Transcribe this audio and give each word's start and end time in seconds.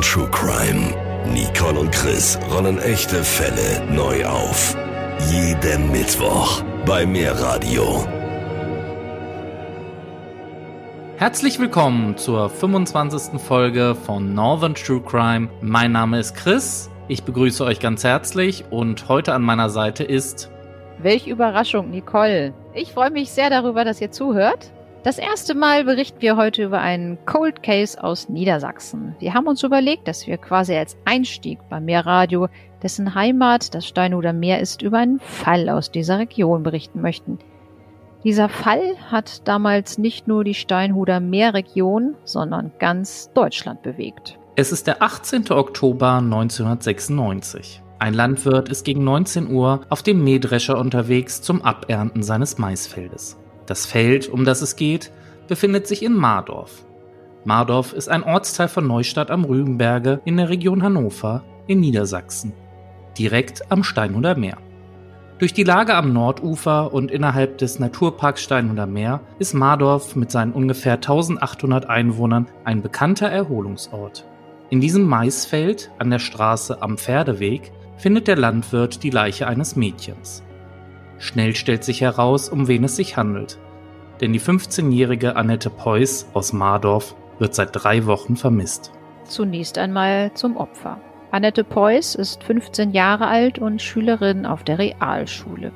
Northern 0.00 0.12
True 0.12 0.30
Crime. 0.30 0.94
Nicole 1.34 1.78
und 1.78 1.92
Chris 1.92 2.38
rollen 2.50 2.78
echte 2.78 3.22
Fälle 3.22 3.84
neu 3.92 4.24
auf. 4.24 4.74
Jeden 5.30 5.92
Mittwoch 5.92 6.62
bei 6.86 7.04
Mehrradio. 7.04 8.06
Herzlich 11.18 11.58
willkommen 11.58 12.16
zur 12.16 12.48
25. 12.48 13.38
Folge 13.38 13.94
von 13.94 14.32
Northern 14.32 14.74
True 14.74 15.02
Crime. 15.02 15.50
Mein 15.60 15.92
Name 15.92 16.18
ist 16.18 16.34
Chris. 16.34 16.88
Ich 17.08 17.24
begrüße 17.24 17.62
euch 17.62 17.78
ganz 17.78 18.02
herzlich 18.02 18.64
und 18.70 19.06
heute 19.08 19.34
an 19.34 19.42
meiner 19.42 19.68
Seite 19.68 20.02
ist. 20.02 20.50
Welch 20.98 21.26
Überraschung, 21.26 21.90
Nicole. 21.90 22.54
Ich 22.72 22.92
freue 22.92 23.10
mich 23.10 23.30
sehr 23.32 23.50
darüber, 23.50 23.84
dass 23.84 24.00
ihr 24.00 24.10
zuhört. 24.10 24.72
Das 25.02 25.16
erste 25.16 25.54
Mal 25.54 25.84
berichten 25.84 26.20
wir 26.20 26.36
heute 26.36 26.62
über 26.62 26.78
einen 26.78 27.16
Cold 27.24 27.62
Case 27.62 28.02
aus 28.04 28.28
Niedersachsen. 28.28 29.16
Wir 29.18 29.32
haben 29.32 29.46
uns 29.46 29.62
überlegt, 29.62 30.06
dass 30.06 30.26
wir 30.26 30.36
quasi 30.36 30.74
als 30.76 30.94
Einstieg 31.06 31.58
beim 31.70 31.86
Meerradio, 31.86 32.48
dessen 32.82 33.14
Heimat 33.14 33.74
das 33.74 33.86
Steinhuder 33.86 34.34
Meer 34.34 34.60
ist, 34.60 34.82
über 34.82 34.98
einen 34.98 35.18
Fall 35.18 35.70
aus 35.70 35.90
dieser 35.90 36.18
Region 36.18 36.62
berichten 36.62 37.00
möchten. 37.00 37.38
Dieser 38.24 38.50
Fall 38.50 38.82
hat 39.10 39.48
damals 39.48 39.96
nicht 39.96 40.28
nur 40.28 40.44
die 40.44 40.52
Steinhuder 40.52 41.18
Meerregion, 41.18 42.14
sondern 42.24 42.70
ganz 42.78 43.30
Deutschland 43.32 43.80
bewegt. 43.80 44.38
Es 44.56 44.70
ist 44.70 44.86
der 44.86 45.00
18. 45.02 45.50
Oktober 45.50 46.18
1996. 46.18 47.82
Ein 47.98 48.12
Landwirt 48.12 48.68
ist 48.68 48.84
gegen 48.84 49.02
19 49.04 49.50
Uhr 49.50 49.80
auf 49.88 50.02
dem 50.02 50.22
Mähdrescher 50.22 50.76
unterwegs 50.76 51.40
zum 51.40 51.62
Abernten 51.62 52.22
seines 52.22 52.58
Maisfeldes. 52.58 53.38
Das 53.70 53.86
Feld, 53.86 54.28
um 54.28 54.44
das 54.44 54.62
es 54.62 54.74
geht, 54.74 55.12
befindet 55.46 55.86
sich 55.86 56.02
in 56.02 56.16
Mardorf. 56.16 56.84
Mardorf 57.44 57.92
ist 57.92 58.08
ein 58.08 58.24
Ortsteil 58.24 58.66
von 58.66 58.84
Neustadt 58.84 59.30
am 59.30 59.44
Rügenberge 59.44 60.20
in 60.24 60.38
der 60.38 60.48
Region 60.48 60.82
Hannover 60.82 61.44
in 61.68 61.78
Niedersachsen, 61.78 62.52
direkt 63.16 63.70
am 63.70 63.84
Steinhuder 63.84 64.36
Meer. 64.36 64.56
Durch 65.38 65.52
die 65.54 65.62
Lage 65.62 65.94
am 65.94 66.12
Nordufer 66.12 66.92
und 66.92 67.12
innerhalb 67.12 67.58
des 67.58 67.78
Naturparks 67.78 68.42
Steinhuder 68.42 68.88
Meer 68.88 69.20
ist 69.38 69.54
Mardorf 69.54 70.16
mit 70.16 70.32
seinen 70.32 70.50
ungefähr 70.50 70.94
1800 70.94 71.88
Einwohnern 71.88 72.48
ein 72.64 72.82
bekannter 72.82 73.28
Erholungsort. 73.28 74.26
In 74.70 74.80
diesem 74.80 75.04
Maisfeld 75.04 75.92
an 76.00 76.10
der 76.10 76.18
Straße 76.18 76.82
am 76.82 76.98
Pferdeweg 76.98 77.70
findet 77.98 78.26
der 78.26 78.36
Landwirt 78.36 79.04
die 79.04 79.10
Leiche 79.10 79.46
eines 79.46 79.76
Mädchens. 79.76 80.42
Schnell 81.20 81.54
stellt 81.54 81.84
sich 81.84 82.00
heraus, 82.00 82.48
um 82.48 82.66
wen 82.66 82.82
es 82.82 82.96
sich 82.96 83.18
handelt. 83.18 83.58
Denn 84.22 84.32
die 84.32 84.40
15-jährige 84.40 85.36
Annette 85.36 85.68
Peuß 85.68 86.30
aus 86.32 86.54
Mardorf 86.54 87.14
wird 87.38 87.54
seit 87.54 87.68
drei 87.72 88.06
Wochen 88.06 88.36
vermisst. 88.36 88.90
Zunächst 89.24 89.76
einmal 89.76 90.32
zum 90.34 90.56
Opfer. 90.56 90.98
Annette 91.30 91.62
Peuß 91.62 92.14
ist 92.16 92.42
15 92.42 92.92
Jahre 92.92 93.26
alt 93.26 93.58
und 93.58 93.82
Schülerin 93.82 94.46
auf 94.46 94.64
der 94.64 94.78
Realschule. 94.78 95.72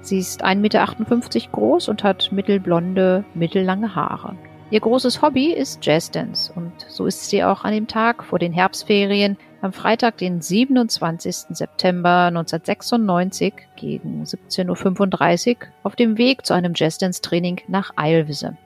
Sie 0.00 0.18
ist 0.18 0.44
1,58 0.44 0.56
Meter 0.56 1.48
groß 1.52 1.88
und 1.88 2.02
hat 2.02 2.32
mittelblonde, 2.32 3.24
mittellange 3.34 3.94
Haare. 3.94 4.36
Ihr 4.72 4.80
großes 4.80 5.20
Hobby 5.20 5.52
ist 5.52 5.84
Jazzdance 5.84 6.50
und 6.56 6.72
so 6.88 7.04
ist 7.04 7.28
sie 7.28 7.44
auch 7.44 7.64
an 7.64 7.74
dem 7.74 7.88
Tag 7.88 8.24
vor 8.24 8.38
den 8.38 8.54
Herbstferien 8.54 9.36
am 9.60 9.74
Freitag, 9.74 10.16
den 10.16 10.40
27. 10.40 11.54
September 11.54 12.28
1996 12.28 13.52
gegen 13.76 14.22
17.35 14.22 15.50
Uhr 15.50 15.56
auf 15.82 15.94
dem 15.94 16.16
Weg 16.16 16.46
zu 16.46 16.54
einem 16.54 16.72
Jazzdance-Training 16.74 17.60
nach 17.68 17.92
Eilwisse. 17.96 18.56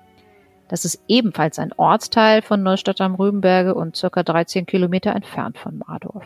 Das 0.68 0.84
ist 0.84 1.02
ebenfalls 1.08 1.58
ein 1.58 1.72
Ortsteil 1.77 2.40
von 2.40 2.62
Neustadt 2.62 3.00
am 3.00 3.16
Rübenberge 3.16 3.74
und 3.74 3.96
circa 3.96 4.22
13 4.22 4.64
Kilometer 4.64 5.10
entfernt 5.12 5.58
von 5.58 5.78
Mardorf. 5.78 6.24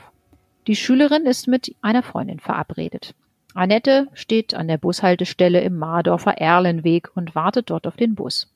Die 0.66 0.76
Schülerin 0.76 1.24
ist 1.24 1.48
mit 1.48 1.74
einer 1.80 2.02
Freundin 2.02 2.38
verabredet. 2.38 3.14
Annette 3.54 4.08
steht 4.12 4.52
an 4.52 4.68
der 4.68 4.76
Bushaltestelle 4.76 5.62
im 5.62 5.78
Mardorfer 5.78 6.36
Erlenweg 6.36 7.08
und 7.14 7.34
wartet 7.34 7.70
dort 7.70 7.86
auf 7.86 7.96
den 7.96 8.14
Bus. 8.14 8.46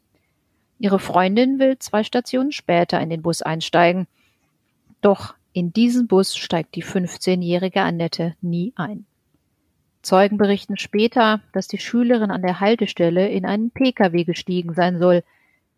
Ihre 0.79 0.99
Freundin 0.99 1.59
will 1.59 1.79
zwei 1.79 2.05
Stationen 2.05 2.53
später 2.53 3.01
in 3.01 3.11
den 3.11 3.23
Bus 3.23 3.43
einsteigen. 3.43 4.07
Doch 5.01 5.35
in 5.53 5.73
diesen 5.73 6.09
Bus 6.09 6.37
steigt 6.37 6.75
die 6.75 6.83
15-jährige 6.83 7.83
Annette 7.83 8.35
nie 8.41 8.73
ein. 8.77 9.07
Zeugen 10.03 10.37
berichten 10.37 10.77
später, 10.77 11.41
dass 11.53 11.69
die 11.69 11.79
Schülerin 11.79 12.31
an 12.31 12.43
der 12.43 12.61
Haltestelle 12.61 13.29
in 13.29 13.47
einen 13.47 13.71
Pkw 13.71 14.25
gestiegen 14.25 14.75
sein 14.75 14.99
soll. 14.99 15.23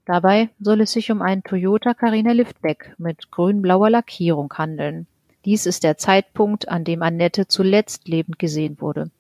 Dabei 0.04 0.48
soll 0.58 0.80
es 0.80 0.92
sich 0.92 1.12
um 1.12 1.22
einen 1.22 1.44
Toyota 1.44 1.94
Carina 1.94 2.32
Liftback 2.32 2.94
mit 2.98 3.30
grün-blauer 3.30 3.90
Lackierung 3.90 4.52
handeln. 4.54 5.06
Dies 5.44 5.66
ist 5.66 5.84
der 5.84 5.96
Zeitpunkt, 5.96 6.68
an 6.68 6.82
dem 6.82 7.02
Annette 7.02 7.46
zuletzt 7.46 8.08
lebend 8.08 8.38
gesehen 8.38 8.80
wurde. 8.80 9.10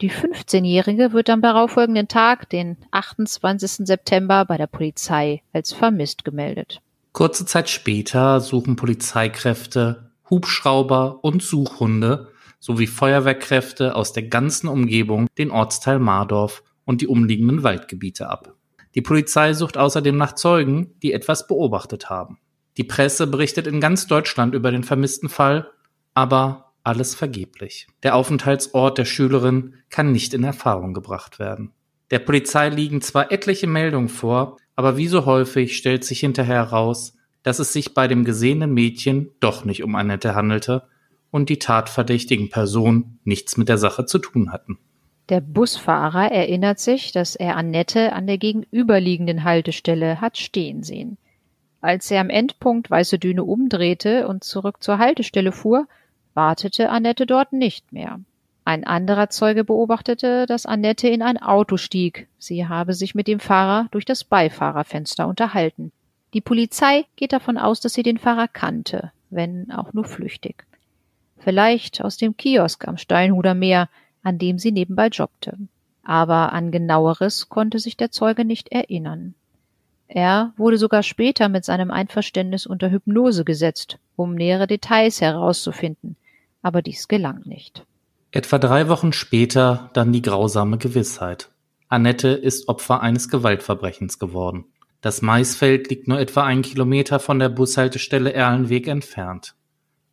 Die 0.00 0.10
15-Jährige 0.10 1.12
wird 1.12 1.30
am 1.30 1.40
darauffolgenden 1.40 2.08
Tag, 2.08 2.50
den 2.50 2.76
28. 2.90 3.86
September, 3.86 4.44
bei 4.44 4.56
der 4.56 4.66
Polizei 4.66 5.42
als 5.52 5.72
vermisst 5.72 6.24
gemeldet. 6.24 6.80
Kurze 7.12 7.46
Zeit 7.46 7.70
später 7.70 8.40
suchen 8.40 8.74
Polizeikräfte, 8.74 10.10
Hubschrauber 10.28 11.22
und 11.22 11.42
Suchhunde 11.42 12.28
sowie 12.58 12.86
Feuerwehrkräfte 12.86 13.94
aus 13.94 14.12
der 14.12 14.24
ganzen 14.24 14.68
Umgebung 14.68 15.28
den 15.38 15.50
Ortsteil 15.50 16.00
Mardorf 16.00 16.64
und 16.84 17.00
die 17.00 17.06
umliegenden 17.06 17.62
Waldgebiete 17.62 18.28
ab. 18.28 18.54
Die 18.94 19.02
Polizei 19.02 19.52
sucht 19.54 19.76
außerdem 19.76 20.16
nach 20.16 20.34
Zeugen, 20.34 20.94
die 21.02 21.12
etwas 21.12 21.46
beobachtet 21.46 22.10
haben. 22.10 22.38
Die 22.76 22.84
Presse 22.84 23.26
berichtet 23.26 23.66
in 23.66 23.80
ganz 23.80 24.06
Deutschland 24.06 24.54
über 24.54 24.70
den 24.70 24.82
vermissten 24.82 25.28
Fall, 25.28 25.70
aber 26.14 26.63
alles 26.84 27.14
vergeblich. 27.14 27.88
Der 28.02 28.14
Aufenthaltsort 28.14 28.98
der 28.98 29.04
Schülerin 29.04 29.74
kann 29.90 30.12
nicht 30.12 30.34
in 30.34 30.44
Erfahrung 30.44 30.94
gebracht 30.94 31.38
werden. 31.38 31.72
Der 32.10 32.18
Polizei 32.18 32.68
liegen 32.68 33.00
zwar 33.00 33.32
etliche 33.32 33.66
Meldungen 33.66 34.08
vor, 34.08 34.58
aber 34.76 34.96
wie 34.96 35.08
so 35.08 35.26
häufig 35.26 35.76
stellt 35.76 36.04
sich 36.04 36.20
hinterher 36.20 36.66
heraus, 36.66 37.16
dass 37.42 37.58
es 37.58 37.72
sich 37.72 37.94
bei 37.94 38.06
dem 38.06 38.24
gesehenen 38.24 38.72
Mädchen 38.72 39.30
doch 39.40 39.64
nicht 39.64 39.82
um 39.82 39.94
Annette 39.94 40.34
handelte 40.34 40.84
und 41.30 41.48
die 41.48 41.58
tatverdächtigen 41.58 42.50
Personen 42.50 43.18
nichts 43.24 43.56
mit 43.56 43.68
der 43.68 43.78
Sache 43.78 44.06
zu 44.06 44.18
tun 44.18 44.52
hatten. 44.52 44.78
Der 45.30 45.40
Busfahrer 45.40 46.30
erinnert 46.30 46.78
sich, 46.78 47.10
dass 47.12 47.34
er 47.34 47.56
Annette 47.56 48.12
an 48.12 48.26
der 48.26 48.38
gegenüberliegenden 48.38 49.42
Haltestelle 49.42 50.20
hat 50.20 50.36
stehen 50.36 50.82
sehen. 50.82 51.16
Als 51.80 52.10
er 52.10 52.20
am 52.20 52.30
Endpunkt 52.30 52.90
Weiße 52.90 53.18
Düne 53.18 53.44
umdrehte 53.44 54.28
und 54.28 54.44
zurück 54.44 54.82
zur 54.82 54.98
Haltestelle 54.98 55.52
fuhr, 55.52 55.86
wartete 56.34 56.90
Annette 56.90 57.26
dort 57.26 57.52
nicht 57.52 57.92
mehr. 57.92 58.20
Ein 58.66 58.84
anderer 58.84 59.28
Zeuge 59.28 59.62
beobachtete, 59.62 60.46
dass 60.46 60.66
Annette 60.66 61.08
in 61.08 61.22
ein 61.22 61.40
Auto 61.40 61.76
stieg. 61.76 62.28
Sie 62.38 62.66
habe 62.66 62.94
sich 62.94 63.14
mit 63.14 63.28
dem 63.28 63.40
Fahrer 63.40 63.88
durch 63.90 64.04
das 64.04 64.24
Beifahrerfenster 64.24 65.28
unterhalten. 65.28 65.92
Die 66.32 66.40
Polizei 66.40 67.04
geht 67.16 67.32
davon 67.32 67.58
aus, 67.58 67.80
dass 67.80 67.94
sie 67.94 68.02
den 68.02 68.18
Fahrer 68.18 68.48
kannte, 68.48 69.12
wenn 69.30 69.70
auch 69.70 69.92
nur 69.92 70.04
flüchtig. 70.04 70.64
Vielleicht 71.38 72.02
aus 72.02 72.16
dem 72.16 72.36
Kiosk 72.36 72.88
am 72.88 72.96
Steinhuder 72.96 73.54
Meer, 73.54 73.88
an 74.22 74.38
dem 74.38 74.58
sie 74.58 74.72
nebenbei 74.72 75.08
jobbte. 75.08 75.58
Aber 76.02 76.52
an 76.52 76.70
genaueres 76.70 77.48
konnte 77.48 77.78
sich 77.78 77.96
der 77.96 78.10
Zeuge 78.10 78.44
nicht 78.44 78.72
erinnern. 78.72 79.34
Er 80.08 80.52
wurde 80.56 80.78
sogar 80.78 81.02
später 81.02 81.48
mit 81.48 81.64
seinem 81.64 81.90
Einverständnis 81.90 82.66
unter 82.66 82.90
Hypnose 82.90 83.44
gesetzt, 83.44 83.98
um 84.16 84.34
nähere 84.34 84.66
Details 84.66 85.20
herauszufinden, 85.20 86.16
aber 86.64 86.82
dies 86.82 87.06
gelang 87.06 87.42
nicht. 87.44 87.86
Etwa 88.32 88.58
drei 88.58 88.88
Wochen 88.88 89.12
später 89.12 89.90
dann 89.92 90.12
die 90.12 90.22
grausame 90.22 90.78
Gewissheit. 90.78 91.50
Annette 91.88 92.28
ist 92.28 92.68
Opfer 92.68 93.00
eines 93.00 93.28
Gewaltverbrechens 93.28 94.18
geworden. 94.18 94.64
Das 95.00 95.22
Maisfeld 95.22 95.90
liegt 95.90 96.08
nur 96.08 96.18
etwa 96.18 96.42
einen 96.42 96.62
Kilometer 96.62 97.20
von 97.20 97.38
der 97.38 97.50
Bushaltestelle 97.50 98.32
Erlenweg 98.32 98.88
entfernt. 98.88 99.54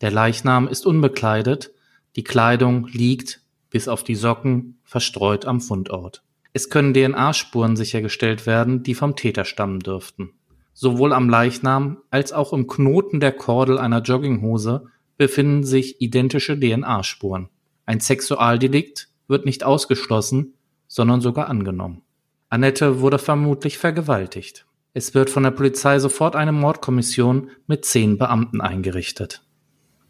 Der 0.02 0.10
Leichnam 0.10 0.68
ist 0.68 0.86
unbekleidet, 0.86 1.72
die 2.14 2.24
Kleidung 2.24 2.86
liegt, 2.88 3.40
bis 3.70 3.88
auf 3.88 4.04
die 4.04 4.14
Socken, 4.14 4.78
verstreut 4.84 5.46
am 5.46 5.62
Fundort. 5.62 6.22
Es 6.52 6.68
können 6.68 6.92
DNA-Spuren 6.92 7.76
sichergestellt 7.76 8.46
werden, 8.46 8.82
die 8.82 8.94
vom 8.94 9.16
Täter 9.16 9.46
stammen 9.46 9.80
dürften. 9.80 10.34
Sowohl 10.74 11.14
am 11.14 11.30
Leichnam 11.30 11.98
als 12.10 12.34
auch 12.34 12.52
im 12.52 12.66
Knoten 12.66 13.20
der 13.20 13.32
Kordel 13.32 13.78
einer 13.78 14.02
Jogginghose 14.02 14.91
befinden 15.16 15.64
sich 15.64 16.00
identische 16.00 16.58
DNA-Spuren. 16.58 17.48
Ein 17.86 18.00
Sexualdelikt 18.00 19.08
wird 19.28 19.44
nicht 19.44 19.64
ausgeschlossen, 19.64 20.54
sondern 20.88 21.20
sogar 21.20 21.48
angenommen. 21.48 22.02
Annette 22.48 23.00
wurde 23.00 23.18
vermutlich 23.18 23.78
vergewaltigt. 23.78 24.66
Es 24.94 25.14
wird 25.14 25.30
von 25.30 25.42
der 25.42 25.52
Polizei 25.52 25.98
sofort 25.98 26.36
eine 26.36 26.52
Mordkommission 26.52 27.50
mit 27.66 27.84
zehn 27.84 28.18
Beamten 28.18 28.60
eingerichtet. 28.60 29.42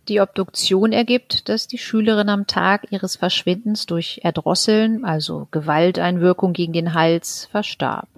Die 0.08 0.20
Obduktion 0.20 0.92
ergibt, 0.92 1.48
dass 1.48 1.68
die 1.68 1.78
Schülerin 1.78 2.28
am 2.28 2.48
Tag 2.48 2.90
ihres 2.90 3.14
Verschwindens 3.14 3.86
durch 3.86 4.20
Erdrosseln, 4.24 5.04
also 5.04 5.46
Gewalteinwirkung 5.52 6.52
gegen 6.52 6.72
den 6.72 6.94
Hals, 6.94 7.48
verstarb. 7.52 8.08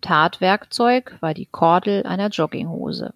Tatwerkzeug 0.00 1.18
war 1.20 1.34
die 1.34 1.46
Kordel 1.46 2.04
einer 2.04 2.28
Jogginghose. 2.28 3.12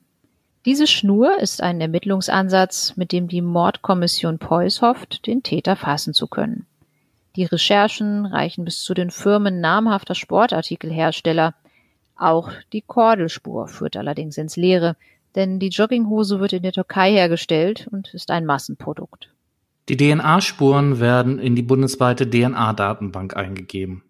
Diese 0.66 0.88
Schnur 0.88 1.38
ist 1.38 1.62
ein 1.62 1.80
Ermittlungsansatz, 1.80 2.94
mit 2.96 3.12
dem 3.12 3.28
die 3.28 3.40
Mordkommission 3.40 4.40
Preuß 4.40 4.82
hofft, 4.82 5.28
den 5.28 5.44
Täter 5.44 5.76
fassen 5.76 6.12
zu 6.12 6.26
können. 6.26 6.66
Die 7.36 7.44
Recherchen 7.44 8.26
reichen 8.26 8.64
bis 8.64 8.82
zu 8.82 8.92
den 8.92 9.12
Firmen 9.12 9.60
namhafter 9.60 10.16
Sportartikelhersteller. 10.16 11.54
Auch 12.16 12.50
die 12.72 12.82
Kordelspur 12.82 13.68
führt 13.68 13.96
allerdings 13.96 14.38
ins 14.38 14.56
Leere, 14.56 14.96
denn 15.36 15.60
die 15.60 15.68
Jogginghose 15.68 16.40
wird 16.40 16.52
in 16.52 16.64
der 16.64 16.72
Türkei 16.72 17.12
hergestellt 17.12 17.86
und 17.92 18.12
ist 18.12 18.32
ein 18.32 18.44
Massenprodukt. 18.44 19.32
Die 19.88 19.96
DNA-Spuren 19.96 20.98
werden 20.98 21.38
in 21.38 21.54
die 21.54 21.62
bundesweite 21.62 22.28
DNA-Datenbank 22.28 23.36
eingegeben. 23.36 24.02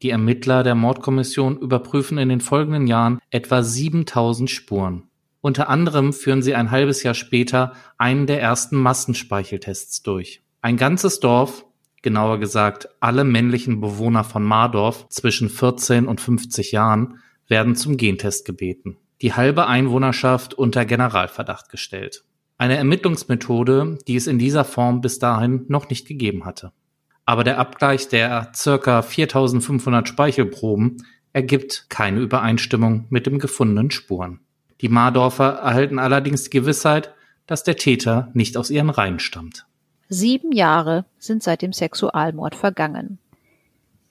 Die 0.00 0.08
Ermittler 0.08 0.62
der 0.62 0.76
Mordkommission 0.76 1.58
überprüfen 1.58 2.16
in 2.16 2.30
den 2.30 2.40
folgenden 2.40 2.86
Jahren 2.86 3.18
etwa 3.28 3.62
7000 3.62 4.48
Spuren. 4.48 5.10
Unter 5.44 5.68
anderem 5.68 6.14
führen 6.14 6.40
sie 6.40 6.54
ein 6.54 6.70
halbes 6.70 7.02
Jahr 7.02 7.12
später 7.12 7.74
einen 7.98 8.26
der 8.26 8.40
ersten 8.40 8.78
Massenspeicheltests 8.78 10.00
durch. 10.00 10.42
Ein 10.62 10.78
ganzes 10.78 11.20
Dorf, 11.20 11.66
genauer 12.00 12.40
gesagt 12.40 12.88
alle 13.00 13.24
männlichen 13.24 13.78
Bewohner 13.82 14.24
von 14.24 14.42
Mardorf 14.42 15.06
zwischen 15.10 15.50
14 15.50 16.06
und 16.06 16.22
50 16.22 16.72
Jahren, 16.72 17.18
werden 17.46 17.76
zum 17.76 17.98
Gentest 17.98 18.46
gebeten. 18.46 18.96
Die 19.20 19.34
halbe 19.34 19.66
Einwohnerschaft 19.66 20.54
unter 20.54 20.86
Generalverdacht 20.86 21.68
gestellt. 21.68 22.24
Eine 22.56 22.78
Ermittlungsmethode, 22.78 23.98
die 24.08 24.16
es 24.16 24.26
in 24.26 24.38
dieser 24.38 24.64
Form 24.64 25.02
bis 25.02 25.18
dahin 25.18 25.66
noch 25.68 25.90
nicht 25.90 26.08
gegeben 26.08 26.46
hatte. 26.46 26.72
Aber 27.26 27.44
der 27.44 27.58
Abgleich 27.58 28.08
der 28.08 28.50
circa 28.56 29.02
4500 29.02 30.08
Speichelproben 30.08 31.04
ergibt 31.34 31.90
keine 31.90 32.20
Übereinstimmung 32.20 33.08
mit 33.10 33.26
den 33.26 33.38
gefundenen 33.38 33.90
Spuren. 33.90 34.40
Die 34.80 34.88
Mardorfer 34.88 35.60
erhalten 35.62 35.98
allerdings 35.98 36.44
die 36.44 36.50
Gewissheit, 36.50 37.14
dass 37.46 37.64
der 37.64 37.76
Täter 37.76 38.30
nicht 38.34 38.56
aus 38.56 38.70
ihren 38.70 38.90
Reihen 38.90 39.18
stammt. 39.18 39.66
Sieben 40.08 40.52
Jahre 40.52 41.04
sind 41.18 41.42
seit 41.42 41.62
dem 41.62 41.72
Sexualmord 41.72 42.54
vergangen. 42.54 43.18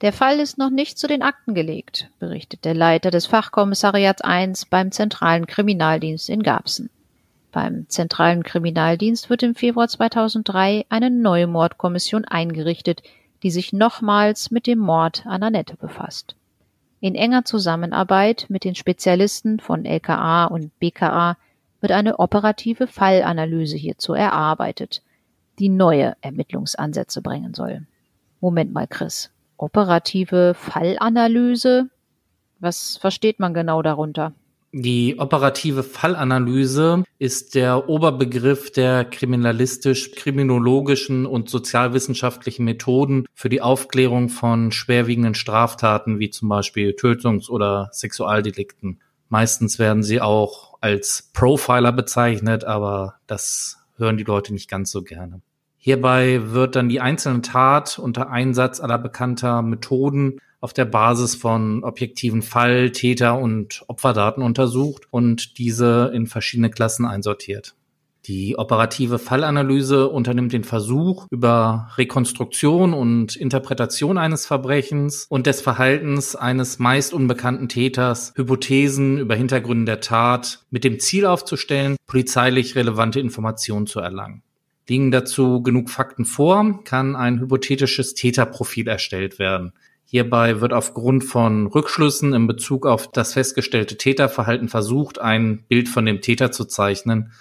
Der 0.01 0.11
Fall 0.11 0.39
ist 0.39 0.57
noch 0.57 0.69
nicht 0.69 0.97
zu 0.97 1.07
den 1.07 1.21
Akten 1.21 1.53
gelegt, 1.53 2.09
berichtet 2.19 2.65
der 2.65 2.73
Leiter 2.73 3.09
des 3.09 3.25
Fachkommissariats 3.25 4.21
1 4.21 4.65
beim 4.65 4.91
Zentralen 4.91 5.47
Kriminaldienst 5.47 6.29
in 6.29 6.43
Garbsen. 6.43 6.89
Beim 7.51 7.87
Zentralen 7.87 8.43
Kriminaldienst 8.43 9.29
wird 9.29 9.43
im 9.43 9.55
Februar 9.55 9.87
2003 9.87 10.85
eine 10.89 11.09
neue 11.09 11.47
Mordkommission 11.47 12.25
eingerichtet, 12.25 13.03
die 13.43 13.51
sich 13.51 13.71
nochmals 13.71 14.51
mit 14.51 14.67
dem 14.67 14.79
Mord 14.79 15.25
an 15.25 15.43
Annette 15.43 15.77
befasst. 15.77 16.35
In 17.03 17.15
enger 17.15 17.43
Zusammenarbeit 17.43 18.45
mit 18.47 18.63
den 18.63 18.75
Spezialisten 18.75 19.59
von 19.59 19.83
LKA 19.83 20.45
und 20.45 20.79
BKA 20.79 21.35
wird 21.81 21.91
eine 21.91 22.17
operative 22.17 22.87
Fallanalyse 22.87 23.75
hierzu 23.75 24.13
erarbeitet, 24.13 25.01
die 25.59 25.67
neue 25.67 26.15
Ermittlungsansätze 26.21 27.21
bringen 27.21 27.53
soll. 27.53 27.85
Moment 28.39 28.71
mal, 28.71 28.87
Chris. 28.87 29.31
Operative 29.57 30.53
Fallanalyse? 30.53 31.89
Was 32.61 32.95
versteht 32.95 33.37
man 33.37 33.53
genau 33.53 33.81
darunter? 33.81 34.31
Die 34.75 35.19
operative 35.19 35.83
Fallanalyse 35.83 37.03
ist 37.19 37.53
der 37.53 37.89
Oberbegriff 37.89 38.71
der 38.71 39.05
kriminalistisch-kriminologischen 39.05 41.27
und 41.27 41.47
sozialwissenschaftlichen 41.47 42.65
Methoden 42.65 43.27
für 43.35 43.49
die 43.49 43.61
Aufklärung 43.61 44.29
von 44.29 44.71
schwerwiegenden 44.71 45.35
Straftaten 45.35 46.17
wie 46.17 46.31
zum 46.31 46.49
Beispiel 46.49 46.95
Tötungs- 46.95 47.51
oder 47.51 47.89
Sexualdelikten. 47.91 48.99
Meistens 49.29 49.77
werden 49.77 50.01
sie 50.01 50.19
auch 50.19 50.73
als 50.81 51.29
Profiler 51.33 51.91
bezeichnet, 51.91 52.63
aber 52.63 53.17
das 53.27 53.77
hören 53.97 54.17
die 54.17 54.23
Leute 54.23 54.53
nicht 54.53 54.71
ganz 54.71 54.89
so 54.89 55.03
gerne. 55.03 55.41
Hierbei 55.77 56.41
wird 56.45 56.75
dann 56.75 56.89
die 56.89 56.99
einzelne 56.99 57.41
Tat 57.41 57.99
unter 57.99 58.31
Einsatz 58.31 58.79
aller 58.79 58.97
bekannter 58.97 59.61
Methoden 59.61 60.39
auf 60.63 60.71
der 60.71 60.85
Basis 60.85 61.35
von 61.35 61.83
objektiven 61.83 62.41
Fall-, 62.41 62.91
Täter- 62.91 63.37
und 63.37 63.83
Opferdaten 63.87 64.41
untersucht 64.41 65.03
und 65.11 65.57
diese 65.57 66.09
in 66.13 66.25
verschiedene 66.25 66.69
Klassen 66.69 67.05
einsortiert. 67.05 67.75
Die 68.27 68.57
operative 68.57 69.19
Fallanalyse 69.19 70.07
unternimmt 70.07 70.53
den 70.53 70.63
Versuch, 70.63 71.27
über 71.29 71.89
Rekonstruktion 71.97 72.93
und 72.93 73.35
Interpretation 73.35 74.17
eines 74.17 74.45
Verbrechens 74.45 75.25
und 75.27 75.45
des 75.45 75.59
Verhaltens 75.59 76.33
eines 76.37 76.79
meist 76.79 77.13
unbekannten 77.13 77.67
Täters 77.67 78.31
Hypothesen 78.37 79.17
über 79.17 79.35
Hintergründe 79.35 79.83
der 79.83 79.99
Tat 79.99 80.63
mit 80.71 80.85
dem 80.85 81.01
Ziel 81.01 81.25
aufzustellen, 81.25 81.97
polizeilich 82.07 82.75
relevante 82.75 83.19
Informationen 83.19 83.87
zu 83.87 83.99
erlangen. 83.99 84.41
Liegen 84.87 85.11
dazu 85.11 85.61
genug 85.61 85.89
Fakten 85.89 86.23
vor, 86.23 86.85
kann 86.85 87.17
ein 87.17 87.41
hypothetisches 87.41 88.13
Täterprofil 88.13 88.87
erstellt 88.87 89.39
werden. 89.39 89.73
Hierbei 90.13 90.61
wird 90.61 90.73
aufgrund 90.73 91.23
von 91.23 91.65
Rückschlüssen 91.65 92.33
in 92.33 92.45
Bezug 92.45 92.85
auf 92.85 93.11
das 93.11 93.33
festgestellte 93.33 93.97
Täterverhalten 93.97 94.69
versucht, 94.69 95.19
ein 95.19 95.63
Bild 95.63 95.89
von 95.89 96.05
dem 96.05 96.21
Täter 96.21 96.51
zu 96.51 96.65
zeichnen, 96.65 97.31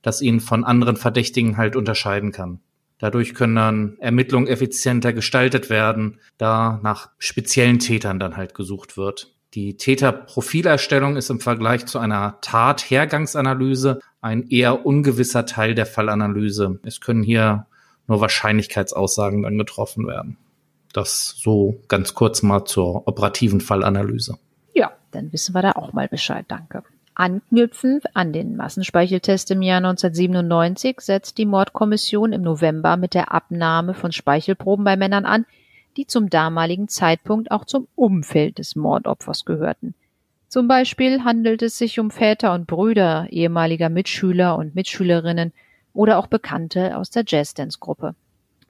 das 0.00 0.22
ihn 0.22 0.40
von 0.40 0.64
anderen 0.64 0.96
Verdächtigen 0.96 1.58
halt 1.58 1.76
unterscheiden 1.76 2.32
kann. 2.32 2.60
Dadurch 2.96 3.34
können 3.34 3.56
dann 3.56 3.98
Ermittlungen 3.98 4.46
effizienter 4.46 5.12
gestaltet 5.12 5.68
werden, 5.68 6.20
da 6.38 6.80
nach 6.82 7.10
speziellen 7.18 7.80
Tätern 7.80 8.18
dann 8.18 8.38
halt 8.38 8.54
gesucht 8.54 8.96
wird. 8.96 9.34
Die 9.52 9.76
Täterprofilerstellung 9.76 11.16
ist 11.16 11.28
im 11.28 11.38
Vergleich 11.38 11.84
zu 11.84 11.98
einer 11.98 12.38
Tathergangsanalyse 12.40 14.00
ein 14.22 14.48
eher 14.48 14.86
ungewisser 14.86 15.44
Teil 15.44 15.74
der 15.74 15.84
Fallanalyse. 15.84 16.80
Es 16.82 17.02
können 17.02 17.24
hier 17.24 17.66
nur 18.06 18.22
Wahrscheinlichkeitsaussagen 18.22 19.42
dann 19.42 19.58
getroffen 19.58 20.06
werden. 20.06 20.38
Das 20.92 21.34
so 21.38 21.80
ganz 21.88 22.14
kurz 22.14 22.42
mal 22.42 22.64
zur 22.64 23.06
operativen 23.08 23.60
Fallanalyse. 23.60 24.38
Ja, 24.74 24.92
dann 25.10 25.32
wissen 25.32 25.54
wir 25.54 25.62
da 25.62 25.72
auch 25.72 25.92
mal 25.92 26.08
Bescheid. 26.08 26.44
Danke. 26.48 26.82
Anknüpfend 27.14 28.04
an 28.14 28.32
den 28.32 28.56
Massenspeicheltest 28.56 29.50
im 29.50 29.62
Jahr 29.62 29.78
1997 29.78 31.00
setzt 31.00 31.36
die 31.36 31.46
Mordkommission 31.46 32.32
im 32.32 32.42
November 32.42 32.96
mit 32.96 33.14
der 33.14 33.32
Abnahme 33.32 33.92
von 33.94 34.12
Speichelproben 34.12 34.84
bei 34.84 34.96
Männern 34.96 35.26
an, 35.26 35.44
die 35.96 36.06
zum 36.06 36.30
damaligen 36.30 36.88
Zeitpunkt 36.88 37.50
auch 37.50 37.66
zum 37.66 37.86
Umfeld 37.94 38.58
des 38.58 38.76
Mordopfers 38.76 39.44
gehörten. 39.44 39.94
Zum 40.48 40.68
Beispiel 40.68 41.22
handelt 41.24 41.62
es 41.62 41.78
sich 41.78 41.98
um 41.98 42.10
Väter 42.10 42.54
und 42.54 42.66
Brüder 42.66 43.26
ehemaliger 43.30 43.88
Mitschüler 43.88 44.56
und 44.56 44.74
Mitschülerinnen 44.74 45.52
oder 45.92 46.18
auch 46.18 46.26
Bekannte 46.26 46.96
aus 46.96 47.10
der 47.10 47.24
Jazzdance-Gruppe. 47.26 48.14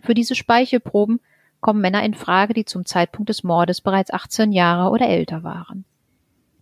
Für 0.00 0.14
diese 0.14 0.34
Speichelproben 0.34 1.20
kommen 1.62 1.80
Männer 1.80 2.04
in 2.04 2.12
Frage, 2.12 2.52
die 2.52 2.66
zum 2.66 2.84
Zeitpunkt 2.84 3.30
des 3.30 3.42
Mordes 3.42 3.80
bereits 3.80 4.12
18 4.12 4.52
Jahre 4.52 4.90
oder 4.90 5.08
älter 5.08 5.42
waren. 5.42 5.86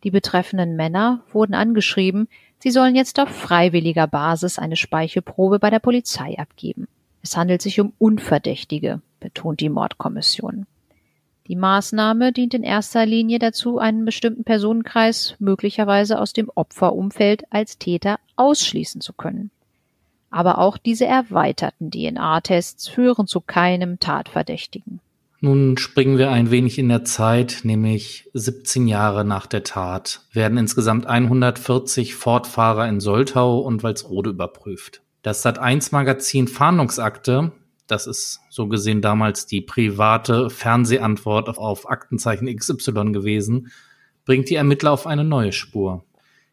Die 0.04 0.12
betreffenden 0.12 0.76
Männer 0.76 1.24
wurden 1.32 1.54
angeschrieben, 1.54 2.28
sie 2.60 2.70
sollen 2.70 2.94
jetzt 2.94 3.18
auf 3.18 3.28
freiwilliger 3.28 4.06
Basis 4.06 4.58
eine 4.58 4.76
Speichelprobe 4.76 5.58
bei 5.58 5.70
der 5.70 5.80
Polizei 5.80 6.38
abgeben. 6.38 6.86
Es 7.22 7.36
handelt 7.36 7.60
sich 7.60 7.80
um 7.80 7.92
Unverdächtige, 7.98 9.02
betont 9.18 9.60
die 9.60 9.68
Mordkommission. 9.68 10.66
Die 11.48 11.56
Maßnahme 11.56 12.32
dient 12.32 12.54
in 12.54 12.62
erster 12.62 13.04
Linie 13.04 13.38
dazu, 13.40 13.78
einen 13.78 14.04
bestimmten 14.04 14.44
Personenkreis 14.44 15.34
möglicherweise 15.38 16.20
aus 16.20 16.32
dem 16.32 16.50
Opferumfeld 16.54 17.44
als 17.50 17.76
Täter 17.76 18.20
ausschließen 18.36 19.00
zu 19.00 19.12
können. 19.12 19.50
Aber 20.30 20.58
auch 20.58 20.78
diese 20.78 21.06
erweiterten 21.06 21.90
DNA-Tests 21.90 22.88
führen 22.88 23.26
zu 23.26 23.40
keinem 23.40 23.98
Tatverdächtigen. 23.98 25.00
Nun 25.42 25.78
springen 25.78 26.18
wir 26.18 26.30
ein 26.30 26.50
wenig 26.50 26.78
in 26.78 26.90
der 26.90 27.04
Zeit, 27.04 27.60
nämlich 27.62 28.28
17 28.34 28.86
Jahre 28.86 29.24
nach 29.24 29.46
der 29.46 29.64
Tat 29.64 30.20
werden 30.32 30.58
insgesamt 30.58 31.06
140 31.06 32.14
Fortfahrer 32.14 32.86
in 32.86 33.00
Soltau 33.00 33.60
und 33.60 33.82
Walsrode 33.82 34.30
überprüft. 34.30 35.00
Das 35.22 35.44
Sat1-Magazin 35.44 36.46
Fahndungsakte, 36.46 37.52
das 37.86 38.06
ist 38.06 38.40
so 38.50 38.68
gesehen 38.68 39.00
damals 39.00 39.46
die 39.46 39.62
private 39.62 40.50
Fernsehantwort 40.50 41.48
auf 41.48 41.88
Aktenzeichen 41.88 42.54
XY 42.54 43.12
gewesen, 43.12 43.72
bringt 44.26 44.50
die 44.50 44.56
Ermittler 44.56 44.92
auf 44.92 45.06
eine 45.06 45.24
neue 45.24 45.52
Spur. 45.52 46.04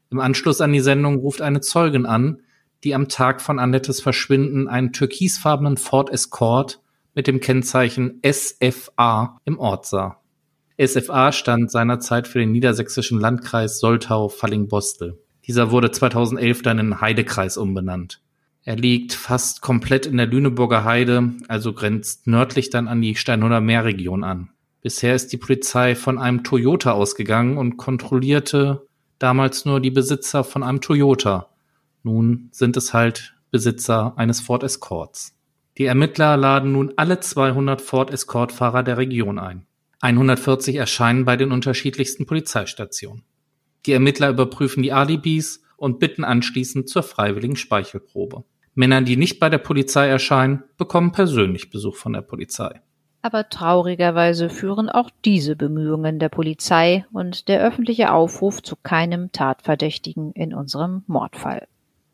Im 0.09 0.19
Anschluss 0.19 0.61
an 0.61 0.71
die 0.71 0.79
Sendung 0.79 1.17
ruft 1.17 1.41
eine 1.41 1.59
Zeugin 1.59 2.05
an, 2.05 2.39
die 2.83 2.93
am 2.93 3.09
Tag 3.09 3.41
von 3.41 3.59
Annettes 3.59 4.01
Verschwinden 4.01 4.67
einen 4.67 4.93
türkisfarbenen 4.93 5.77
Ford 5.77 6.09
Escort 6.09 6.79
mit 7.15 7.27
dem 7.27 7.39
Kennzeichen 7.39 8.21
SFA 8.23 9.39
im 9.45 9.59
Ort 9.59 9.85
sah. 9.85 10.21
SFA 10.79 11.31
stand 11.31 11.71
seinerzeit 11.71 12.27
für 12.27 12.39
den 12.39 12.51
niedersächsischen 12.51 13.19
Landkreis 13.19 13.79
Soltau-Fallingbostel. 13.79 15.17
Dieser 15.47 15.71
wurde 15.71 15.89
2011 15.89 16.61
dann 16.61 16.77
in 16.77 17.01
Heidekreis 17.01 17.57
umbenannt. 17.57 18.21
Er 18.63 18.75
liegt 18.75 19.13
fast 19.13 19.61
komplett 19.61 20.05
in 20.05 20.17
der 20.17 20.27
Lüneburger 20.27 20.83
Heide, 20.83 21.31
also 21.47 21.73
grenzt 21.73 22.27
nördlich 22.27 22.69
dann 22.69 22.87
an 22.87 23.01
die 23.01 23.15
Steinhuder 23.15 23.61
Meerregion 23.61 24.23
an. 24.23 24.49
Bisher 24.81 25.15
ist 25.15 25.33
die 25.33 25.37
Polizei 25.37 25.95
von 25.95 26.19
einem 26.19 26.43
Toyota 26.43 26.91
ausgegangen 26.91 27.57
und 27.57 27.77
kontrollierte 27.77 28.85
damals 29.19 29.65
nur 29.65 29.79
die 29.79 29.89
Besitzer 29.89 30.43
von 30.43 30.63
einem 30.63 30.81
Toyota, 30.81 31.49
Nun 32.07 32.47
sind 32.53 32.77
es 32.77 32.93
halt 32.93 33.35
Besitzer 33.51 34.13
eines 34.15 34.39
Ford 34.39 34.63
Escorts. 34.63 35.35
Die 35.77 35.83
Ermittler 35.83 36.37
laden 36.37 36.71
nun 36.71 36.93
alle 36.95 37.19
200 37.19 37.81
Ford 37.81 38.11
Escort-Fahrer 38.11 38.81
der 38.81 38.97
Region 38.97 39.37
ein. 39.37 39.67
140 39.99 40.77
erscheinen 40.77 41.25
bei 41.25 41.35
den 41.35 41.51
unterschiedlichsten 41.51 42.25
Polizeistationen. 42.25 43.25
Die 43.85 43.91
Ermittler 43.91 44.29
überprüfen 44.29 44.83
die 44.83 44.93
Alibis 44.93 45.63
und 45.75 45.99
bitten 45.99 46.23
anschließend 46.23 46.87
zur 46.87 47.03
freiwilligen 47.03 47.57
Speichelprobe. 47.57 48.45
Männer, 48.73 49.01
die 49.01 49.17
nicht 49.17 49.41
bei 49.41 49.49
der 49.49 49.57
Polizei 49.57 50.07
erscheinen, 50.07 50.63
bekommen 50.77 51.11
persönlich 51.11 51.71
Besuch 51.71 51.97
von 51.97 52.13
der 52.13 52.21
Polizei. 52.21 52.79
Aber 53.21 53.49
traurigerweise 53.49 54.49
führen 54.49 54.87
auch 54.87 55.09
diese 55.25 55.57
Bemühungen 55.57 56.19
der 56.19 56.29
Polizei 56.29 57.05
und 57.11 57.49
der 57.49 57.61
öffentliche 57.61 58.13
Aufruf 58.13 58.63
zu 58.63 58.77
keinem 58.77 59.33
Tatverdächtigen 59.33 60.31
in 60.31 60.53
unserem 60.53 61.03
Mordfall. 61.07 61.67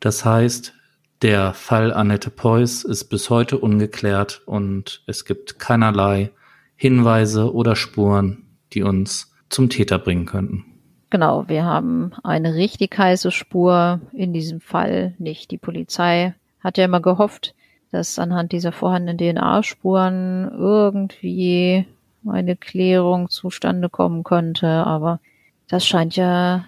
Das 0.04 0.22
heißt, 0.22 0.74
der 1.22 1.54
Fall 1.54 1.90
Annette 1.90 2.28
Peuß 2.28 2.84
ist 2.84 3.04
bis 3.04 3.30
heute 3.30 3.56
ungeklärt 3.56 4.42
und 4.44 5.02
es 5.06 5.24
gibt 5.24 5.58
keinerlei 5.58 6.30
Hinweise 6.76 7.54
oder 7.54 7.74
Spuren, 7.74 8.44
die 8.74 8.82
uns 8.82 9.34
zum 9.48 9.70
Täter 9.70 9.98
bringen 9.98 10.26
könnten. 10.26 10.66
Genau, 11.08 11.48
wir 11.48 11.64
haben 11.64 12.12
eine 12.22 12.52
richtig 12.52 12.98
heiße 12.98 13.30
Spur 13.30 14.02
in 14.12 14.34
diesem 14.34 14.60
Fall 14.60 15.14
nicht. 15.16 15.50
Die 15.50 15.56
Polizei 15.56 16.34
hat 16.60 16.76
ja 16.76 16.84
immer 16.84 17.00
gehofft, 17.00 17.54
dass 17.90 18.18
anhand 18.18 18.52
dieser 18.52 18.72
vorhandenen 18.72 19.16
DNA-Spuren 19.16 20.50
irgendwie 20.52 21.86
eine 22.28 22.56
Klärung 22.56 23.30
zustande 23.30 23.88
kommen 23.88 24.22
könnte, 24.22 24.68
aber 24.68 25.20
das 25.66 25.86
scheint 25.86 26.14
ja 26.14 26.66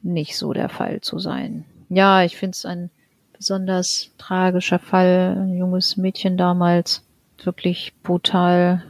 nicht 0.00 0.38
so 0.38 0.54
der 0.54 0.70
Fall 0.70 1.02
zu 1.02 1.18
sein. 1.18 1.66
Ja, 1.88 2.22
ich 2.22 2.36
finde 2.36 2.52
es 2.52 2.64
ein 2.64 2.90
besonders 3.32 4.10
tragischer 4.18 4.78
Fall. 4.78 5.36
Ein 5.38 5.56
junges 5.56 5.96
Mädchen 5.96 6.36
damals 6.36 7.04
wirklich 7.42 7.92
brutal 8.02 8.82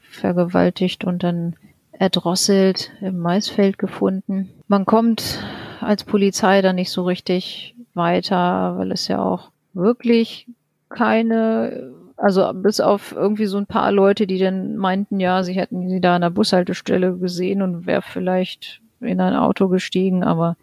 vergewaltigt 0.00 1.04
und 1.04 1.22
dann 1.22 1.56
erdrosselt 1.92 2.90
im 3.00 3.18
Maisfeld 3.18 3.78
gefunden. 3.78 4.50
Man 4.68 4.84
kommt 4.84 5.42
als 5.80 6.04
Polizei 6.04 6.62
da 6.62 6.72
nicht 6.72 6.90
so 6.90 7.04
richtig 7.04 7.74
weiter, 7.94 8.76
weil 8.76 8.92
es 8.92 9.08
ja 9.08 9.22
auch 9.22 9.50
wirklich 9.72 10.46
keine, 10.88 11.92
also 12.16 12.52
bis 12.54 12.80
auf 12.80 13.12
irgendwie 13.12 13.46
so 13.46 13.58
ein 13.58 13.66
paar 13.66 13.92
Leute, 13.92 14.26
die 14.26 14.38
dann 14.38 14.76
meinten, 14.76 15.20
ja, 15.20 15.42
sie 15.42 15.54
hätten 15.54 15.88
sie 15.88 16.00
da 16.00 16.16
an 16.16 16.22
der 16.22 16.30
Bushaltestelle 16.30 17.16
gesehen 17.16 17.62
und 17.62 17.86
wäre 17.86 18.02
vielleicht 18.02 18.80
in 19.00 19.20
ein 19.20 19.34
Auto 19.34 19.68
gestiegen, 19.68 20.22
aber 20.22 20.56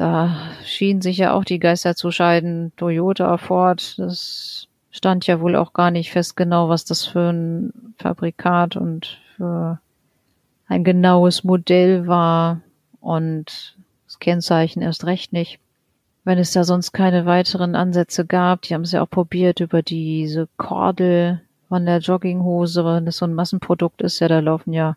da 0.00 0.36
schienen 0.64 1.02
sich 1.02 1.18
ja 1.18 1.32
auch 1.32 1.44
die 1.44 1.58
Geister 1.58 1.94
zu 1.94 2.10
scheiden. 2.10 2.72
Toyota, 2.76 3.36
Ford, 3.36 3.98
das 3.98 4.68
stand 4.90 5.26
ja 5.26 5.40
wohl 5.40 5.56
auch 5.56 5.72
gar 5.72 5.90
nicht 5.90 6.10
fest 6.10 6.36
genau, 6.36 6.68
was 6.68 6.84
das 6.84 7.06
für 7.06 7.30
ein 7.30 7.94
Fabrikat 7.98 8.76
und 8.76 9.18
für 9.36 9.78
ein 10.66 10.84
genaues 10.84 11.44
Modell 11.44 12.06
war 12.06 12.60
und 13.00 13.76
das 14.06 14.18
Kennzeichen 14.18 14.82
erst 14.82 15.04
recht 15.04 15.32
nicht 15.32 15.60
wenn 16.24 16.38
es 16.38 16.52
da 16.52 16.64
sonst 16.64 16.92
keine 16.92 17.26
weiteren 17.26 17.74
Ansätze 17.74 18.26
gab. 18.26 18.62
Die 18.62 18.74
haben 18.74 18.82
es 18.82 18.92
ja 18.92 19.02
auch 19.02 19.10
probiert 19.10 19.60
über 19.60 19.82
diese 19.82 20.48
Kordel 20.56 21.40
von 21.68 21.86
der 21.86 21.98
Jogginghose, 21.98 22.84
wenn 22.84 23.06
das 23.06 23.18
so 23.18 23.26
ein 23.26 23.34
Massenprodukt 23.34 24.02
ist, 24.02 24.20
ja, 24.20 24.28
da 24.28 24.40
laufen 24.40 24.72
ja 24.72 24.96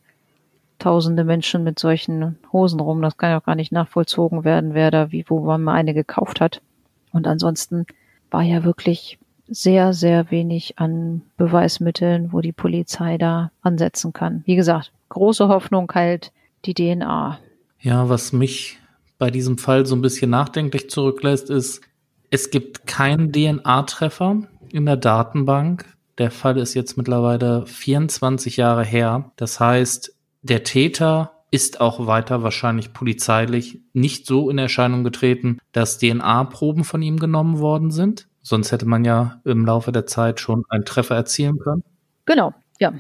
tausende 0.84 1.24
Menschen 1.24 1.64
mit 1.64 1.80
solchen 1.80 2.38
Hosen 2.52 2.80
rum. 2.82 3.02
Das 3.02 3.18
kann 3.18 3.32
ja 3.32 3.40
auch 3.40 3.46
gar 3.46 3.56
nicht 3.56 3.72
nachvollzogen 3.72 4.44
werden, 4.44 4.74
wer 4.74 4.92
da 4.92 5.12
wie, 5.12 5.26
wo 5.30 5.40
man 5.40 5.64
mal 5.64 5.74
eine 5.74 5.94
gekauft 5.94 6.42
hat. 6.42 6.62
Und 7.14 7.26
ansonsten 7.26 7.86
war 8.30 8.42
ja 8.42 8.64
wirklich 8.66 9.18
sehr, 9.48 9.94
sehr 9.94 10.30
wenig 10.30 10.80
an 10.80 11.22
Beweismitteln, 11.38 12.34
wo 12.34 12.42
die 12.42 12.52
Polizei 12.52 13.18
da 13.18 13.52
ansetzen 13.62 14.12
kann. 14.12 14.44
Wie 14.46 14.56
gesagt, 14.56 14.92
große 15.10 15.48
Hoffnung 15.48 15.90
halt 15.94 16.34
die 16.66 16.74
DNA. 16.74 17.40
Ja, 17.80 18.10
was 18.10 18.34
mich 18.34 18.80
bei 19.18 19.32
diesem 19.32 19.58
Fall 19.58 19.86
so 19.86 19.96
ein 19.96 20.02
bisschen 20.02 20.32
nachdenklich 20.32 20.90
zurücklässt, 20.90 21.50
ist, 21.50 21.82
es 22.30 22.50
gibt 22.50 22.88
keinen 22.88 23.32
DNA-Treffer 23.32 24.44
in 24.72 24.86
der 24.86 24.98
Datenbank. 24.98 25.86
Der 26.18 26.32
Fall 26.32 26.58
ist 26.58 26.74
jetzt 26.74 26.98
mittlerweile 26.98 27.66
24 27.68 28.58
Jahre 28.58 28.84
her. 28.84 29.32
Das 29.36 29.60
heißt, 29.60 30.14
der 30.44 30.64
Täter 30.64 31.32
ist 31.52 31.82
auch 31.82 32.08
weiter 32.08 32.44
wahrscheinlich 32.44 32.94
polizeilich 32.94 33.80
nicht 33.94 34.26
so 34.26 34.50
in 34.50 34.58
Erscheinung 34.58 35.04
getreten, 35.04 35.60
dass 35.72 36.00
DNA-Proben 36.00 36.84
von 36.84 37.02
ihm 37.02 37.20
genommen 37.20 37.60
worden 37.60 37.92
sind. 37.92 38.28
Sonst 38.42 38.72
hätte 38.72 38.86
man 38.86 39.06
ja 39.06 39.40
im 39.46 39.66
Laufe 39.66 39.92
der 39.92 40.06
Zeit 40.06 40.40
schon 40.40 40.64
einen 40.70 40.84
Treffer 40.84 41.16
erzielen 41.16 41.60
können. 41.60 41.84
Genau, 42.26 42.54
ja. 42.80 42.94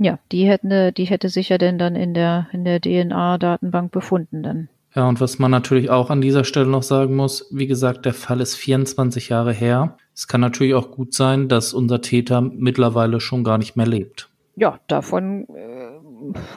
Ja, 0.00 0.18
die 0.32 0.46
hätten, 0.46 0.94
die 0.94 1.04
hätte 1.04 1.28
sich 1.28 1.48
ja 1.48 1.58
denn 1.58 1.78
dann 1.78 1.94
in 1.94 2.14
der, 2.14 2.46
in 2.52 2.64
der 2.64 2.80
DNA-Datenbank 2.80 3.92
befunden 3.92 4.42
dann. 4.42 4.68
Ja, 4.94 5.08
und 5.08 5.20
was 5.20 5.38
man 5.38 5.50
natürlich 5.50 5.90
auch 5.90 6.10
an 6.10 6.20
dieser 6.20 6.44
Stelle 6.44 6.66
noch 6.66 6.82
sagen 6.82 7.14
muss, 7.14 7.48
wie 7.52 7.66
gesagt, 7.66 8.06
der 8.06 8.14
Fall 8.14 8.40
ist 8.40 8.56
24 8.56 9.28
Jahre 9.28 9.52
her. 9.52 9.96
Es 10.14 10.26
kann 10.26 10.40
natürlich 10.40 10.74
auch 10.74 10.90
gut 10.90 11.14
sein, 11.14 11.48
dass 11.48 11.74
unser 11.74 12.00
Täter 12.00 12.40
mittlerweile 12.40 13.20
schon 13.20 13.44
gar 13.44 13.58
nicht 13.58 13.76
mehr 13.76 13.86
lebt. 13.86 14.30
Ja, 14.56 14.80
davon 14.88 15.46
äh, 15.54 15.89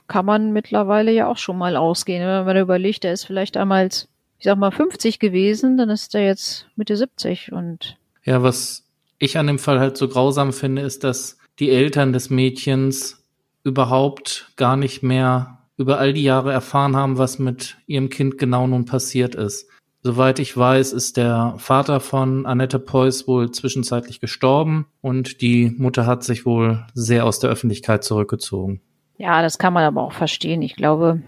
kann 0.07 0.25
man 0.25 0.53
mittlerweile 0.53 1.11
ja 1.11 1.27
auch 1.27 1.37
schon 1.37 1.57
mal 1.57 1.75
ausgehen. 1.75 2.25
Wenn 2.25 2.45
man 2.45 2.57
überlegt, 2.57 3.03
der 3.03 3.13
ist 3.13 3.25
vielleicht 3.25 3.55
damals, 3.55 4.07
ich 4.39 4.45
sag 4.45 4.57
mal, 4.57 4.71
50 4.71 5.19
gewesen, 5.19 5.77
dann 5.77 5.89
ist 5.89 6.15
er 6.15 6.25
jetzt 6.25 6.67
Mitte 6.75 6.97
70 6.97 7.51
und. 7.51 7.97
Ja, 8.23 8.43
was 8.43 8.85
ich 9.19 9.37
an 9.37 9.47
dem 9.47 9.59
Fall 9.59 9.79
halt 9.79 9.97
so 9.97 10.07
grausam 10.07 10.53
finde, 10.53 10.81
ist, 10.81 11.03
dass 11.03 11.37
die 11.59 11.69
Eltern 11.69 12.13
des 12.13 12.29
Mädchens 12.29 13.23
überhaupt 13.63 14.51
gar 14.55 14.75
nicht 14.75 15.03
mehr 15.03 15.59
über 15.77 15.97
all 15.97 16.13
die 16.13 16.23
Jahre 16.23 16.51
erfahren 16.51 16.95
haben, 16.95 17.17
was 17.17 17.39
mit 17.39 17.77
ihrem 17.87 18.09
Kind 18.09 18.37
genau 18.37 18.67
nun 18.67 18.85
passiert 18.85 19.35
ist. 19.35 19.67
Soweit 20.01 20.39
ich 20.39 20.55
weiß, 20.55 20.91
ist 20.91 21.15
der 21.15 21.55
Vater 21.57 22.01
von 22.01 22.45
Annette 22.45 22.77
Preuß 22.77 23.25
wohl 23.25 23.51
zwischenzeitlich 23.51 24.19
gestorben 24.19 24.85
und 24.99 25.41
die 25.41 25.73
Mutter 25.77 26.05
hat 26.05 26.25
sich 26.25 26.45
wohl 26.45 26.85
sehr 26.93 27.25
aus 27.25 27.39
der 27.39 27.49
Öffentlichkeit 27.49 28.03
zurückgezogen. 28.03 28.81
Ja, 29.17 29.41
das 29.41 29.57
kann 29.57 29.73
man 29.73 29.83
aber 29.83 30.03
auch 30.03 30.13
verstehen. 30.13 30.61
Ich 30.61 30.75
glaube, 30.75 31.21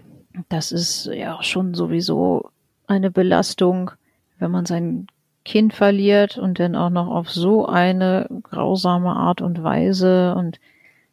das 0.48 0.72
ist 0.72 1.06
ja 1.06 1.42
schon 1.42 1.74
sowieso 1.74 2.50
eine 2.86 3.10
Belastung, 3.10 3.90
wenn 4.38 4.50
man 4.50 4.66
sein 4.66 5.06
Kind 5.44 5.72
verliert 5.74 6.38
und 6.38 6.58
dann 6.58 6.74
auch 6.74 6.90
noch 6.90 7.08
auf 7.08 7.30
so 7.30 7.66
eine 7.66 8.28
grausame 8.42 9.14
Art 9.14 9.40
und 9.40 9.62
Weise 9.62 10.34
und 10.34 10.58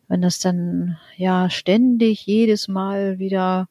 wenn 0.08 0.22
das 0.22 0.40
dann 0.40 0.98
ja 1.18 1.50
ständig 1.50 2.26
jedes 2.26 2.68
Mal 2.68 3.20
wieder 3.20 3.68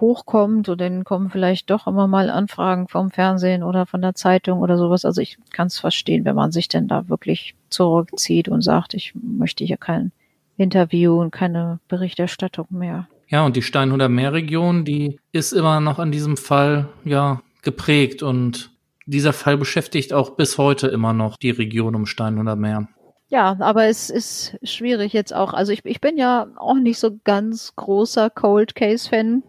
hochkommt 0.00 0.68
und 0.68 0.80
dann 0.80 1.04
kommen 1.04 1.30
vielleicht 1.30 1.70
doch 1.70 1.86
immer 1.86 2.06
mal 2.06 2.30
Anfragen 2.30 2.88
vom 2.88 3.10
Fernsehen 3.10 3.62
oder 3.62 3.86
von 3.86 4.02
der 4.02 4.14
Zeitung 4.14 4.60
oder 4.60 4.76
sowas. 4.76 5.04
Also 5.04 5.20
ich 5.20 5.38
kann 5.50 5.68
es 5.68 5.78
verstehen, 5.78 6.24
wenn 6.24 6.34
man 6.34 6.50
sich 6.50 6.68
denn 6.68 6.88
da 6.88 7.08
wirklich 7.08 7.54
zurückzieht 7.70 8.48
und 8.48 8.62
sagt, 8.62 8.94
ich 8.94 9.14
möchte 9.14 9.64
hier 9.64 9.76
kein 9.76 10.12
Interview 10.56 11.20
und 11.20 11.30
keine 11.30 11.80
Berichterstattung 11.88 12.66
mehr. 12.70 13.08
Ja, 13.28 13.44
und 13.44 13.56
die 13.56 13.62
Steinhuder 13.62 14.08
Meerregion, 14.08 14.84
die 14.84 15.18
ist 15.32 15.52
immer 15.52 15.80
noch 15.80 15.98
an 15.98 16.12
diesem 16.12 16.36
Fall 16.36 16.88
ja 17.04 17.40
geprägt 17.62 18.22
und 18.22 18.70
dieser 19.06 19.32
Fall 19.32 19.56
beschäftigt 19.56 20.12
auch 20.12 20.30
bis 20.36 20.58
heute 20.58 20.88
immer 20.88 21.12
noch 21.12 21.36
die 21.36 21.50
Region 21.50 21.94
um 21.94 22.06
Steinhuder 22.06 22.56
Meer. 22.56 22.88
Ja, 23.28 23.56
aber 23.60 23.86
es 23.86 24.10
ist 24.10 24.58
schwierig 24.62 25.14
jetzt 25.14 25.34
auch. 25.34 25.54
Also 25.54 25.72
ich, 25.72 25.84
ich 25.86 26.02
bin 26.02 26.18
ja 26.18 26.48
auch 26.56 26.74
nicht 26.74 26.98
so 26.98 27.18
ganz 27.24 27.74
großer 27.76 28.28
Cold 28.28 28.74
Case 28.74 29.08
Fan. 29.08 29.42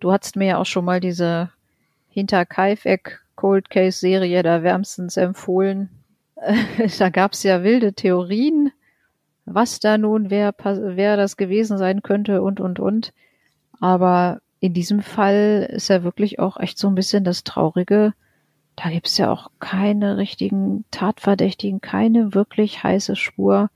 Du 0.00 0.10
hattest 0.10 0.34
mir 0.34 0.48
ja 0.48 0.58
auch 0.58 0.66
schon 0.66 0.84
mal 0.84 0.98
diese 0.98 1.50
Hinter 2.08 2.44
Kaifeck 2.44 3.20
Cold 3.36 3.70
Case 3.70 4.00
Serie 4.00 4.42
da 4.42 4.64
wärmstens 4.64 5.16
empfohlen. 5.16 5.88
da 6.98 7.08
gab's 7.10 7.44
ja 7.44 7.62
wilde 7.62 7.92
Theorien, 7.92 8.72
was 9.52 9.80
da 9.80 9.98
nun 9.98 10.30
wer, 10.30 10.54
wer 10.62 11.16
das 11.16 11.36
gewesen 11.36 11.78
sein 11.78 12.02
könnte 12.02 12.42
und, 12.42 12.60
und, 12.60 12.80
und. 12.80 13.12
Aber 13.80 14.40
in 14.60 14.74
diesem 14.74 15.02
Fall 15.02 15.68
ist 15.72 15.88
ja 15.88 16.02
wirklich 16.02 16.38
auch 16.38 16.58
echt 16.58 16.78
so 16.78 16.88
ein 16.88 16.94
bisschen 16.94 17.24
das 17.24 17.44
Traurige, 17.44 18.12
da 18.76 18.90
gibt's 18.90 19.18
ja 19.18 19.30
auch 19.32 19.50
keine 19.58 20.16
richtigen 20.16 20.84
Tatverdächtigen, 20.90 21.80
keine 21.80 22.34
wirklich 22.34 22.82
heiße 22.82 23.16
Spur. 23.16 23.70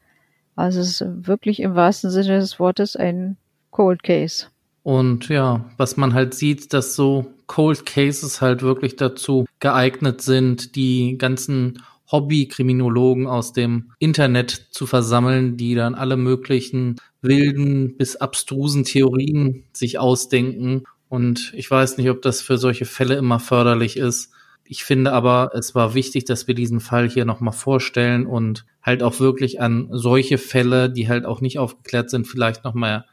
Also 0.55 0.81
es 0.81 1.01
ist 1.01 1.27
wirklich 1.27 1.61
im 1.61 1.75
wahrsten 1.75 2.11
Sinne 2.11 2.39
des 2.39 2.61
Wortes 2.61 2.95
ein 2.95 3.37
Cold 3.71 4.03
Case. 4.03 4.47
Und 4.85 5.29
ja, 5.29 5.65
was 5.77 5.97
man 5.97 6.15
halt 6.15 6.35
sieht, 6.35 6.73
dass 6.73 6.95
so 6.95 7.27
Cold 7.47 7.87
Cases 7.87 8.41
halt 8.41 8.63
wirklich 8.63 8.97
dazu 8.97 9.47
geeignet 9.61 10.21
sind, 10.21 10.77
die 10.77 11.19
ganzen 11.19 11.83
Hobby-Kriminologen 12.13 13.27
aus 13.27 13.53
dem 13.53 13.93
Internet 13.99 14.69
zu 14.71 14.87
versammeln, 14.87 15.57
die 15.57 15.75
dann 15.75 15.95
alle 15.95 16.17
möglichen 16.17 16.97
wilden 17.23 17.97
bis 17.97 18.17
abstrusen 18.17 18.85
Theorien 18.85 19.65
sich 19.73 19.99
ausdenken. 19.99 20.85
Und 21.09 21.53
ich 21.57 21.71
weiß 21.71 21.97
nicht, 21.99 22.11
ob 22.11 22.23
das 22.23 22.43
für 22.43 22.59
solche 22.59 22.85
Fälle 22.85 23.17
immer 23.17 23.41
förderlich 23.41 23.97
ist 23.97 24.33
Ich 24.65 24.85
finde 24.85 25.13
aber, 25.13 25.51
es 25.55 25.75
war 25.75 25.95
wichtig, 25.95 26.25
dass 26.25 26.47
wir 26.47 26.55
diesen 26.55 26.81
Fall 26.81 27.09
hier 27.09 27.25
nochmal 27.25 27.53
vorstellen 27.53 28.27
und 28.27 28.65
halt 28.83 29.03
auch 29.03 29.21
wirklich 29.21 29.61
an 29.61 29.89
solche 29.91 30.39
Fälle, 30.39 30.91
die 30.91 31.09
halt 31.09 31.27
auch 31.27 31.41
nicht 31.41 31.59
aufgeklärt 31.59 32.11
sind, 32.11 32.27
vielleicht 32.27 32.65
nochmal 32.65 33.05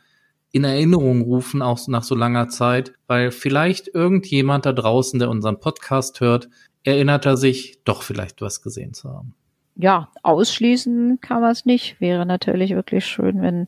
in 0.51 0.63
Erinnerung 0.63 1.21
rufen, 1.21 1.61
auch 1.61 1.79
nach 1.87 2.03
so 2.03 2.15
langer 2.15 2.47
Zeit, 2.47 2.93
weil 3.07 3.31
vielleicht 3.31 3.87
irgendjemand 3.93 4.65
da 4.65 4.73
draußen, 4.73 5.19
der 5.19 5.29
unseren 5.29 5.59
Podcast 5.59 6.21
hört, 6.21 6.49
erinnert 6.83 7.25
er 7.25 7.37
sich, 7.37 7.79
doch 7.83 8.03
vielleicht 8.03 8.41
was 8.41 8.61
gesehen 8.61 8.93
zu 8.93 9.09
haben. 9.09 9.33
Ja, 9.75 10.09
ausschließen 10.23 11.19
kann 11.21 11.41
man 11.41 11.51
es 11.51 11.65
nicht. 11.65 12.01
Wäre 12.01 12.25
natürlich 12.25 12.71
wirklich 12.71 13.05
schön, 13.05 13.41
wenn 13.41 13.67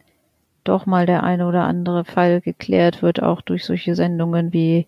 doch 0.63 0.85
mal 0.85 1.05
der 1.05 1.23
eine 1.23 1.47
oder 1.47 1.63
andere 1.63 2.05
Fall 2.05 2.39
geklärt 2.41 3.01
wird, 3.01 3.23
auch 3.23 3.41
durch 3.41 3.65
solche 3.65 3.95
Sendungen 3.95 4.53
wie 4.53 4.87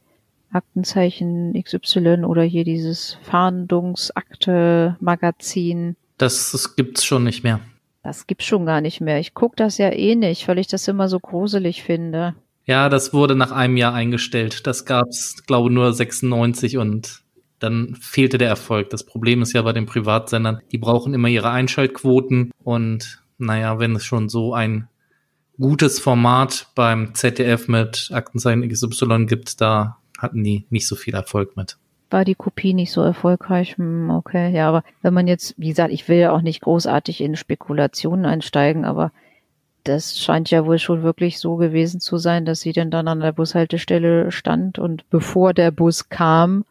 Aktenzeichen 0.51 1.53
XY 1.62 2.24
oder 2.25 2.44
hier 2.44 2.63
dieses 2.63 3.18
Fahndungsakte-Magazin. 3.24 5.96
Das, 6.18 6.51
das 6.51 6.75
gibt's 6.75 7.03
schon 7.03 7.24
nicht 7.24 7.44
mehr. 7.44 7.60
Das 8.03 8.27
gibt's 8.27 8.46
schon 8.46 8.65
gar 8.65 8.82
nicht 8.82 9.01
mehr. 9.01 9.20
Ich 9.20 9.34
guck 9.34 9.56
das 9.56 9.77
ja 9.77 9.89
eh 9.89 10.15
nicht, 10.15 10.48
weil 10.48 10.60
ich 10.60 10.68
das 10.68 10.88
immer 10.88 11.08
so 11.08 11.20
gruselig 11.20 11.84
finde. 11.84 12.36
Ja, 12.65 12.89
das 12.89 13.13
wurde 13.13 13.36
nach 13.36 13.51
einem 13.51 13.77
Jahr 13.77 13.94
eingestellt. 13.94 14.68
Das 14.68 14.86
gab's, 14.86 15.44
glaube 15.46 15.72
nur 15.72 15.92
96 15.92 16.77
und 16.77 17.23
dann 17.63 17.96
fehlte 18.00 18.38
der 18.38 18.50
Erfolg. 18.50 18.89
Das 18.89 19.05
Problem 19.05 19.41
ist 19.41 19.53
ja 19.53 19.62
bei 19.62 19.74
den 19.74 19.86
Privatsendern, 19.86 20.62
die 20.72 20.77
brauchen 20.77 21.13
immer 21.13 21.29
ihre 21.29 21.50
Einschaltquoten 21.50 22.51
und 22.63 23.24
naja, 23.38 23.79
wenn 23.79 23.96
es 23.96 24.03
schon 24.03 24.29
so 24.29 24.53
ein 24.53 24.88
gutes 25.60 26.00
Format 26.00 26.67
beim 26.75 27.13
ZDF 27.13 27.67
mit 27.67 28.10
Aktenzeichen 28.13 28.67
XY 28.67 29.25
gibt, 29.25 29.62
da 29.62 29.98
hatten 30.17 30.43
die 30.43 30.65
nicht 30.70 30.88
so 30.88 30.96
viel 30.96 31.13
Erfolg 31.13 31.55
mit. 31.55 31.77
War 32.10 32.25
die 32.25 32.36
Kopie 32.36 32.74
nicht 32.74 32.91
so 32.91 33.01
erfolgreich? 33.01 33.77
Hm, 33.77 34.10
okay, 34.12 34.53
ja, 34.53 34.70
aber 34.70 34.84
wenn 35.01 35.13
man 35.13 35.27
jetzt, 35.27 35.55
wie 35.58 35.70
gesagt, 35.70 35.91
ich 35.91 36.08
will 36.08 36.17
ja 36.17 36.32
auch 36.32 36.41
nicht 36.41 36.62
großartig 36.62 37.22
in 37.22 37.36
Spekulationen 37.36 38.25
einsteigen, 38.25 38.86
aber 38.86 39.12
das 39.84 40.20
scheint 40.20 40.50
ja 40.50 40.65
wohl 40.65 40.79
schon 40.79 41.03
wirklich 41.03 41.39
so 41.39 41.55
gewesen 41.55 42.00
zu 42.00 42.17
sein, 42.17 42.46
dass 42.46 42.62
sie 42.62 42.72
denn 42.72 42.91
dann 42.91 43.08
an 43.08 43.20
der 43.20 43.34
Bushaltestelle 43.34 44.32
stand 44.32 44.79
und 44.79 45.10
bevor 45.10 45.53
der 45.53 45.72
Bus 45.72 46.10
kam, 46.10 46.65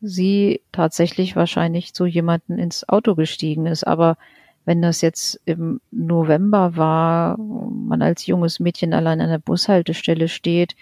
sie 0.00 0.62
tatsächlich 0.72 1.36
wahrscheinlich 1.36 1.94
zu 1.94 2.06
jemanden 2.06 2.58
ins 2.58 2.88
Auto 2.88 3.14
gestiegen 3.14 3.66
ist. 3.66 3.84
Aber 3.84 4.16
wenn 4.64 4.82
das 4.82 5.00
jetzt 5.00 5.40
im 5.44 5.80
November 5.90 6.76
war, 6.76 7.38
man 7.38 8.02
als 8.02 8.26
junges 8.26 8.60
Mädchen 8.60 8.92
allein 8.92 9.20
an 9.20 9.30
der 9.30 9.38
Bushaltestelle 9.38 10.28
steht, 10.28 10.76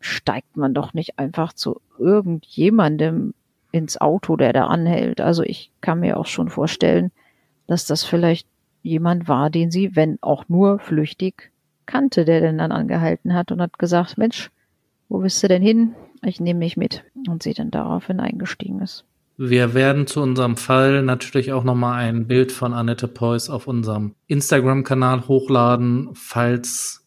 steigt 0.00 0.56
man 0.56 0.74
doch 0.74 0.94
nicht 0.94 1.18
einfach 1.18 1.52
zu 1.52 1.80
irgendjemandem 1.98 3.34
ins 3.72 4.00
Auto, 4.00 4.36
der 4.36 4.52
da 4.52 4.66
anhält. 4.66 5.20
Also 5.20 5.42
ich 5.42 5.70
kann 5.80 6.00
mir 6.00 6.16
auch 6.16 6.26
schon 6.26 6.48
vorstellen, 6.48 7.12
dass 7.66 7.86
das 7.86 8.04
vielleicht 8.04 8.48
jemand 8.82 9.28
war, 9.28 9.50
den 9.50 9.70
sie, 9.70 9.94
wenn 9.94 10.18
auch 10.22 10.48
nur 10.48 10.78
flüchtig, 10.78 11.52
kannte, 11.86 12.24
der 12.24 12.40
denn 12.40 12.58
dann 12.58 12.72
angehalten 12.72 13.34
hat 13.34 13.52
und 13.52 13.60
hat 13.60 13.78
gesagt, 13.78 14.16
Mensch, 14.16 14.50
wo 15.08 15.18
bist 15.18 15.42
du 15.42 15.48
denn 15.48 15.62
hin? 15.62 15.94
Ich 16.22 16.40
nehme 16.40 16.58
mich 16.60 16.76
mit. 16.76 17.04
Und 17.28 17.42
sie 17.42 17.54
dann 17.54 17.70
daraufhin 17.70 18.20
eingestiegen 18.20 18.80
ist. 18.80 19.04
Wir 19.36 19.72
werden 19.72 20.06
zu 20.06 20.20
unserem 20.20 20.58
Fall 20.58 21.02
natürlich 21.02 21.52
auch 21.52 21.64
nochmal 21.64 22.04
ein 22.04 22.26
Bild 22.26 22.52
von 22.52 22.74
Annette 22.74 23.08
Preuß 23.08 23.48
auf 23.48 23.66
unserem 23.66 24.14
Instagram-Kanal 24.26 25.28
hochladen, 25.28 26.10
falls 26.12 27.06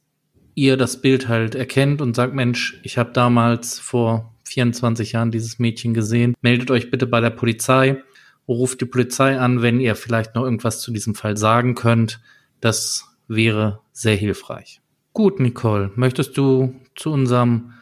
ihr 0.55 0.75
das 0.75 0.99
Bild 0.99 1.27
halt 1.27 1.53
erkennt 1.53 2.01
und 2.01 2.15
sagt, 2.15 2.33
Mensch, 2.33 2.79
ich 2.81 2.97
habe 2.97 3.11
damals 3.11 3.77
vor 3.77 4.33
24 4.45 5.11
Jahren 5.11 5.29
dieses 5.29 5.59
Mädchen 5.59 5.93
gesehen. 5.93 6.33
Meldet 6.41 6.71
euch 6.71 6.89
bitte 6.89 7.05
bei 7.05 7.21
der 7.21 7.29
Polizei, 7.29 8.01
ruft 8.47 8.81
die 8.81 8.85
Polizei 8.85 9.37
an, 9.37 9.61
wenn 9.61 9.79
ihr 9.79 9.95
vielleicht 9.95 10.33
noch 10.33 10.43
irgendwas 10.43 10.79
zu 10.81 10.91
diesem 10.91 11.13
Fall 11.13 11.37
sagen 11.37 11.75
könnt. 11.75 12.19
Das 12.61 13.15
wäre 13.27 13.81
sehr 13.91 14.15
hilfreich. 14.15 14.81
Gut, 15.13 15.39
Nicole, 15.39 15.91
möchtest 15.95 16.35
du 16.37 16.73
zu 16.95 17.11
unserem 17.11 17.73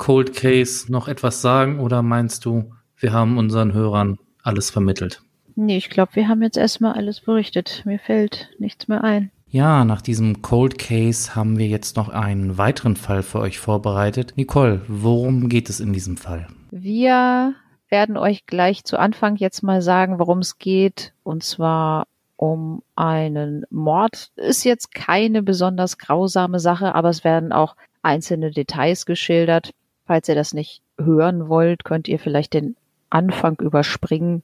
Cold 0.00 0.34
Case 0.34 0.90
noch 0.90 1.08
etwas 1.08 1.42
sagen 1.42 1.78
oder 1.78 2.00
meinst 2.00 2.46
du, 2.46 2.72
wir 2.96 3.12
haben 3.12 3.36
unseren 3.36 3.74
Hörern 3.74 4.18
alles 4.42 4.70
vermittelt? 4.70 5.20
Nee, 5.56 5.76
ich 5.76 5.90
glaube, 5.90 6.14
wir 6.14 6.26
haben 6.26 6.42
jetzt 6.42 6.56
erstmal 6.56 6.94
alles 6.94 7.20
berichtet. 7.20 7.82
Mir 7.84 7.98
fällt 7.98 8.48
nichts 8.58 8.88
mehr 8.88 9.04
ein. 9.04 9.30
Ja, 9.46 9.84
nach 9.84 10.00
diesem 10.00 10.40
Cold 10.40 10.78
Case 10.78 11.34
haben 11.36 11.58
wir 11.58 11.66
jetzt 11.66 11.96
noch 11.96 12.08
einen 12.08 12.56
weiteren 12.56 12.96
Fall 12.96 13.22
für 13.22 13.40
euch 13.40 13.58
vorbereitet. 13.58 14.32
Nicole, 14.36 14.80
worum 14.88 15.50
geht 15.50 15.68
es 15.68 15.80
in 15.80 15.92
diesem 15.92 16.16
Fall? 16.16 16.46
Wir 16.70 17.54
werden 17.90 18.16
euch 18.16 18.46
gleich 18.46 18.84
zu 18.84 18.98
Anfang 18.98 19.36
jetzt 19.36 19.62
mal 19.62 19.82
sagen, 19.82 20.18
worum 20.18 20.38
es 20.38 20.58
geht. 20.58 21.12
Und 21.24 21.42
zwar 21.42 22.06
um 22.36 22.82
einen 22.96 23.64
Mord. 23.68 24.30
Ist 24.36 24.64
jetzt 24.64 24.94
keine 24.94 25.42
besonders 25.42 25.98
grausame 25.98 26.58
Sache, 26.58 26.94
aber 26.94 27.10
es 27.10 27.22
werden 27.22 27.52
auch 27.52 27.76
einzelne 28.00 28.50
Details 28.50 29.04
geschildert. 29.04 29.72
Falls 30.10 30.28
ihr 30.28 30.34
das 30.34 30.54
nicht 30.54 30.82
hören 30.98 31.48
wollt, 31.48 31.84
könnt 31.84 32.08
ihr 32.08 32.18
vielleicht 32.18 32.52
den 32.52 32.74
Anfang 33.10 33.60
überspringen, 33.60 34.42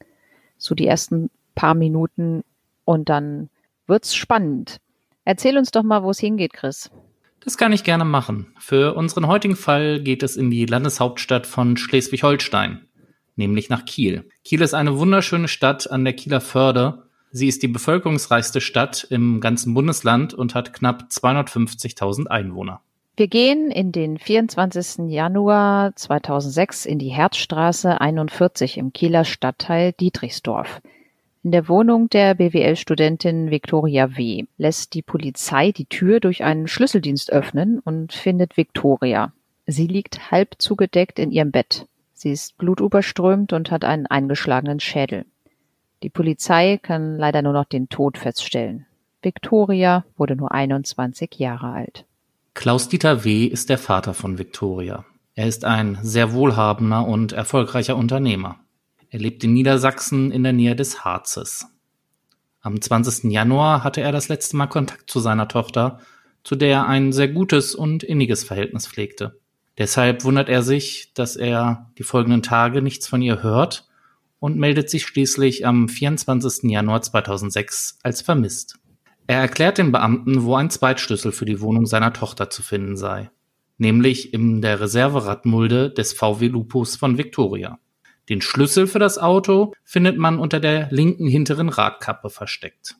so 0.59 0.77
die 0.77 0.87
ersten 0.87 1.29
paar 1.57 1.75
Minuten 1.75 2.45
und 2.85 3.09
dann 3.09 3.51
wird's 3.89 4.15
spannend. 4.15 4.77
Erzähl 5.25 5.59
uns 5.59 5.73
doch 5.73 5.83
mal, 5.83 6.05
wo 6.05 6.11
es 6.11 6.21
hingeht, 6.21 6.53
Chris. 6.53 6.93
Das 7.41 7.59
kann 7.59 7.73
ich 7.73 7.83
gerne 7.83 8.05
machen. 8.05 8.55
Für 8.61 8.95
unseren 8.95 9.27
heutigen 9.27 9.57
Fall 9.57 9.99
geht 9.99 10.23
es 10.23 10.37
in 10.37 10.53
die 10.53 10.67
Landeshauptstadt 10.67 11.49
von 11.49 11.77
Schleswig-Holstein, 11.77 12.87
nämlich 13.35 13.69
nach 13.69 13.85
Kiel. 13.85 14.29
Kiel 14.45 14.63
ist 14.63 14.73
eine 14.73 14.97
wunderschöne 15.01 15.49
Stadt 15.49 15.91
an 15.91 16.05
der 16.05 16.15
Kieler 16.15 16.41
Förde. 16.41 17.09
Sie 17.33 17.49
ist 17.49 17.65
die 17.65 17.67
bevölkerungsreichste 17.67 18.61
Stadt 18.61 19.05
im 19.11 19.41
ganzen 19.41 19.75
Bundesland 19.75 20.33
und 20.33 20.55
hat 20.55 20.73
knapp 20.73 21.09
250.000 21.11 22.29
Einwohner. 22.29 22.83
Wir 23.19 23.29
gehen 23.29 23.71
in 23.71 23.93
den 23.93 24.19
24. 24.19 25.09
Januar 25.11 25.97
2006 25.97 26.85
in 26.85 26.99
die 26.99 27.09
Herzstraße 27.09 27.99
41 27.99 28.77
im 28.77 28.93
Kieler 28.93 29.25
Stadtteil 29.25 29.93
Dietrichsdorf. 29.93 30.83
In 31.43 31.51
der 31.51 31.67
Wohnung 31.67 32.11
der 32.11 32.35
BWL-Studentin 32.35 33.51
Victoria 33.51 34.19
W. 34.19 34.45
lässt 34.59 34.93
die 34.93 35.01
Polizei 35.01 35.73
die 35.73 35.87
Tür 35.87 36.21
durch 36.21 36.45
einen 36.45 36.69
Schlüsseldienst 36.69 37.33
öffnen 37.33 37.79
und 37.79 38.13
findet 38.13 38.59
Victoria. 38.59 39.33
Sie 39.67 39.87
liegt 39.87 40.31
halb 40.31 40.57
zugedeckt 40.59 41.19
in 41.19 41.31
ihrem 41.31 41.53
Bett. 41.53 41.87
Sie 42.13 42.33
ist 42.33 42.59
blutüberströmt 42.59 43.55
und 43.55 43.71
hat 43.71 43.85
einen 43.85 44.07
eingeschlagenen 44.07 44.79
Schädel. 44.79 45.25
Die 46.03 46.11
Polizei 46.11 46.79
kann 46.83 47.17
leider 47.17 47.41
nur 47.41 47.55
noch 47.55 47.65
den 47.65 47.89
Tod 47.89 48.19
feststellen. 48.19 48.85
Victoria 49.23 50.05
wurde 50.19 50.37
nur 50.37 50.53
21 50.53 51.37
Jahre 51.39 51.69
alt. 51.69 52.06
Klaus-Dieter 52.57 53.23
W. 53.23 53.45
ist 53.45 53.69
der 53.69 53.77
Vater 53.77 54.15
von 54.15 54.39
Victoria. 54.39 55.05
Er 55.35 55.47
ist 55.47 55.67
ein 55.67 55.99
sehr 56.01 56.33
wohlhabender 56.33 57.07
und 57.07 57.33
erfolgreicher 57.33 57.97
Unternehmer. 57.97 58.61
Er 59.11 59.19
lebt 59.19 59.45
in 59.45 59.53
Niedersachsen 59.53 60.33
in 60.33 60.43
der 60.43 60.55
Nähe 60.55 60.75
des 60.75 61.05
Harzes. 61.05 61.67
Am 62.63 62.81
20. 62.81 63.31
Januar 63.31 63.85
hatte 63.85 64.01
er 64.01 64.11
das 64.11 64.29
letzte 64.29 64.57
Mal 64.57 64.69
Kontakt 64.69 65.11
zu 65.11 65.21
seiner 65.21 65.49
Tochter, 65.49 66.01
zu 66.45 66.57
der 66.57 66.71
er 66.71 66.87
ein 66.89 67.13
sehr 67.13 67.29
gutes 67.29 67.75
und 67.75 68.03
inniges 68.03 68.43
Verhältnis 68.43 68.89
pflegte. 68.89 69.39
Deshalb 69.77 70.25
wundert 70.25 70.49
er 70.49 70.63
sich, 70.63 71.13
dass 71.13 71.37
er 71.37 71.93
die 71.99 72.05
folgenden 72.05 72.43
Tage 72.43 72.81
nichts 72.81 73.07
von 73.07 73.21
ihr 73.21 73.43
hört 73.43 73.87
und 74.39 74.57
meldet 74.57 74.89
sich 74.89 75.03
schließlich 75.03 75.67
am 75.67 75.91
24. 75.91 76.71
Januar 76.71 77.03
2006 77.03 77.99
als 78.03 78.23
vermisst. 78.23 78.79
Er 79.29 79.41
erklärt 79.41 79.79
den 79.79 79.91
Beamten, 79.91 80.45
wo 80.45 80.55
ein 80.55 80.71
Zweitschlüssel 80.71 81.33
für 81.33 81.47
die 81.47 81.61
Wohnung 81.61 81.87
seiner 81.87 82.13
Tochter 82.13 82.49
zu 82.49 82.63
finden 82.63 82.97
sei, 82.97 83.31
nämlich 83.77 84.33
in 84.33 84.63
der 84.63 84.81
Reserveradmulde 84.81 85.91
des 85.91 86.13
VW 86.13 86.47
Lupus 86.47 86.95
von 86.95 87.19
Victoria. 87.19 87.79
Den 88.29 88.41
Schlüssel 88.41 88.87
für 88.87 89.01
das 89.01 89.19
Auto 89.19 89.73
findet 89.83 90.17
man 90.17 90.39
unter 90.39 90.61
der 90.61 90.89
linken 90.91 91.27
hinteren 91.27 91.69
Radkappe 91.69 92.31
versteckt. 92.31 92.97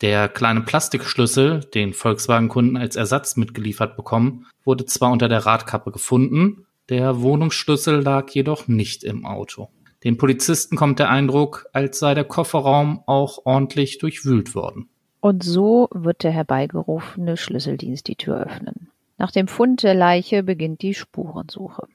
Der 0.00 0.28
kleine 0.28 0.62
Plastikschlüssel, 0.62 1.60
den 1.60 1.92
Volkswagen-Kunden 1.92 2.76
als 2.76 2.96
Ersatz 2.96 3.36
mitgeliefert 3.36 3.96
bekommen, 3.96 4.46
wurde 4.64 4.84
zwar 4.86 5.12
unter 5.12 5.28
der 5.28 5.46
Radkappe 5.46 5.92
gefunden, 5.92 6.66
der 6.88 7.20
Wohnungsschlüssel 7.20 8.02
lag 8.02 8.30
jedoch 8.30 8.68
nicht 8.68 9.04
im 9.04 9.26
Auto. 9.26 9.70
Den 10.04 10.18
Polizisten 10.18 10.76
kommt 10.76 10.98
der 10.98 11.10
Eindruck, 11.10 11.66
als 11.72 11.98
sei 11.98 12.14
der 12.14 12.24
Kofferraum 12.24 13.02
auch 13.06 13.40
ordentlich 13.44 13.98
durchwühlt 13.98 14.54
worden. 14.54 14.88
Und 15.26 15.42
so 15.42 15.88
wird 15.92 16.22
der 16.22 16.30
herbeigerufene 16.30 17.36
Schlüsseldienst 17.36 18.06
die 18.06 18.14
Tür 18.14 18.42
öffnen. 18.42 18.92
Nach 19.18 19.32
dem 19.32 19.48
Fund 19.48 19.82
der 19.82 19.92
Leiche 19.92 20.44
beginnt 20.44 20.82
die 20.82 20.94
Spurensuche. 20.94 21.88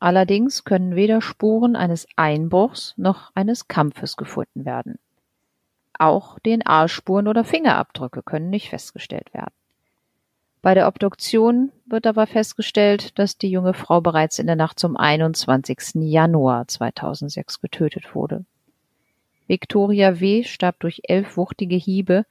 Allerdings 0.00 0.64
können 0.64 0.94
weder 0.94 1.22
Spuren 1.22 1.76
eines 1.76 2.06
Einbruchs 2.16 2.92
noch 2.98 3.34
eines 3.34 3.68
Kampfes 3.68 4.18
gefunden 4.18 4.66
werden. 4.66 4.98
Auch 5.98 6.38
DNA-Spuren 6.40 7.26
oder 7.26 7.42
Fingerabdrücke 7.42 8.22
können 8.22 8.50
nicht 8.50 8.68
festgestellt 8.68 9.32
werden. 9.32 9.54
Bei 10.60 10.74
der 10.74 10.86
Obduktion 10.86 11.72
wird 11.86 12.06
aber 12.06 12.26
festgestellt, 12.26 13.18
dass 13.18 13.38
die 13.38 13.50
junge 13.50 13.72
Frau 13.72 14.02
bereits 14.02 14.38
in 14.38 14.46
der 14.46 14.56
Nacht 14.56 14.78
zum 14.78 14.98
21. 14.98 16.02
Januar 16.02 16.68
2006 16.68 17.62
getötet 17.62 18.14
wurde. 18.14 18.44
Victoria 19.46 20.20
W. 20.20 20.44
starb 20.44 20.80
durch 20.80 21.00
elf 21.04 21.38
wuchtige 21.38 21.76
Hiebe, 21.76 22.26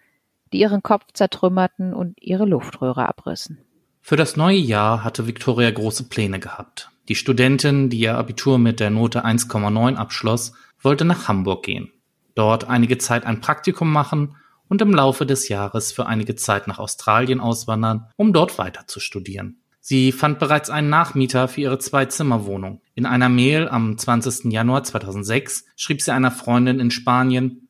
die 0.53 0.59
ihren 0.59 0.83
Kopf 0.83 1.05
zertrümmerten 1.13 1.93
und 1.93 2.21
ihre 2.21 2.45
Luftröhre 2.45 3.07
abrissen. 3.07 3.59
Für 3.99 4.15
das 4.15 4.37
neue 4.37 4.57
Jahr 4.57 5.03
hatte 5.03 5.27
Victoria 5.27 5.71
große 5.71 6.09
Pläne 6.09 6.39
gehabt. 6.39 6.89
Die 7.09 7.15
Studentin, 7.15 7.89
die 7.89 7.99
ihr 7.99 8.17
Abitur 8.17 8.57
mit 8.57 8.79
der 8.79 8.89
Note 8.89 9.25
1,9 9.25 9.95
abschloss, 9.95 10.53
wollte 10.81 11.05
nach 11.05 11.27
Hamburg 11.27 11.63
gehen, 11.63 11.91
dort 12.35 12.67
einige 12.69 12.97
Zeit 12.97 13.25
ein 13.25 13.41
Praktikum 13.41 13.91
machen 13.91 14.35
und 14.69 14.81
im 14.81 14.93
Laufe 14.93 15.25
des 15.25 15.49
Jahres 15.49 15.91
für 15.91 16.05
einige 16.05 16.35
Zeit 16.35 16.67
nach 16.67 16.79
Australien 16.79 17.39
auswandern, 17.39 18.07
um 18.15 18.33
dort 18.33 18.57
weiter 18.57 18.87
zu 18.87 18.99
studieren. 18.99 19.57
Sie 19.79 20.13
fand 20.13 20.39
bereits 20.39 20.69
einen 20.69 20.89
Nachmieter 20.89 21.49
für 21.49 21.59
ihre 21.59 21.77
Zwei-Zimmer-Wohnung. 21.77 22.81
In 22.95 23.05
einer 23.05 23.27
Mail 23.27 23.67
am 23.67 23.97
20. 23.97 24.51
Januar 24.51 24.85
2006 24.85 25.65
schrieb 25.75 26.01
sie 26.01 26.13
einer 26.13 26.31
Freundin 26.31 26.79
in 26.79 26.89
Spanien, 26.89 27.62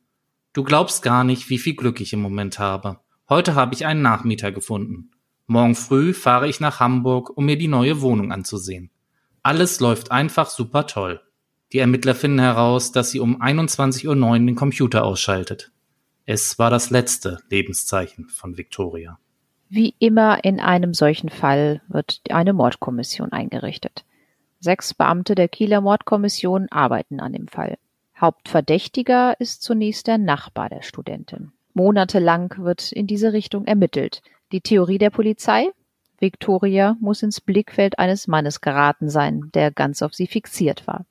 Du 0.54 0.62
glaubst 0.62 1.02
gar 1.02 1.24
nicht, 1.24 1.50
wie 1.50 1.58
viel 1.58 1.74
Glück 1.74 2.00
ich 2.00 2.12
im 2.12 2.22
Moment 2.22 2.60
habe. 2.60 3.00
Heute 3.28 3.56
habe 3.56 3.74
ich 3.74 3.86
einen 3.86 4.02
Nachmieter 4.02 4.52
gefunden. 4.52 5.10
Morgen 5.48 5.74
früh 5.74 6.14
fahre 6.14 6.48
ich 6.48 6.60
nach 6.60 6.78
Hamburg, 6.78 7.36
um 7.36 7.44
mir 7.44 7.58
die 7.58 7.66
neue 7.66 8.00
Wohnung 8.00 8.30
anzusehen. 8.30 8.90
Alles 9.42 9.80
läuft 9.80 10.12
einfach 10.12 10.48
super 10.48 10.86
toll. 10.86 11.20
Die 11.72 11.80
Ermittler 11.80 12.14
finden 12.14 12.38
heraus, 12.38 12.92
dass 12.92 13.10
sie 13.10 13.18
um 13.18 13.42
21.09 13.42 14.06
Uhr 14.06 14.38
den 14.38 14.54
Computer 14.54 15.04
ausschaltet. 15.04 15.72
Es 16.24 16.56
war 16.56 16.70
das 16.70 16.90
letzte 16.90 17.40
Lebenszeichen 17.50 18.28
von 18.28 18.56
Victoria. 18.56 19.18
Wie 19.68 19.96
immer 19.98 20.44
in 20.44 20.60
einem 20.60 20.94
solchen 20.94 21.30
Fall 21.30 21.82
wird 21.88 22.20
eine 22.30 22.52
Mordkommission 22.52 23.32
eingerichtet. 23.32 24.04
Sechs 24.60 24.94
Beamte 24.94 25.34
der 25.34 25.48
Kieler 25.48 25.80
Mordkommission 25.80 26.68
arbeiten 26.70 27.18
an 27.18 27.32
dem 27.32 27.48
Fall. 27.48 27.76
Hauptverdächtiger 28.20 29.34
ist 29.40 29.62
zunächst 29.62 30.06
der 30.06 30.18
Nachbar 30.18 30.68
der 30.68 30.82
Studentin. 30.82 31.52
Monatelang 31.74 32.54
wird 32.58 32.92
in 32.92 33.06
diese 33.06 33.32
Richtung 33.32 33.66
ermittelt. 33.66 34.22
Die 34.52 34.60
Theorie 34.60 34.98
der 34.98 35.10
Polizei? 35.10 35.70
Victoria 36.20 36.96
muss 37.00 37.22
ins 37.22 37.40
Blickfeld 37.40 37.98
eines 37.98 38.28
Mannes 38.28 38.60
geraten 38.60 39.08
sein, 39.08 39.50
der 39.54 39.72
ganz 39.72 40.00
auf 40.00 40.14
sie 40.14 40.28
fixiert 40.28 40.86
war. 40.86 41.04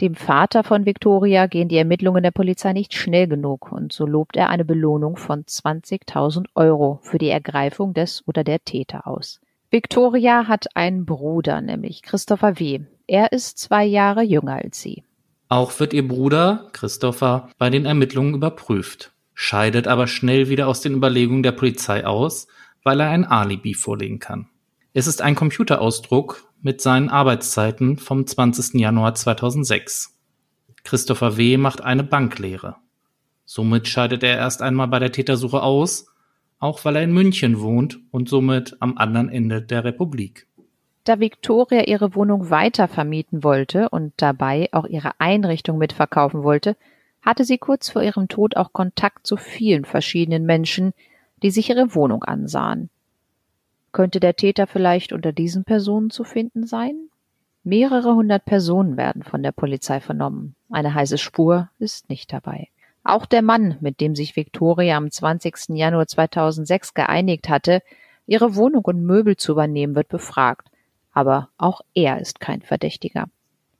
Dem 0.00 0.14
Vater 0.14 0.64
von 0.64 0.86
Victoria 0.86 1.46
gehen 1.46 1.68
die 1.68 1.76
Ermittlungen 1.76 2.22
der 2.22 2.30
Polizei 2.30 2.72
nicht 2.72 2.94
schnell 2.94 3.28
genug 3.28 3.70
und 3.70 3.92
so 3.92 4.06
lobt 4.06 4.36
er 4.36 4.48
eine 4.48 4.64
Belohnung 4.64 5.16
von 5.16 5.44
20.000 5.44 6.46
Euro 6.54 7.00
für 7.02 7.18
die 7.18 7.28
Ergreifung 7.28 7.92
des 7.92 8.26
oder 8.26 8.42
der 8.42 8.64
Täter 8.64 9.06
aus. 9.06 9.40
Victoria 9.70 10.48
hat 10.48 10.74
einen 10.74 11.04
Bruder, 11.04 11.60
nämlich 11.60 12.02
Christopher 12.02 12.58
W. 12.58 12.80
Er 13.06 13.30
ist 13.32 13.58
zwei 13.58 13.84
Jahre 13.84 14.22
jünger 14.22 14.56
als 14.56 14.80
sie. 14.80 15.04
Auch 15.50 15.80
wird 15.80 15.92
ihr 15.92 16.06
Bruder, 16.06 16.68
Christopher, 16.72 17.50
bei 17.58 17.70
den 17.70 17.84
Ermittlungen 17.84 18.34
überprüft, 18.34 19.12
scheidet 19.34 19.88
aber 19.88 20.06
schnell 20.06 20.48
wieder 20.48 20.68
aus 20.68 20.80
den 20.80 20.94
Überlegungen 20.94 21.42
der 21.42 21.50
Polizei 21.50 22.06
aus, 22.06 22.46
weil 22.84 23.00
er 23.00 23.10
ein 23.10 23.24
Alibi 23.24 23.74
vorlegen 23.74 24.20
kann. 24.20 24.48
Es 24.92 25.08
ist 25.08 25.20
ein 25.20 25.34
Computerausdruck 25.34 26.44
mit 26.62 26.80
seinen 26.80 27.08
Arbeitszeiten 27.08 27.98
vom 27.98 28.28
20. 28.28 28.74
Januar 28.80 29.16
2006. 29.16 30.16
Christopher 30.84 31.36
W. 31.36 31.56
macht 31.56 31.80
eine 31.80 32.04
Banklehre. 32.04 32.76
Somit 33.44 33.88
scheidet 33.88 34.22
er 34.22 34.36
erst 34.36 34.62
einmal 34.62 34.86
bei 34.86 35.00
der 35.00 35.10
Tätersuche 35.10 35.64
aus, 35.64 36.06
auch 36.60 36.84
weil 36.84 36.94
er 36.94 37.02
in 37.02 37.12
München 37.12 37.58
wohnt 37.58 37.98
und 38.12 38.28
somit 38.28 38.76
am 38.78 38.96
anderen 38.98 39.28
Ende 39.28 39.62
der 39.62 39.82
Republik. 39.82 40.46
Da 41.04 41.18
Victoria 41.18 41.84
ihre 41.84 42.14
Wohnung 42.14 42.50
weiter 42.50 42.86
vermieten 42.86 43.42
wollte 43.42 43.88
und 43.88 44.12
dabei 44.16 44.68
auch 44.72 44.86
ihre 44.86 45.12
Einrichtung 45.18 45.78
mitverkaufen 45.78 46.42
wollte, 46.42 46.76
hatte 47.22 47.44
sie 47.44 47.58
kurz 47.58 47.90
vor 47.90 48.02
ihrem 48.02 48.28
Tod 48.28 48.56
auch 48.56 48.72
Kontakt 48.72 49.26
zu 49.26 49.36
vielen 49.36 49.84
verschiedenen 49.84 50.44
Menschen, 50.44 50.92
die 51.42 51.50
sich 51.50 51.70
ihre 51.70 51.94
Wohnung 51.94 52.22
ansahen. 52.22 52.90
Könnte 53.92 54.20
der 54.20 54.36
Täter 54.36 54.66
vielleicht 54.66 55.12
unter 55.12 55.32
diesen 55.32 55.64
Personen 55.64 56.10
zu 56.10 56.24
finden 56.24 56.66
sein? 56.66 57.08
Mehrere 57.64 58.14
hundert 58.14 58.44
Personen 58.44 58.96
werden 58.96 59.22
von 59.22 59.42
der 59.42 59.52
Polizei 59.52 60.00
vernommen. 60.00 60.54
Eine 60.70 60.94
heiße 60.94 61.18
Spur 61.18 61.68
ist 61.78 62.08
nicht 62.08 62.32
dabei. 62.32 62.68
Auch 63.02 63.26
der 63.26 63.42
Mann, 63.42 63.76
mit 63.80 64.00
dem 64.00 64.14
sich 64.14 64.36
Victoria 64.36 64.96
am 64.96 65.10
20. 65.10 65.70
Januar 65.70 66.06
2006 66.06 66.94
geeinigt 66.94 67.48
hatte, 67.48 67.82
ihre 68.26 68.54
Wohnung 68.54 68.84
und 68.84 69.04
Möbel 69.04 69.36
zu 69.36 69.52
übernehmen, 69.52 69.94
wird 69.94 70.08
befragt. 70.08 70.68
Aber 71.12 71.48
auch 71.58 71.80
er 71.94 72.20
ist 72.20 72.40
kein 72.40 72.62
Verdächtiger. 72.62 73.26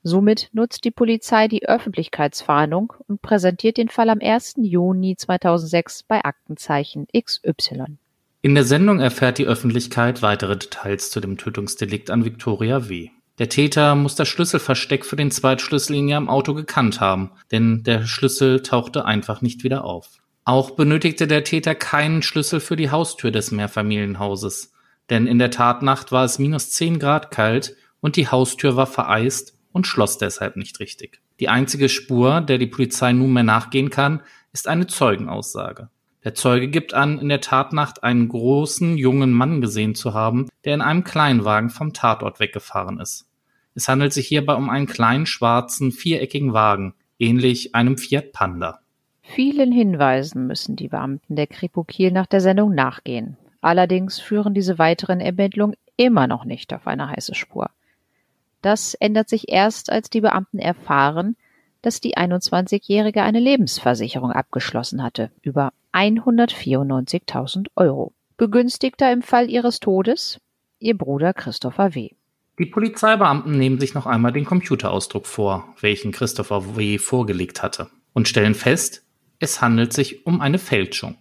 Somit 0.02 0.48
nutzt 0.52 0.84
die 0.84 0.90
Polizei 0.90 1.46
die 1.46 1.68
Öffentlichkeitsfahndung 1.68 2.94
und 3.06 3.20
präsentiert 3.20 3.76
den 3.76 3.90
Fall 3.90 4.08
am 4.08 4.20
1. 4.22 4.54
Juni 4.56 5.16
2006 5.16 6.04
bei 6.04 6.24
Aktenzeichen 6.24 7.06
XY. 7.14 7.98
In 8.40 8.54
der 8.54 8.64
Sendung 8.64 9.00
erfährt 9.00 9.36
die 9.36 9.46
Öffentlichkeit 9.46 10.22
weitere 10.22 10.56
Details 10.56 11.10
zu 11.10 11.20
dem 11.20 11.36
Tötungsdelikt 11.36 12.10
an 12.10 12.24
Victoria 12.24 12.88
W. 12.88 13.10
Der 13.38 13.50
Täter 13.50 13.94
muss 13.94 14.14
das 14.14 14.28
Schlüsselversteck 14.28 15.04
für 15.04 15.16
den 15.16 15.30
Zweitschlüssel 15.30 15.96
in 15.96 16.08
ihrem 16.08 16.30
Auto 16.30 16.54
gekannt 16.54 17.00
haben, 17.00 17.32
denn 17.50 17.82
der 17.82 18.06
Schlüssel 18.06 18.62
tauchte 18.62 19.04
einfach 19.04 19.42
nicht 19.42 19.64
wieder 19.64 19.84
auf. 19.84 20.20
Auch 20.44 20.70
benötigte 20.70 21.26
der 21.26 21.44
Täter 21.44 21.74
keinen 21.74 22.22
Schlüssel 22.22 22.60
für 22.60 22.76
die 22.76 22.90
Haustür 22.90 23.30
des 23.30 23.50
Mehrfamilienhauses, 23.50 24.72
denn 25.11 25.27
in 25.27 25.38
der 25.38 25.51
Tatnacht 25.51 26.12
war 26.12 26.25
es 26.25 26.38
minus 26.38 26.70
10 26.70 26.99
Grad 26.99 27.31
kalt 27.31 27.77
und 28.01 28.16
die 28.16 28.29
Haustür 28.29 28.77
war 28.77 28.87
vereist 28.87 29.59
und 29.73 29.87
schloss 29.87 30.18
deshalb 30.18 30.57
nicht 30.57 30.81
richtig. 30.81 31.20
Die 31.40 31.49
einzige 31.49 31.88
Spur, 31.88 32.40
der 32.40 32.59
die 32.59 32.66
Polizei 32.66 33.12
nunmehr 33.12 33.42
nachgehen 33.42 33.90
kann, 33.90 34.20
ist 34.53 34.68
eine 34.68 34.87
Zeugenaussage. 34.87 35.88
Der 36.23 36.35
Zeuge 36.35 36.68
gibt 36.68 36.92
an, 36.92 37.18
in 37.18 37.31
der 37.31 37.40
Tatnacht 37.40 38.03
einen 38.03 38.29
großen, 38.29 38.99
jungen 38.99 39.33
Mann 39.33 39.61
gesehen 39.61 39.94
zu 39.94 40.12
haben, 40.12 40.49
der 40.64 40.75
in 40.75 40.83
einem 40.83 41.03
Kleinwagen 41.03 41.70
vom 41.70 41.94
Tatort 41.94 42.40
weggefahren 42.40 43.01
ist. 43.01 43.27
Es 43.75 43.88
handelt 43.88 44.12
sich 44.12 44.27
hierbei 44.27 44.55
um 44.55 44.68
einen 44.68 44.87
kleinen, 44.87 45.25
schwarzen, 45.25 45.92
viereckigen 45.92 46.53
Wagen, 46.53 46.94
ähnlich 47.18 47.75
einem 47.75 47.96
Fiat 47.96 48.33
Panda. 48.33 48.81
Vielen 49.23 49.73
Hinweisen 49.73 50.46
müssen 50.46 50.77
die 50.77 50.88
Beamten 50.88 51.37
der 51.37 51.46
Kripo 51.46 51.85
Kiel 51.85 52.11
nach 52.11 52.27
der 52.27 52.40
Sendung 52.40 52.75
nachgehen. 52.75 53.37
Allerdings 53.61 54.20
führen 54.20 54.55
diese 54.55 54.79
weiteren 54.79 55.20
Ermittlungen 55.20 55.77
immer 55.96 56.27
noch 56.27 56.44
nicht 56.44 56.73
auf 56.73 56.87
eine 56.87 57.09
heiße 57.09 57.35
Spur. 57.35 57.70
Das 58.62 58.94
ändert 58.94 59.29
sich 59.29 59.49
erst, 59.49 59.90
als 59.90 60.11
die 60.11 60.20
Beamten 60.20 60.59
erfahren, 60.59 61.37
dass 61.83 62.01
die 62.01 62.16
21-Jährige 62.16 63.23
eine 63.23 63.40
Lebensversicherung 63.40 64.33
abgeschlossen 64.33 65.03
hatte 65.03 65.31
über 65.42 65.73
194.000 65.92 67.68
Euro. 67.77 68.12
Begünstigter 68.37 69.12
im 69.12 69.23
Fall 69.23 69.51
ihres 69.51 69.81
Todes 69.81 70.40
ihr 70.79 70.96
Bruder 70.96 71.35
Christopher 71.35 71.94
W. 71.94 72.11
Die 72.59 72.66
Polizeibeamten 72.66 73.57
nehmen 73.57 73.81
sich 73.81 73.94
noch 73.94 74.07
einmal 74.07 74.33
den 74.33 74.44
Computerausdruck 74.44 75.27
vor, 75.27 75.75
welchen 75.81 76.12
Christopher 76.12 76.77
W. 76.77 76.99
vorgelegt 76.99 77.62
hatte, 77.62 77.90
und 78.12 78.29
stellen 78.29 78.55
fest, 78.55 79.05
es 79.38 79.62
handelt 79.62 79.92
sich 79.92 80.27
um 80.27 80.40
eine 80.40 80.59
Fälschung. 80.59 81.16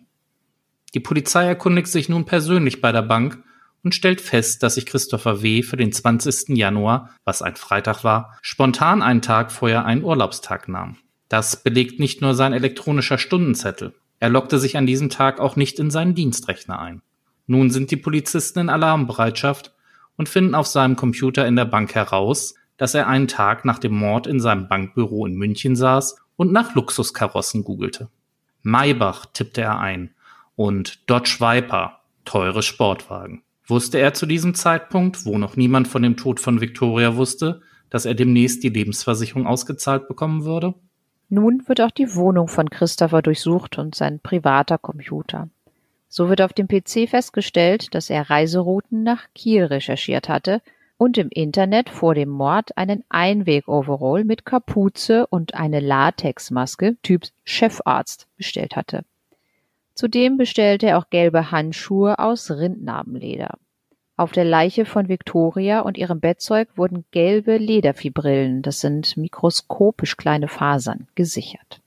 Die 0.94 1.00
Polizei 1.00 1.46
erkundigt 1.46 1.88
sich 1.88 2.10
nun 2.10 2.26
persönlich 2.26 2.82
bei 2.82 2.92
der 2.92 3.02
Bank 3.04 3.44
und 3.84 3.96
stellt 3.96 4.22
fest, 4.22 4.64
dass 4.64 4.76
sich 4.76 4.86
Christopher 4.86 5.42
W. 5.42 5.62
für 5.64 5.78
den 5.78 5.92
20. 5.92 6.58
Januar, 6.58 7.16
was 7.24 7.42
ein 7.42 7.56
Freitag 7.56 8.04
war, 8.04 8.38
spontan 8.42 9.02
einen 9.02 9.22
Tag 9.22 9.52
vorher 9.52 9.86
einen 9.86 10.04
Urlaubstag 10.04 10.68
nahm. 10.68 10.98
Das 11.30 11.64
belegt 11.64 12.00
nicht 12.00 12.22
nur 12.22 12.34
sein 12.34 12.54
elektronischer 12.54 13.18
Stundenzettel. 13.18 13.94
Er 14.20 14.30
lockte 14.30 14.60
sich 14.60 14.76
an 14.78 14.86
diesem 14.86 15.10
Tag 15.10 15.40
auch 15.40 15.56
nicht 15.56 15.80
in 15.80 15.92
seinen 15.92 16.16
Dienstrechner 16.16 16.80
ein. 16.80 17.02
Nun 17.48 17.70
sind 17.70 17.92
die 17.92 17.98
Polizisten 17.98 18.60
in 18.60 18.70
Alarmbereitschaft 18.70 19.74
und 20.18 20.28
finden 20.28 20.56
auf 20.56 20.68
seinem 20.68 20.96
Computer 20.96 21.48
in 21.48 21.56
der 21.56 21.66
Bank 21.66 21.96
heraus, 21.96 22.56
dass 22.78 22.94
er 22.94 23.08
einen 23.08 23.28
Tag 23.28 23.64
nach 23.64 23.80
dem 23.80 23.94
Mord 23.94 24.28
in 24.28 24.40
seinem 24.40 24.68
Bankbüro 24.68 25.26
in 25.26 25.36
München 25.36 25.76
saß 25.76 26.18
und 26.36 26.52
nach 26.52 26.76
Luxuskarossen 26.76 27.64
googelte. 27.64 28.10
Maybach 28.62 29.28
tippte 29.34 29.62
er 29.62 29.80
ein 29.80 30.14
und 30.60 31.10
Dodge 31.10 31.38
Viper, 31.40 32.02
teure 32.26 32.64
Sportwagen. 32.64 33.44
Wusste 33.66 33.98
er 33.98 34.14
zu 34.14 34.26
diesem 34.26 34.56
Zeitpunkt, 34.56 35.26
wo 35.26 35.38
noch 35.38 35.56
niemand 35.56 35.88
von 35.88 36.02
dem 36.02 36.18
Tod 36.18 36.42
von 36.42 36.60
Victoria 36.60 37.16
wusste, 37.16 37.62
dass 37.90 38.04
er 38.04 38.14
demnächst 38.14 38.62
die 38.64 38.70
Lebensversicherung 38.70 39.48
ausgezahlt 39.48 40.10
bekommen 40.10 40.44
würde? 40.44 40.74
Nun 41.30 41.64
wird 41.68 41.80
auch 41.80 41.92
die 41.92 42.14
Wohnung 42.14 42.50
von 42.50 42.70
Christopher 42.70 43.22
durchsucht 43.22 43.78
und 43.78 43.96
sein 43.96 44.20
privater 44.20 44.78
Computer. 44.78 45.48
So 46.10 46.28
wird 46.28 46.42
auf 46.42 46.52
dem 46.52 46.68
PC 46.68 47.08
festgestellt, 47.08 47.96
dass 47.96 48.10
er 48.10 48.30
Reiserouten 48.30 49.02
nach 49.02 49.28
Kiel 49.34 49.64
recherchiert 49.64 50.28
hatte 50.28 50.62
und 50.98 51.18
im 51.18 51.30
Internet 51.30 51.90
vor 51.90 52.16
dem 52.16 52.28
Mord 52.28 52.78
einen 52.78 53.06
Einweg-Overall 53.08 54.26
mit 54.26 54.44
Kapuze 54.44 55.26
und 55.28 55.54
eine 55.54 55.80
Latexmaske 55.80 56.98
Typs 57.02 57.32
Chefarzt 57.46 58.28
bestellt 58.36 58.76
hatte. 58.76 59.06
Zudem 60.00 60.38
bestellte 60.38 60.86
er 60.88 60.98
auch 60.98 61.10
gelbe 61.10 61.52
Handschuhe 61.52 62.20
aus 62.20 62.50
Rindnarbenleder. 62.50 63.58
Auf 64.16 64.32
der 64.32 64.46
Leiche 64.46 64.86
von 64.86 65.10
Victoria 65.10 65.82
und 65.82 65.98
ihrem 65.98 66.22
Bettzeug 66.22 66.70
wurden 66.78 67.04
gelbe 67.12 67.58
Lederfibrillen, 67.58 68.62
das 68.62 68.80
sind 68.80 69.18
mikroskopisch 69.18 70.16
kleine 70.16 70.48
Fasern, 70.48 71.10
gesichert. 71.16 71.82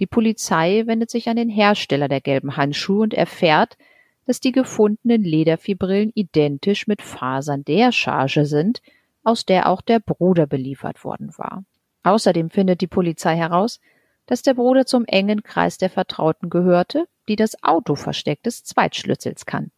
Die 0.00 0.08
Polizei 0.08 0.82
wendet 0.86 1.10
sich 1.10 1.28
an 1.28 1.36
den 1.36 1.50
Hersteller 1.50 2.08
der 2.08 2.20
gelben 2.20 2.56
Handschuhe 2.56 3.02
und 3.02 3.14
erfährt, 3.14 3.78
dass 4.26 4.40
die 4.40 4.50
gefundenen 4.50 5.22
Lederfibrillen 5.22 6.10
identisch 6.16 6.88
mit 6.88 7.00
Fasern 7.00 7.62
der 7.64 7.92
Charge 7.92 8.44
sind, 8.44 8.82
aus 9.22 9.46
der 9.46 9.68
auch 9.68 9.82
der 9.82 10.00
Bruder 10.00 10.48
beliefert 10.48 11.04
worden 11.04 11.30
war. 11.38 11.62
Außerdem 12.02 12.50
findet 12.50 12.80
die 12.80 12.88
Polizei 12.88 13.36
heraus, 13.36 13.78
dass 14.26 14.42
der 14.42 14.54
Bruder 14.54 14.84
zum 14.84 15.04
engen 15.06 15.44
Kreis 15.44 15.78
der 15.78 15.90
Vertrauten 15.90 16.50
gehörte, 16.50 17.06
die 17.30 17.36
das 17.36 17.62
Autoversteck 17.62 18.42
des 18.42 18.64
Zweitschlüssels 18.64 19.46
kannten. 19.46 19.70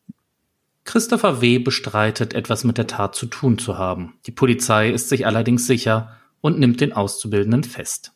Christopher 0.85 1.43
W. 1.43 1.59
bestreitet, 1.59 2.33
etwas 2.33 2.65
mit 2.65 2.79
der 2.79 2.87
Tat 2.87 3.15
zu 3.15 3.27
tun 3.27 3.59
zu 3.59 3.77
haben. 3.77 4.15
Die 4.27 4.33
Polizei 4.33 4.91
ist 4.91 5.11
sich 5.11 5.27
allerdings 5.27 5.67
sicher 5.67 6.17
und 6.41 6.59
nimmt 6.59 6.81
den 6.81 6.95
Auszubildenden 6.95 7.63
fest. 7.63 8.13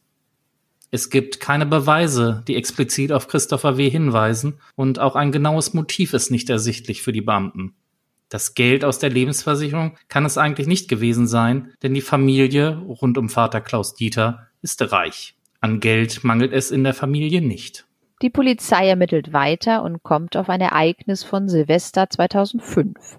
Es 0.90 1.10
gibt 1.10 1.38
keine 1.38 1.66
Beweise, 1.66 2.42
die 2.48 2.56
explizit 2.56 3.12
auf 3.12 3.28
Christopher 3.28 3.76
W. 3.76 3.90
hinweisen, 3.90 4.58
und 4.74 4.98
auch 5.00 5.16
ein 5.16 5.32
genaues 5.32 5.74
Motiv 5.74 6.14
ist 6.14 6.30
nicht 6.30 6.48
ersichtlich 6.48 7.02
für 7.02 7.12
die 7.12 7.20
Beamten. 7.20 7.74
Das 8.30 8.54
Geld 8.54 8.86
aus 8.86 8.98
der 8.98 9.10
Lebensversicherung 9.10 9.98
kann 10.08 10.24
es 10.24 10.38
eigentlich 10.38 10.66
nicht 10.66 10.88
gewesen 10.88 11.26
sein, 11.26 11.74
denn 11.82 11.92
die 11.92 12.00
Familie 12.00 12.78
rund 12.78 13.18
um 13.18 13.28
Vater 13.28 13.60
Klaus 13.60 13.94
Dieter 13.94 14.48
ist 14.62 14.80
reich. 14.90 15.36
An 15.60 15.80
Geld 15.80 16.24
mangelt 16.24 16.52
es 16.52 16.70
in 16.70 16.84
der 16.84 16.94
Familie 16.94 17.42
nicht. 17.42 17.85
Die 18.22 18.30
Polizei 18.30 18.88
ermittelt 18.88 19.34
weiter 19.34 19.82
und 19.82 20.02
kommt 20.02 20.38
auf 20.38 20.48
ein 20.48 20.62
Ereignis 20.62 21.22
von 21.22 21.50
Silvester 21.50 22.08
2005. 22.08 23.18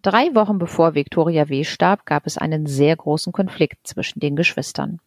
Drei 0.00 0.34
Wochen 0.34 0.58
bevor 0.58 0.94
Viktoria 0.94 1.50
W. 1.50 1.62
starb, 1.64 2.06
gab 2.06 2.26
es 2.26 2.38
einen 2.38 2.64
sehr 2.64 2.96
großen 2.96 3.34
Konflikt 3.34 3.86
zwischen 3.86 4.18
den 4.20 4.36
Geschwistern. 4.36 4.98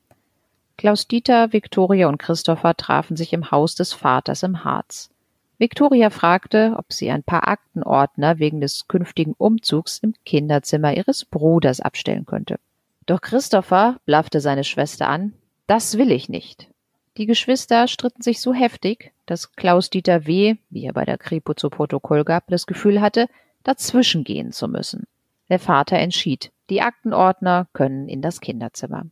Klaus 0.77 1.07
Dieter, 1.07 1.51
Viktoria 1.51 2.07
und 2.09 2.19
Christopher 2.19 2.75
trafen 2.75 3.17
sich 3.17 3.33
im 3.33 3.49
Haus 3.49 3.73
des 3.73 3.93
Vaters 3.93 4.43
im 4.43 4.63
Harz. 4.63 5.09
Viktoria 5.57 6.11
fragte, 6.11 6.75
ob 6.77 6.93
sie 6.93 7.09
ein 7.09 7.23
paar 7.23 7.47
Aktenordner 7.47 8.37
wegen 8.37 8.61
des 8.61 8.87
künftigen 8.87 9.33
Umzugs 9.35 9.97
im 9.97 10.13
Kinderzimmer 10.25 10.95
ihres 10.95 11.25
Bruders 11.25 11.79
abstellen 11.79 12.27
könnte. 12.27 12.59
Doch 13.07 13.21
Christopher 13.21 13.97
blaffte 14.05 14.41
seine 14.41 14.63
Schwester 14.63 15.07
an, 15.07 15.33
das 15.65 15.97
will 15.97 16.11
ich 16.11 16.29
nicht. 16.29 16.69
Die 17.17 17.27
Geschwister 17.27 17.87
stritten 17.87 18.23
sich 18.23 18.41
so 18.41 18.53
heftig, 18.53 19.13
dass 19.27 19.51
Klaus-Dieter 19.51 20.25
W., 20.25 20.55
wie 20.71 20.85
er 20.85 20.93
bei 20.93 21.05
der 21.05 21.19
Kripo 21.19 21.53
zu 21.53 21.69
Protokoll 21.69 22.23
gab, 22.23 22.47
das 22.47 22.65
Gefühl 22.65 23.01
hatte, 23.01 23.27
dazwischen 23.63 24.23
gehen 24.23 24.51
zu 24.51 24.67
müssen. 24.67 25.05
Der 25.49 25.59
Vater 25.59 25.97
entschied, 25.97 26.51
die 26.71 26.81
Aktenordner 26.81 27.67
können 27.73 28.09
in 28.09 28.21
das 28.23 28.41
Kinderzimmer. 28.41 29.05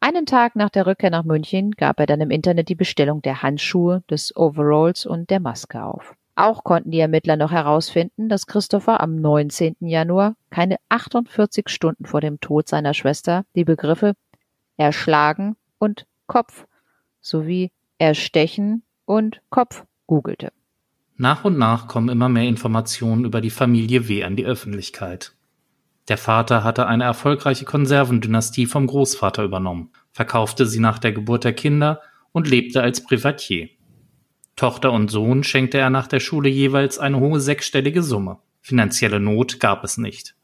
Einen 0.00 0.24
Tag 0.24 0.56
nach 0.56 0.70
der 0.70 0.86
Rückkehr 0.86 1.10
nach 1.10 1.24
München 1.24 1.72
gab 1.72 2.00
er 2.00 2.06
dann 2.06 2.22
im 2.22 2.30
Internet 2.30 2.70
die 2.70 2.74
Bestellung 2.74 3.20
der 3.20 3.42
Handschuhe, 3.42 4.02
des 4.08 4.34
Overalls 4.34 5.04
und 5.04 5.28
der 5.28 5.40
Maske 5.40 5.84
auf. 5.84 6.14
Auch 6.36 6.64
konnten 6.64 6.90
die 6.90 7.00
Ermittler 7.00 7.36
noch 7.36 7.50
herausfinden, 7.50 8.30
dass 8.30 8.46
Christopher 8.46 9.00
am 9.00 9.16
19. 9.16 9.76
Januar, 9.80 10.36
keine 10.48 10.76
48 10.88 11.68
Stunden 11.68 12.06
vor 12.06 12.22
dem 12.22 12.40
Tod 12.40 12.66
seiner 12.66 12.94
Schwester, 12.94 13.44
die 13.54 13.64
Begriffe 13.64 14.14
erschlagen 14.78 15.56
und 15.78 16.06
Kopf 16.26 16.66
sowie 17.20 17.70
erstechen 17.98 18.82
und 19.04 19.40
Kopf 19.50 19.84
googelte. 20.06 20.52
Nach 21.16 21.44
und 21.44 21.58
nach 21.58 21.86
kommen 21.86 22.08
immer 22.08 22.28
mehr 22.28 22.48
Informationen 22.48 23.24
über 23.24 23.40
die 23.40 23.50
Familie 23.50 24.08
W. 24.08 24.24
an 24.24 24.36
die 24.36 24.46
Öffentlichkeit. 24.46 25.34
Der 26.08 26.16
Vater 26.16 26.64
hatte 26.64 26.86
eine 26.86 27.04
erfolgreiche 27.04 27.64
Konservendynastie 27.64 28.66
vom 28.66 28.86
Großvater 28.86 29.44
übernommen, 29.44 29.90
verkaufte 30.12 30.66
sie 30.66 30.80
nach 30.80 30.98
der 30.98 31.12
Geburt 31.12 31.44
der 31.44 31.52
Kinder 31.52 32.00
und 32.32 32.48
lebte 32.48 32.82
als 32.82 33.04
Privatier. 33.04 33.68
Tochter 34.56 34.92
und 34.92 35.10
Sohn 35.10 35.44
schenkte 35.44 35.78
er 35.78 35.90
nach 35.90 36.06
der 36.06 36.20
Schule 36.20 36.48
jeweils 36.48 36.98
eine 36.98 37.20
hohe 37.20 37.40
sechsstellige 37.40 38.02
Summe. 38.02 38.38
Finanzielle 38.60 39.20
Not 39.20 39.60
gab 39.60 39.84
es 39.84 39.98
nicht. 39.98 40.34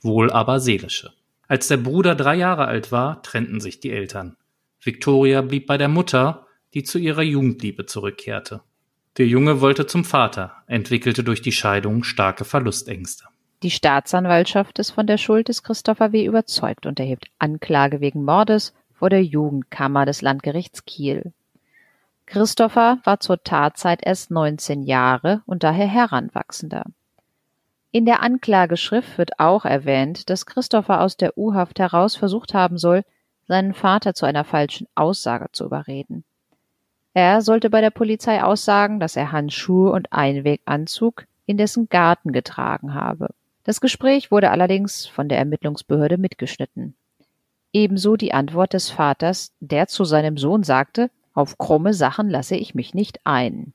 Wohl 0.00 0.30
aber 0.30 0.60
seelische. 0.60 1.12
Als 1.48 1.68
der 1.68 1.76
Bruder 1.76 2.14
drei 2.14 2.34
Jahre 2.34 2.66
alt 2.66 2.92
war, 2.92 3.22
trennten 3.22 3.60
sich 3.60 3.80
die 3.80 3.90
Eltern. 3.90 4.36
Victoria 4.84 5.40
blieb 5.40 5.66
bei 5.66 5.78
der 5.78 5.88
Mutter, 5.88 6.46
die 6.74 6.82
zu 6.82 6.98
ihrer 6.98 7.22
Jugendliebe 7.22 7.86
zurückkehrte. 7.86 8.60
Der 9.16 9.26
Junge 9.26 9.60
wollte 9.60 9.86
zum 9.86 10.04
Vater, 10.04 10.52
entwickelte 10.66 11.24
durch 11.24 11.40
die 11.40 11.52
Scheidung 11.52 12.02
starke 12.02 12.44
Verlustängste. 12.44 13.24
Die 13.62 13.70
Staatsanwaltschaft 13.70 14.78
ist 14.78 14.90
von 14.90 15.06
der 15.06 15.16
Schuld 15.16 15.48
des 15.48 15.62
Christopher 15.62 16.12
W. 16.12 16.24
überzeugt 16.24 16.84
und 16.84 17.00
erhebt 17.00 17.28
Anklage 17.38 18.00
wegen 18.00 18.24
Mordes 18.24 18.74
vor 18.92 19.08
der 19.08 19.24
Jugendkammer 19.24 20.04
des 20.04 20.20
Landgerichts 20.20 20.84
Kiel. 20.84 21.32
Christopher 22.26 22.98
war 23.04 23.20
zur 23.20 23.42
Tatzeit 23.42 24.00
erst 24.02 24.30
19 24.30 24.82
Jahre 24.82 25.42
und 25.46 25.62
daher 25.62 25.86
Heranwachsender. 25.86 26.84
In 27.90 28.06
der 28.06 28.22
Anklageschrift 28.22 29.16
wird 29.18 29.38
auch 29.38 29.64
erwähnt, 29.64 30.28
dass 30.28 30.46
Christopher 30.46 31.00
aus 31.00 31.16
der 31.16 31.38
U-Haft 31.38 31.78
heraus 31.78 32.16
versucht 32.16 32.52
haben 32.52 32.76
soll, 32.76 33.04
seinen 33.46 33.74
Vater 33.74 34.14
zu 34.14 34.26
einer 34.26 34.44
falschen 34.44 34.86
Aussage 34.94 35.46
zu 35.52 35.64
überreden. 35.64 36.24
Er 37.12 37.42
sollte 37.42 37.70
bei 37.70 37.80
der 37.80 37.90
Polizei 37.90 38.42
aussagen, 38.42 38.98
dass 38.98 39.16
er 39.16 39.30
Handschuhe 39.30 39.92
und 39.92 40.12
Einweganzug 40.12 41.26
in 41.46 41.56
dessen 41.56 41.88
Garten 41.88 42.32
getragen 42.32 42.94
habe. 42.94 43.28
Das 43.62 43.80
Gespräch 43.80 44.30
wurde 44.30 44.50
allerdings 44.50 45.06
von 45.06 45.28
der 45.28 45.38
Ermittlungsbehörde 45.38 46.18
mitgeschnitten. 46.18 46.96
Ebenso 47.72 48.16
die 48.16 48.32
Antwort 48.34 48.72
des 48.72 48.90
Vaters, 48.90 49.52
der 49.60 49.86
zu 49.86 50.04
seinem 50.04 50.36
Sohn 50.36 50.62
sagte, 50.62 51.10
auf 51.32 51.58
krumme 51.58 51.94
Sachen 51.94 52.30
lasse 52.30 52.56
ich 52.56 52.74
mich 52.74 52.94
nicht 52.94 53.20
ein. 53.24 53.74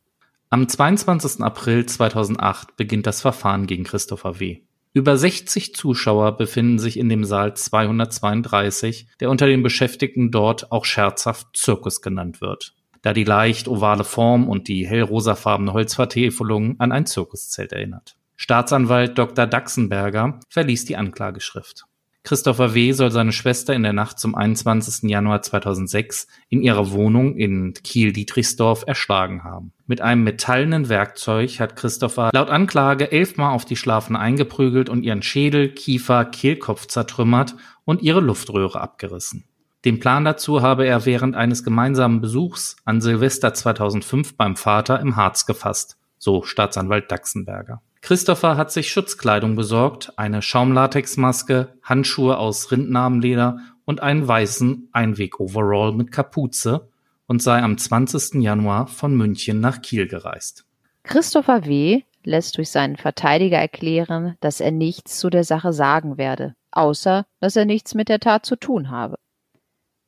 Am 0.49 0.67
22. 0.67 1.41
April 1.43 1.86
2008 1.86 2.75
beginnt 2.75 3.08
das 3.08 3.21
Verfahren 3.21 3.67
gegen 3.67 3.84
Christopher 3.84 4.39
W. 4.39 4.62
Über 4.99 5.15
60 5.15 5.75
Zuschauer 5.75 6.35
befinden 6.35 6.77
sich 6.77 6.99
in 6.99 7.07
dem 7.07 7.23
Saal 7.23 7.53
232, 7.53 9.07
der 9.21 9.29
unter 9.29 9.47
den 9.47 9.63
Beschäftigten 9.63 10.29
dort 10.29 10.73
auch 10.73 10.83
scherzhaft 10.83 11.55
Zirkus 11.55 12.01
genannt 12.01 12.41
wird, 12.41 12.75
da 13.01 13.13
die 13.13 13.23
leicht 13.23 13.69
ovale 13.69 14.03
Form 14.03 14.49
und 14.49 14.67
die 14.67 14.85
hellrosafarbene 14.85 15.71
Holzvertäfelung 15.71 16.81
an 16.81 16.91
ein 16.91 17.05
Zirkuszelt 17.05 17.71
erinnert. 17.71 18.17
Staatsanwalt 18.35 19.17
Dr. 19.17 19.47
Daxenberger 19.47 20.41
verließ 20.49 20.83
die 20.83 20.97
Anklageschrift. 20.97 21.85
Christopher 22.23 22.73
W. 22.75 22.91
soll 22.91 23.12
seine 23.12 23.32
Schwester 23.32 23.73
in 23.73 23.84
der 23.84 23.93
Nacht 23.93 24.19
zum 24.19 24.36
21. 24.36 25.10
Januar 25.10 25.41
2006 25.41 26.27
in 26.49 26.62
ihrer 26.62 26.91
Wohnung 26.91 27.36
in 27.36 27.73
Kiel-Dietrichsdorf 27.73 28.84
erschlagen 28.86 29.43
haben. 29.43 29.71
Mit 29.88 30.01
einem 30.01 30.23
metallenen 30.23 30.89
Werkzeug 30.89 31.60
hat 31.60 31.75
Christopher 31.75 32.29
laut 32.34 32.49
Anklage 32.49 33.12
elfmal 33.12 33.53
auf 33.53 33.65
die 33.65 33.77
Schlafende 33.77 34.19
eingeprügelt 34.19 34.89
und 34.89 35.03
ihren 35.03 35.23
Schädel, 35.23 35.73
Kiefer, 35.73 36.25
Kehlkopf 36.25 36.88
zertrümmert 36.88 37.55
und 37.86 38.01
ihre 38.01 38.19
Luftröhre 38.19 38.82
abgerissen. 38.82 39.45
Den 39.86 40.01
Plan 40.01 40.25
dazu 40.25 40.62
habe 40.62 40.86
er 40.86 41.05
während 41.05 41.36
eines 41.38 41.63
gemeinsamen 41.63 42.19
Besuchs 42.19 42.75
an 42.84 42.99
Silvester 42.99 43.53
2005 43.53 44.36
beim 44.36 44.58
Vater 44.58 44.99
im 44.99 45.15
Harz 45.15 45.45
gefasst, 45.45 45.97
so 46.17 46.43
Staatsanwalt 46.43 47.10
Daxenberger. 47.10 47.82
Christopher 48.01 48.55
hat 48.55 48.71
sich 48.71 48.89
Schutzkleidung 48.89 49.55
besorgt, 49.55 50.13
eine 50.17 50.41
Schaumlatexmaske, 50.41 51.73
Handschuhe 51.83 52.38
aus 52.38 52.71
Rindnarbenleder 52.71 53.59
und 53.85 54.01
einen 54.01 54.27
weißen 54.27 54.89
Einweg-Overall 54.93 55.93
mit 55.93 56.12
Kapuze 56.12 56.89
und 57.27 57.43
sei 57.43 57.62
am 57.62 57.77
20. 57.77 58.41
Januar 58.41 58.88
von 58.88 59.15
München 59.15 59.59
nach 59.59 59.81
Kiel 59.81 60.07
gereist. 60.07 60.65
Christopher 61.03 61.65
W. 61.65 62.03
lässt 62.23 62.57
durch 62.57 62.69
seinen 62.69 62.97
Verteidiger 62.97 63.57
erklären, 63.57 64.35
dass 64.39 64.62
er 64.62 64.71
nichts 64.71 65.19
zu 65.19 65.29
der 65.29 65.43
Sache 65.43 65.73
sagen 65.73 66.17
werde, 66.17 66.55
außer 66.71 67.25
dass 67.39 67.55
er 67.55 67.65
nichts 67.65 67.95
mit 67.95 68.09
der 68.09 68.19
Tat 68.19 68.45
zu 68.45 68.55
tun 68.55 68.89
habe. 68.89 69.17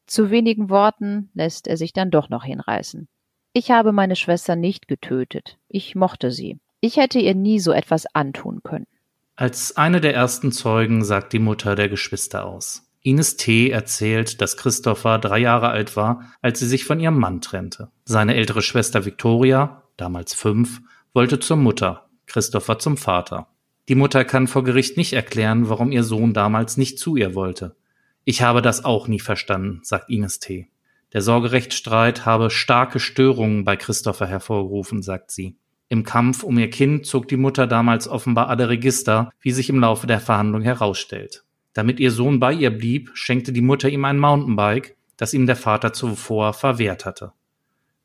Zu 0.08 0.30
wenigen 0.30 0.70
Worten 0.70 1.30
lässt 1.34 1.68
er 1.68 1.78
sich 1.78 1.94
dann 1.94 2.12
doch 2.12 2.30
noch 2.30 2.44
hinreißen. 2.44 3.08
Ich 3.54 3.72
habe 3.72 3.92
meine 3.92 4.16
Schwester 4.16 4.56
nicht 4.56 4.88
getötet, 4.88 5.58
ich 5.68 5.96
mochte 5.96 6.32
sie. 6.32 6.60
Ich 6.82 6.98
hätte 6.98 7.20
ihr 7.20 7.36
nie 7.36 7.60
so 7.60 7.72
etwas 7.72 8.08
antun 8.14 8.62
können. 8.64 8.88
Als 9.36 9.78
eine 9.78 10.02
der 10.02 10.16
ersten 10.16 10.52
Zeugen 10.52 11.04
sagt 11.04 11.32
die 11.32 11.40
Mutter 11.40 11.76
der 11.76 11.90
Geschwister 11.90 12.46
aus. 12.46 12.88
Ines 13.04 13.38
T. 13.38 13.70
erzählt, 13.70 14.42
dass 14.42 14.58
Christopher 14.58 15.18
drei 15.20 15.40
Jahre 15.40 15.70
alt 15.70 15.96
war, 15.96 16.34
als 16.42 16.60
sie 16.60 16.68
sich 16.68 16.86
von 16.86 17.00
ihrem 17.00 17.18
Mann 17.18 17.42
trennte. 17.42 17.90
Seine 18.04 18.36
ältere 18.36 18.62
Schwester 18.62 19.06
Victoria, 19.06 19.84
damals 19.98 20.34
fünf, 20.34 20.82
wollte 21.14 21.40
zur 21.40 21.58
Mutter, 21.58 22.10
Christopher 22.26 22.80
zum 22.80 22.98
Vater. 22.98 23.48
Die 23.88 23.96
Mutter 23.96 24.26
kann 24.26 24.48
vor 24.48 24.64
Gericht 24.64 24.98
nicht 24.98 25.14
erklären, 25.14 25.70
warum 25.70 25.92
ihr 25.92 26.04
Sohn 26.04 26.34
damals 26.34 26.78
nicht 26.78 27.00
zu 27.00 27.16
ihr 27.16 27.36
wollte. 27.36 27.76
Ich 28.24 28.42
habe 28.42 28.62
das 28.62 28.86
auch 28.86 29.08
nie 29.08 29.20
verstanden, 29.20 29.82
sagt 29.84 30.10
Ines 30.10 30.40
T. 30.40 30.70
Der 31.14 31.22
Sorgerechtsstreit 31.22 32.26
habe 32.26 32.50
starke 32.50 33.00
Störungen 33.00 33.66
bei 33.66 33.76
Christopher 33.76 34.28
hervorgerufen, 34.28 35.02
sagt 35.02 35.32
sie. 35.32 35.58
Im 35.92 36.06
Kampf 36.06 36.44
um 36.44 36.58
ihr 36.58 36.70
Kind 36.70 37.06
zog 37.06 37.28
die 37.28 37.36
Mutter 37.36 37.68
damals 37.68 38.08
offenbar 38.08 38.48
alle 38.48 38.70
Register, 38.70 39.30
wie 39.42 39.52
sich 39.52 39.70
im 39.70 39.82
Laufe 39.82 40.08
der 40.08 40.22
Verhandlung 40.22 40.62
herausstellt. 40.62 41.44
Damit 41.74 42.00
ihr 42.00 42.12
Sohn 42.12 42.40
bei 42.40 42.54
ihr 42.54 42.70
blieb, 42.70 43.12
schenkte 43.14 43.52
die 43.52 43.60
Mutter 43.60 43.90
ihm 43.90 44.06
ein 44.06 44.18
Mountainbike, 44.18 44.96
das 45.18 45.34
ihm 45.34 45.48
der 45.48 45.58
Vater 45.58 45.92
zuvor 45.92 46.54
verwehrt 46.54 47.06
hatte. 47.06 47.34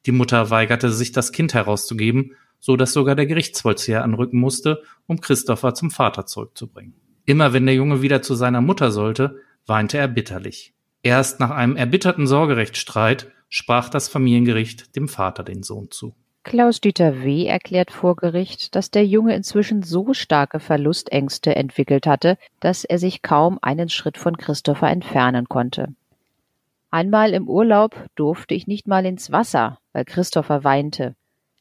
Die 0.04 0.10
Mutter 0.10 0.50
weigerte 0.50 0.90
sich, 0.90 1.12
das 1.12 1.30
Kind 1.30 1.54
herauszugeben, 1.54 2.32
so 2.58 2.74
dass 2.74 2.92
sogar 2.92 3.14
der 3.14 3.26
Gerichtsvollzieher 3.26 4.02
anrücken 4.02 4.40
musste, 4.40 4.82
um 5.06 5.20
Christopher 5.20 5.74
zum 5.74 5.92
Vater 5.92 6.26
zurückzubringen. 6.26 6.94
Immer 7.24 7.52
wenn 7.52 7.66
der 7.66 7.76
Junge 7.76 8.02
wieder 8.02 8.20
zu 8.20 8.34
seiner 8.34 8.62
Mutter 8.62 8.90
sollte, 8.90 9.36
weinte 9.64 9.96
er 9.96 10.08
bitterlich. 10.08 10.74
Erst 11.04 11.38
nach 11.38 11.50
einem 11.50 11.76
erbitterten 11.76 12.26
Sorgerechtsstreit 12.26 13.30
sprach 13.48 13.88
das 13.88 14.08
Familiengericht 14.08 14.96
dem 14.96 15.06
Vater 15.06 15.44
den 15.44 15.62
Sohn 15.62 15.92
zu. 15.92 16.16
Klaus-Dieter 16.46 17.24
W. 17.24 17.44
erklärt 17.46 17.90
vor 17.90 18.14
Gericht, 18.14 18.76
dass 18.76 18.92
der 18.92 19.04
Junge 19.04 19.34
inzwischen 19.34 19.82
so 19.82 20.14
starke 20.14 20.60
Verlustängste 20.60 21.56
entwickelt 21.56 22.06
hatte, 22.06 22.38
dass 22.60 22.84
er 22.84 23.00
sich 23.00 23.20
kaum 23.20 23.58
einen 23.62 23.88
Schritt 23.88 24.16
von 24.16 24.36
Christopher 24.36 24.88
entfernen 24.88 25.48
konnte. 25.48 25.88
Einmal 26.92 27.32
im 27.34 27.48
Urlaub 27.48 27.96
durfte 28.14 28.54
ich 28.54 28.68
nicht 28.68 28.86
mal 28.86 29.04
ins 29.06 29.32
Wasser, 29.32 29.80
weil 29.92 30.04
Christopher 30.04 30.62
weinte. 30.62 31.16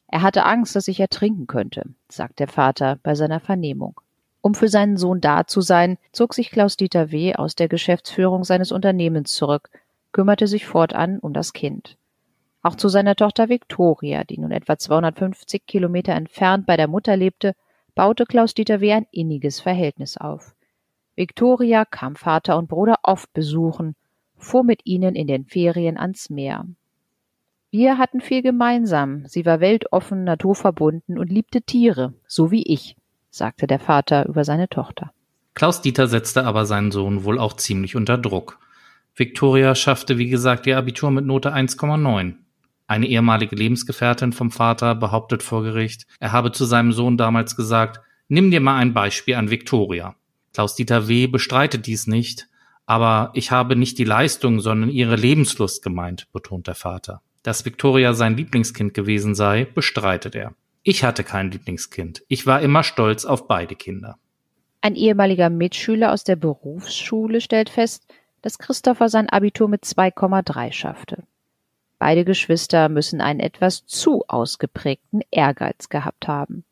Er 0.06 0.22
hatte 0.22 0.44
Angst, 0.44 0.76
dass 0.76 0.86
ich 0.86 1.00
ertrinken 1.00 1.48
könnte, 1.48 1.82
sagt 2.08 2.38
der 2.38 2.46
Vater 2.46 3.00
bei 3.02 3.16
seiner 3.16 3.40
Vernehmung. 3.40 4.00
Um 4.40 4.54
für 4.54 4.68
seinen 4.68 4.98
Sohn 4.98 5.20
da 5.20 5.48
zu 5.48 5.62
sein, 5.62 5.98
zog 6.12 6.32
sich 6.32 6.52
Klaus-Dieter 6.52 7.10
W. 7.10 7.34
aus 7.34 7.56
der 7.56 7.66
Geschäftsführung 7.66 8.44
seines 8.44 8.70
Unternehmens 8.70 9.32
zurück, 9.32 9.68
kümmerte 10.12 10.46
sich 10.46 10.64
fortan 10.64 11.18
um 11.18 11.32
das 11.32 11.52
Kind. 11.52 11.96
Auch 12.66 12.74
zu 12.74 12.88
seiner 12.88 13.14
Tochter 13.14 13.48
Viktoria, 13.48 14.24
die 14.24 14.38
nun 14.38 14.50
etwa 14.50 14.76
250 14.76 15.66
Kilometer 15.66 16.14
entfernt 16.14 16.66
bei 16.66 16.76
der 16.76 16.88
Mutter 16.88 17.16
lebte, 17.16 17.54
baute 17.94 18.26
Klaus-Dieter 18.26 18.80
W. 18.80 18.92
ein 18.92 19.06
inniges 19.12 19.60
Verhältnis 19.60 20.16
auf. 20.16 20.56
Viktoria 21.14 21.84
kam 21.84 22.16
Vater 22.16 22.58
und 22.58 22.66
Bruder 22.66 22.96
oft 23.04 23.32
besuchen, 23.32 23.94
fuhr 24.36 24.64
mit 24.64 24.80
ihnen 24.82 25.14
in 25.14 25.28
den 25.28 25.44
Ferien 25.44 25.96
ans 25.96 26.28
Meer. 26.28 26.66
Wir 27.70 27.98
hatten 27.98 28.20
viel 28.20 28.42
gemeinsam. 28.42 29.26
Sie 29.26 29.46
war 29.46 29.60
weltoffen, 29.60 30.24
naturverbunden 30.24 31.20
und 31.20 31.30
liebte 31.30 31.62
Tiere, 31.62 32.14
so 32.26 32.50
wie 32.50 32.64
ich, 32.64 32.96
sagte 33.30 33.68
der 33.68 33.78
Vater 33.78 34.26
über 34.26 34.42
seine 34.42 34.68
Tochter. 34.68 35.12
Klaus 35.54 35.82
Dieter 35.82 36.08
setzte 36.08 36.42
aber 36.42 36.66
seinen 36.66 36.90
Sohn 36.90 37.22
wohl 37.22 37.38
auch 37.38 37.52
ziemlich 37.52 37.94
unter 37.94 38.18
Druck. 38.18 38.58
Viktoria 39.14 39.76
schaffte, 39.76 40.18
wie 40.18 40.28
gesagt, 40.28 40.66
ihr 40.66 40.76
Abitur 40.76 41.12
mit 41.12 41.26
Note 41.26 41.54
1,9. 41.54 42.34
Eine 42.86 43.06
ehemalige 43.06 43.56
Lebensgefährtin 43.56 44.32
vom 44.32 44.50
Vater 44.50 44.94
behauptet 44.94 45.42
vor 45.42 45.62
Gericht, 45.62 46.06
er 46.20 46.32
habe 46.32 46.52
zu 46.52 46.64
seinem 46.64 46.92
Sohn 46.92 47.16
damals 47.16 47.56
gesagt, 47.56 48.00
nimm 48.28 48.50
dir 48.50 48.60
mal 48.60 48.76
ein 48.76 48.94
Beispiel 48.94 49.34
an 49.34 49.50
Viktoria. 49.50 50.14
Klaus-Dieter 50.54 51.08
W. 51.08 51.26
bestreitet 51.26 51.86
dies 51.86 52.06
nicht, 52.06 52.48
aber 52.86 53.30
ich 53.34 53.50
habe 53.50 53.76
nicht 53.76 53.98
die 53.98 54.04
Leistung, 54.04 54.60
sondern 54.60 54.90
ihre 54.90 55.16
Lebenslust 55.16 55.82
gemeint, 55.82 56.28
betont 56.32 56.68
der 56.68 56.76
Vater. 56.76 57.20
Dass 57.42 57.64
Viktoria 57.64 58.14
sein 58.14 58.36
Lieblingskind 58.36 58.94
gewesen 58.94 59.34
sei, 59.34 59.64
bestreitet 59.64 60.34
er. 60.34 60.54
Ich 60.82 61.02
hatte 61.02 61.24
kein 61.24 61.50
Lieblingskind. 61.50 62.22
Ich 62.28 62.46
war 62.46 62.60
immer 62.60 62.84
stolz 62.84 63.24
auf 63.24 63.48
beide 63.48 63.74
Kinder. 63.74 64.18
Ein 64.80 64.94
ehemaliger 64.94 65.50
Mitschüler 65.50 66.12
aus 66.12 66.22
der 66.22 66.36
Berufsschule 66.36 67.40
stellt 67.40 67.68
fest, 67.68 68.06
dass 68.42 68.58
Christopher 68.58 69.08
sein 69.08 69.28
Abitur 69.28 69.68
mit 69.68 69.82
2,3 69.82 70.72
schaffte. 70.72 71.24
Beide 71.98 72.24
Geschwister 72.24 72.88
müssen 72.88 73.20
einen 73.20 73.40
etwas 73.40 73.86
zu 73.86 74.24
ausgeprägten 74.28 75.22
Ehrgeiz 75.30 75.88
gehabt 75.88 76.28
haben. 76.28 76.64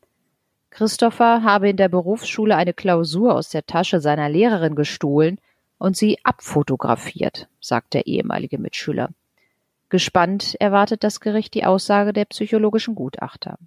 Christopher 0.69 1.43
habe 1.43 1.69
in 1.69 1.77
der 1.77 1.89
Berufsschule 1.89 2.55
eine 2.55 2.73
Klausur 2.73 3.33
aus 3.33 3.49
der 3.49 3.65
Tasche 3.65 4.01
seiner 4.01 4.29
Lehrerin 4.29 4.75
gestohlen 4.75 5.39
und 5.77 5.95
sie 5.95 6.19
abfotografiert, 6.23 7.47
sagt 7.59 7.93
der 7.93 8.07
ehemalige 8.07 8.57
Mitschüler. 8.57 9.09
Gespannt 9.89 10.55
erwartet 10.59 11.03
das 11.03 11.19
Gericht 11.19 11.53
die 11.53 11.65
Aussage 11.65 12.11
der 12.11 12.25
psychologischen 12.25 12.95
Gutachter. 12.95 13.57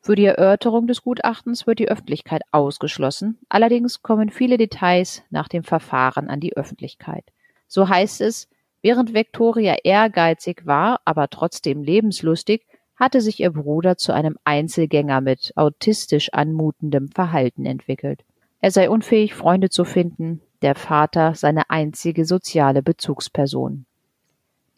Für 0.00 0.14
die 0.14 0.24
Erörterung 0.24 0.86
des 0.86 1.02
Gutachtens 1.02 1.66
wird 1.66 1.80
die 1.80 1.88
Öffentlichkeit 1.88 2.42
ausgeschlossen, 2.52 3.38
allerdings 3.48 4.02
kommen 4.02 4.30
viele 4.30 4.56
Details 4.56 5.22
nach 5.30 5.48
dem 5.48 5.64
Verfahren 5.64 6.30
an 6.30 6.40
die 6.40 6.56
Öffentlichkeit. 6.56 7.24
So 7.66 7.88
heißt 7.88 8.20
es, 8.20 8.48
Während 8.86 9.14
Viktoria 9.14 9.78
ehrgeizig 9.82 10.64
war, 10.64 11.00
aber 11.04 11.28
trotzdem 11.28 11.82
lebenslustig, 11.82 12.64
hatte 12.94 13.20
sich 13.20 13.40
ihr 13.40 13.50
Bruder 13.50 13.96
zu 13.96 14.12
einem 14.12 14.38
Einzelgänger 14.44 15.20
mit 15.20 15.52
autistisch 15.56 16.32
anmutendem 16.32 17.08
Verhalten 17.08 17.66
entwickelt. 17.66 18.22
Er 18.60 18.70
sei 18.70 18.88
unfähig, 18.88 19.34
Freunde 19.34 19.70
zu 19.70 19.84
finden, 19.84 20.40
der 20.62 20.76
Vater 20.76 21.34
seine 21.34 21.68
einzige 21.68 22.24
soziale 22.24 22.80
Bezugsperson. 22.80 23.86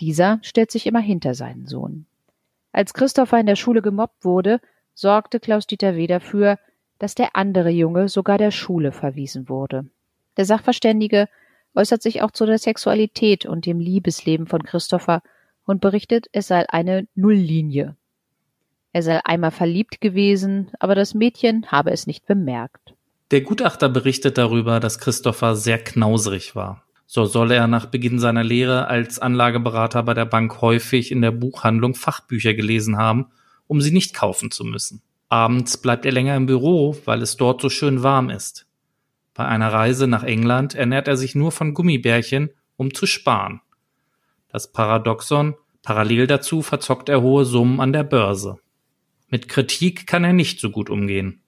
Dieser 0.01 0.39
stellt 0.41 0.71
sich 0.71 0.87
immer 0.87 1.01
hinter 1.01 1.35
seinen 1.35 1.67
Sohn. 1.67 2.07
Als 2.73 2.95
Christopher 2.95 3.41
in 3.41 3.47
der 3.47 3.57
Schule 3.57 3.83
gemobbt 3.83 4.25
wurde, 4.25 4.63
sorgte 4.95 5.39
Klaus-Dieter 5.39 5.97
W. 5.97 6.07
dafür, 6.07 6.59
dass 6.99 7.15
der 7.15 7.37
andere 7.37 7.69
Junge 7.69 8.09
sogar 8.09 8.39
der 8.39 8.53
Schule 8.53 8.91
verwiesen 8.91 9.51
wurde. 9.51 9.85
Der 10.39 10.47
Sachverständige 10.47 11.29
äußert 11.75 12.03
sich 12.03 12.23
auch 12.23 12.31
zu 12.31 12.47
der 12.47 12.59
Sexualität 12.59 13.47
und 13.47 13.67
dem 13.67 13.81
Liebesleben 13.81 14.47
von 14.47 14.63
Christopher 14.63 15.23
und 15.65 15.81
berichtet, 15.81 16.27
es 16.33 16.49
sei 16.49 16.69
eine 16.69 17.07
Nulllinie. 17.15 17.97
Er 18.93 19.03
sei 19.03 19.21
einmal 19.25 19.51
verliebt 19.51 20.01
gewesen, 20.01 20.71
aber 20.81 20.95
das 20.95 21.15
Mädchen 21.15 21.67
habe 21.71 21.91
es 21.91 22.07
nicht 22.07 22.27
bemerkt. 22.27 22.95
Der 23.31 23.43
Gutachter 23.43 23.89
berichtet 23.89 24.39
darüber, 24.39 24.81
dass 24.81 24.99
Christopher 24.99 25.55
sehr 25.55 25.79
knauserig 25.79 26.57
war. 26.57 26.85
So 27.07 27.25
soll 27.25 27.53
er 27.53 27.67
nach 27.67 27.87
Beginn 27.87 28.19
seiner 28.19 28.45
Lehre 28.45 28.89
als 28.89 29.19
Anlageberater 29.19 30.03
bei 30.03 30.15
der 30.15 30.27
Bank 30.27 30.61
häufig 30.61 31.11
in 31.11 31.23
der 31.23 31.31
Buchhandlung 31.31 31.95
Fachbücher 31.95 32.55
gelesen 32.55 32.97
haben, 32.97 33.27
um 33.67 33.81
sie 33.81 33.93
nicht 33.93 34.15
kaufen 34.15 34.51
zu 34.51 34.65
müssen. 34.65 35.03
Abends 35.29 35.77
bleibt 35.77 36.07
er 36.07 36.13
länger 36.13 36.37
im 36.37 36.47
Büro, 36.47 36.97
weil 37.05 37.21
es 37.21 37.37
dort 37.37 37.61
so 37.61 37.69
schön 37.69 38.03
warm 38.03 38.31
ist. 38.31 38.68
Bei 39.39 39.47
einer 39.47 39.73
Reise 39.73 40.09
nach 40.09 40.25
England 40.25 40.75
ernährt 40.75 41.07
er 41.07 41.17
sich 41.17 41.37
nur 41.37 41.53
von 41.53 41.73
Gummibärchen, 41.73 42.51
um 42.75 42.93
zu 42.93 43.07
sparen. 43.07 43.61
Das 44.49 44.73
Paradoxon, 44.73 45.55
parallel 45.85 46.27
dazu 46.27 46.61
verzockt 46.61 47.09
er 47.09 47.23
hohe 47.23 47.45
Summen 47.45 47.79
an 47.79 47.93
der 47.93 48.03
Börse. 48.03 48.59
Mit 49.29 49.49
Kritik 49.49 50.09
kann 50.09 50.25
er 50.25 50.33
nicht 50.33 50.59
so 50.59 50.71
gut 50.71 50.91
umgehen. 50.91 51.41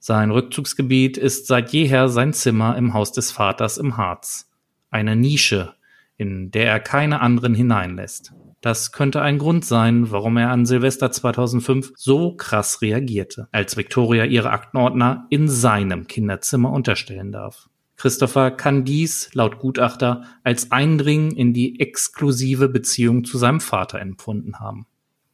Sein 0.00 0.32
Rückzugsgebiet 0.32 1.18
ist 1.18 1.46
seit 1.46 1.72
jeher 1.72 2.08
sein 2.08 2.32
Zimmer 2.32 2.76
im 2.76 2.94
Haus 2.94 3.12
des 3.12 3.30
Vaters 3.30 3.78
im 3.78 3.96
Harz. 3.96 4.50
Eine 4.90 5.14
Nische, 5.14 5.74
in 6.16 6.50
der 6.50 6.66
er 6.66 6.80
keine 6.80 7.20
anderen 7.20 7.54
hineinlässt. 7.54 8.32
Das 8.60 8.92
könnte 8.92 9.22
ein 9.22 9.38
Grund 9.38 9.64
sein, 9.64 10.10
warum 10.10 10.36
er 10.36 10.50
an 10.50 10.66
Silvester 10.66 11.10
2005 11.10 11.92
so 11.96 12.34
krass 12.34 12.82
reagierte, 12.82 13.48
als 13.52 13.76
Victoria 13.76 14.24
ihre 14.24 14.50
Aktenordner 14.50 15.26
in 15.30 15.48
seinem 15.48 16.06
Kinderzimmer 16.06 16.72
unterstellen 16.72 17.32
darf. 17.32 17.68
Christopher 17.96 18.50
kann 18.50 18.84
dies, 18.84 19.30
laut 19.34 19.58
Gutachter, 19.58 20.24
als 20.44 20.70
Eindringen 20.70 21.30
in 21.30 21.54
die 21.54 21.80
exklusive 21.80 22.68
Beziehung 22.68 23.24
zu 23.24 23.38
seinem 23.38 23.60
Vater 23.60 24.00
empfunden 24.00 24.58
haben. 24.58 24.86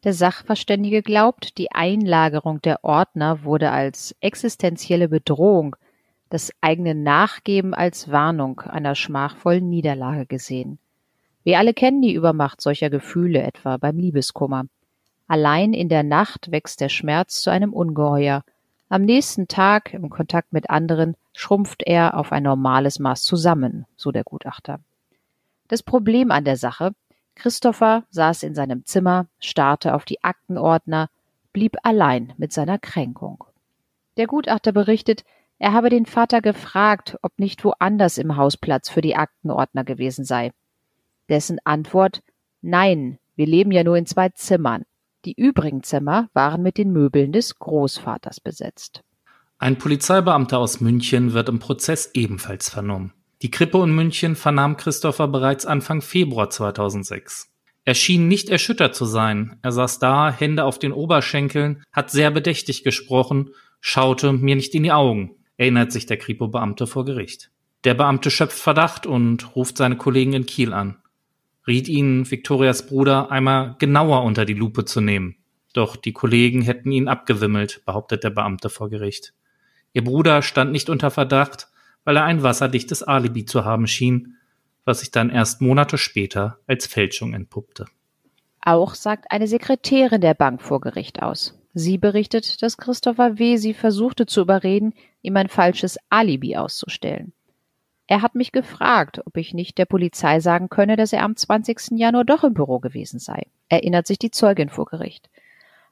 Der 0.05 0.13
Sachverständige 0.13 1.03
glaubt, 1.03 1.59
die 1.59 1.71
Einlagerung 1.71 2.61
der 2.61 2.85
Ordner 2.85 3.45
wurde 3.45 3.71
als 3.71 4.17
existenzielle 4.21 5.09
Bedrohung, 5.09 5.77
das 6.29 6.51
eigene 6.61 6.95
Nachgeben 6.95 7.75
als 7.75 8.11
Warnung 8.11 8.61
einer 8.61 8.95
schmachvollen 8.95 9.69
Niederlage 9.69 10.27
gesehen. 10.27 10.79
Wir 11.45 11.59
alle 11.59 11.75
kennen 11.75 12.03
die 12.03 12.15
Übermacht 12.15 12.61
solcher 12.61 12.91
Gefühle, 12.91 13.43
etwa 13.43 13.77
beim 13.77 13.99
Liebeskummer. 13.99 14.67
Allein 15.27 15.73
in 15.73 15.89
der 15.89 16.03
Nacht 16.03 16.51
wächst 16.51 16.81
der 16.81 16.89
Schmerz 16.89 17.43
zu 17.43 17.51
einem 17.51 17.73
Ungeheuer. 17.73 18.45
Am 18.89 19.03
nächsten 19.03 19.49
Tag, 19.49 19.95
im 19.95 20.11
Kontakt 20.11 20.53
mit 20.53 20.71
anderen, 20.71 21.17
schrumpft 21.33 21.83
er 21.83 22.17
auf 22.19 22.31
ein 22.31 22.43
normales 22.43 22.99
Maß 22.99 23.23
zusammen, 23.23 23.87
so 23.97 24.13
der 24.13 24.25
Gutachter. 24.25 24.81
Das 25.69 25.83
Problem 25.83 26.31
an 26.31 26.45
der 26.45 26.57
Sache, 26.57 26.93
Christopher 27.35 28.05
saß 28.11 28.43
in 28.43 28.55
seinem 28.55 28.85
Zimmer, 28.85 29.27
starrte 29.41 29.95
auf 29.95 30.05
die 30.05 30.23
Aktenordner, 30.23 31.09
blieb 31.53 31.77
allein 31.83 32.35
mit 32.37 32.53
seiner 32.53 32.79
Kränkung. 32.79 33.45
Der 34.19 34.27
Gutachter 34.27 34.73
berichtet, 34.73 35.25
er 35.59 35.73
habe 35.73 35.89
den 35.89 36.07
Vater 36.07 36.43
gefragt, 36.43 37.17
ob 37.23 37.39
nicht 37.39 37.65
woanders 37.65 38.19
im 38.19 38.37
Haus 38.37 38.57
Platz 38.57 38.91
für 38.91 39.01
die 39.01 39.17
Aktenordner 39.17 39.85
gewesen 39.85 40.25
sei. 40.25 40.53
Dessen 41.33 41.59
Antwort 41.65 42.21
Nein, 42.61 43.19
wir 43.37 43.47
leben 43.47 43.73
ja 43.73 43.85
nur 43.85 43.97
in 43.97 44.05
zwei 44.05 44.29
Zimmern. 44.29 44.83
Die 45.25 45.33
übrigen 45.35 45.83
Zimmer 45.83 46.29
waren 46.35 46.63
mit 46.63 46.77
den 46.77 46.93
Möbeln 46.93 47.33
des 47.33 47.59
Großvaters 47.59 48.41
besetzt. 48.41 49.01
Ein 49.59 49.79
Polizeibeamter 49.79 50.59
aus 50.59 50.83
München 50.83 51.33
wird 51.33 51.49
im 51.49 51.59
Prozess 51.59 52.11
ebenfalls 52.13 52.69
vernommen. 52.69 53.15
Die 53.41 53.51
Krippe 53.51 53.83
in 53.83 53.95
München 53.95 54.37
vernahm 54.37 54.77
Christopher 54.77 55.27
bereits 55.27 55.65
Anfang 55.65 56.03
Februar 56.03 56.51
2006. 56.51 57.49
Er 57.87 57.95
schien 57.95 58.29
nicht 58.29 58.51
erschüttert 58.51 58.95
zu 58.95 59.07
sein. 59.07 59.59
Er 59.63 59.73
saß 59.73 60.01
da, 60.01 60.31
Hände 60.31 60.65
auf 60.65 60.79
den 60.79 60.93
Oberschenkeln, 60.93 61.83
hat 61.93 62.11
sehr 62.11 62.31
bedächtig 62.31 62.85
gesprochen, 62.85 63.55
schaute 63.81 64.35
mir 64.35 64.55
nicht 64.55 64.75
in 64.75 64.83
die 64.83 64.93
Augen, 64.93 65.37
erinnert 65.57 65.93
sich 65.93 66.05
der 66.05 66.19
Kripo-Beamte 66.19 66.87
vor 66.87 67.07
Gericht. 67.07 67.51
Der 67.85 67.95
Beamte 67.95 68.31
schöpft 68.31 68.59
Verdacht 68.59 69.07
und 69.07 69.57
ruft 69.57 69.79
seine 69.79 69.97
Kollegen 69.97 70.35
in 70.35 70.45
Kiel 70.45 70.75
an 70.75 70.99
riet 71.67 71.89
ihnen 71.89 72.31
Victorias 72.31 72.87
Bruder 72.87 73.31
einmal 73.31 73.77
genauer 73.79 74.25
unter 74.25 74.45
die 74.45 74.55
Lupe 74.55 74.85
zu 74.85 75.01
nehmen. 75.01 75.37
Doch 75.73 75.97
die 75.97 76.13
Kollegen 76.13 76.63
hätten 76.63 76.93
ihn 76.93 77.09
abgewimmelt, 77.09 77.83
behauptet 77.87 78.25
der 78.25 78.31
Beamte 78.31 78.69
vor 78.69 78.91
Gericht. 78.91 79.33
Ihr 79.93 80.05
Bruder 80.05 80.43
stand 80.43 80.73
nicht 80.73 80.91
unter 80.91 81.11
Verdacht, 81.11 81.69
weil 82.05 82.17
er 82.17 82.25
ein 82.25 82.43
wasserdichtes 82.43 83.03
Alibi 83.03 83.45
zu 83.45 83.65
haben 83.65 83.87
schien, 83.87 84.37
was 84.85 85.01
sich 85.01 85.11
dann 85.11 85.31
erst 85.31 85.61
Monate 85.61 85.99
später 85.99 86.59
als 86.67 86.87
Fälschung 86.87 87.35
entpuppte. 87.35 87.87
Auch 88.61 88.95
sagt 88.95 89.31
eine 89.31 89.47
Sekretärin 89.47 90.21
der 90.21 90.35
Bank 90.35 90.63
vor 90.63 90.81
Gericht 90.81 91.23
aus. 91.23 91.59
Sie 91.75 91.99
berichtet, 91.99 92.63
dass 92.63 92.77
Christopher 92.77 93.39
W. 93.39 93.57
sie 93.57 93.75
versuchte 93.75 94.27
zu 94.27 94.43
überreden, 94.43 94.95
ihm 95.23 95.37
ein 95.37 95.49
falsches 95.49 95.99
Alibi 96.11 96.57
auszustellen. 96.57 97.33
Er 98.13 98.21
hat 98.21 98.35
mich 98.35 98.53
gefragt, 98.53 99.23
ob 99.25 99.39
ich 99.39 99.55
nicht 99.55 99.79
der 99.79 99.87
Polizei 99.87 100.39
sagen 100.41 100.69
könne, 100.69 100.97
dass 100.97 101.15
er 101.15 101.23
am 101.23 101.35
20. 101.35 101.93
Januar 101.93 102.27
doch 102.27 102.45
im 102.45 102.53
Büro 102.53 102.79
gewesen 102.79 103.19
sei, 103.19 103.47
erinnert 103.71 104.07
sich 104.07 104.19
die 104.19 104.31
Zeugin 104.31 104.69
vor 104.69 104.85
Gericht. 104.85 105.31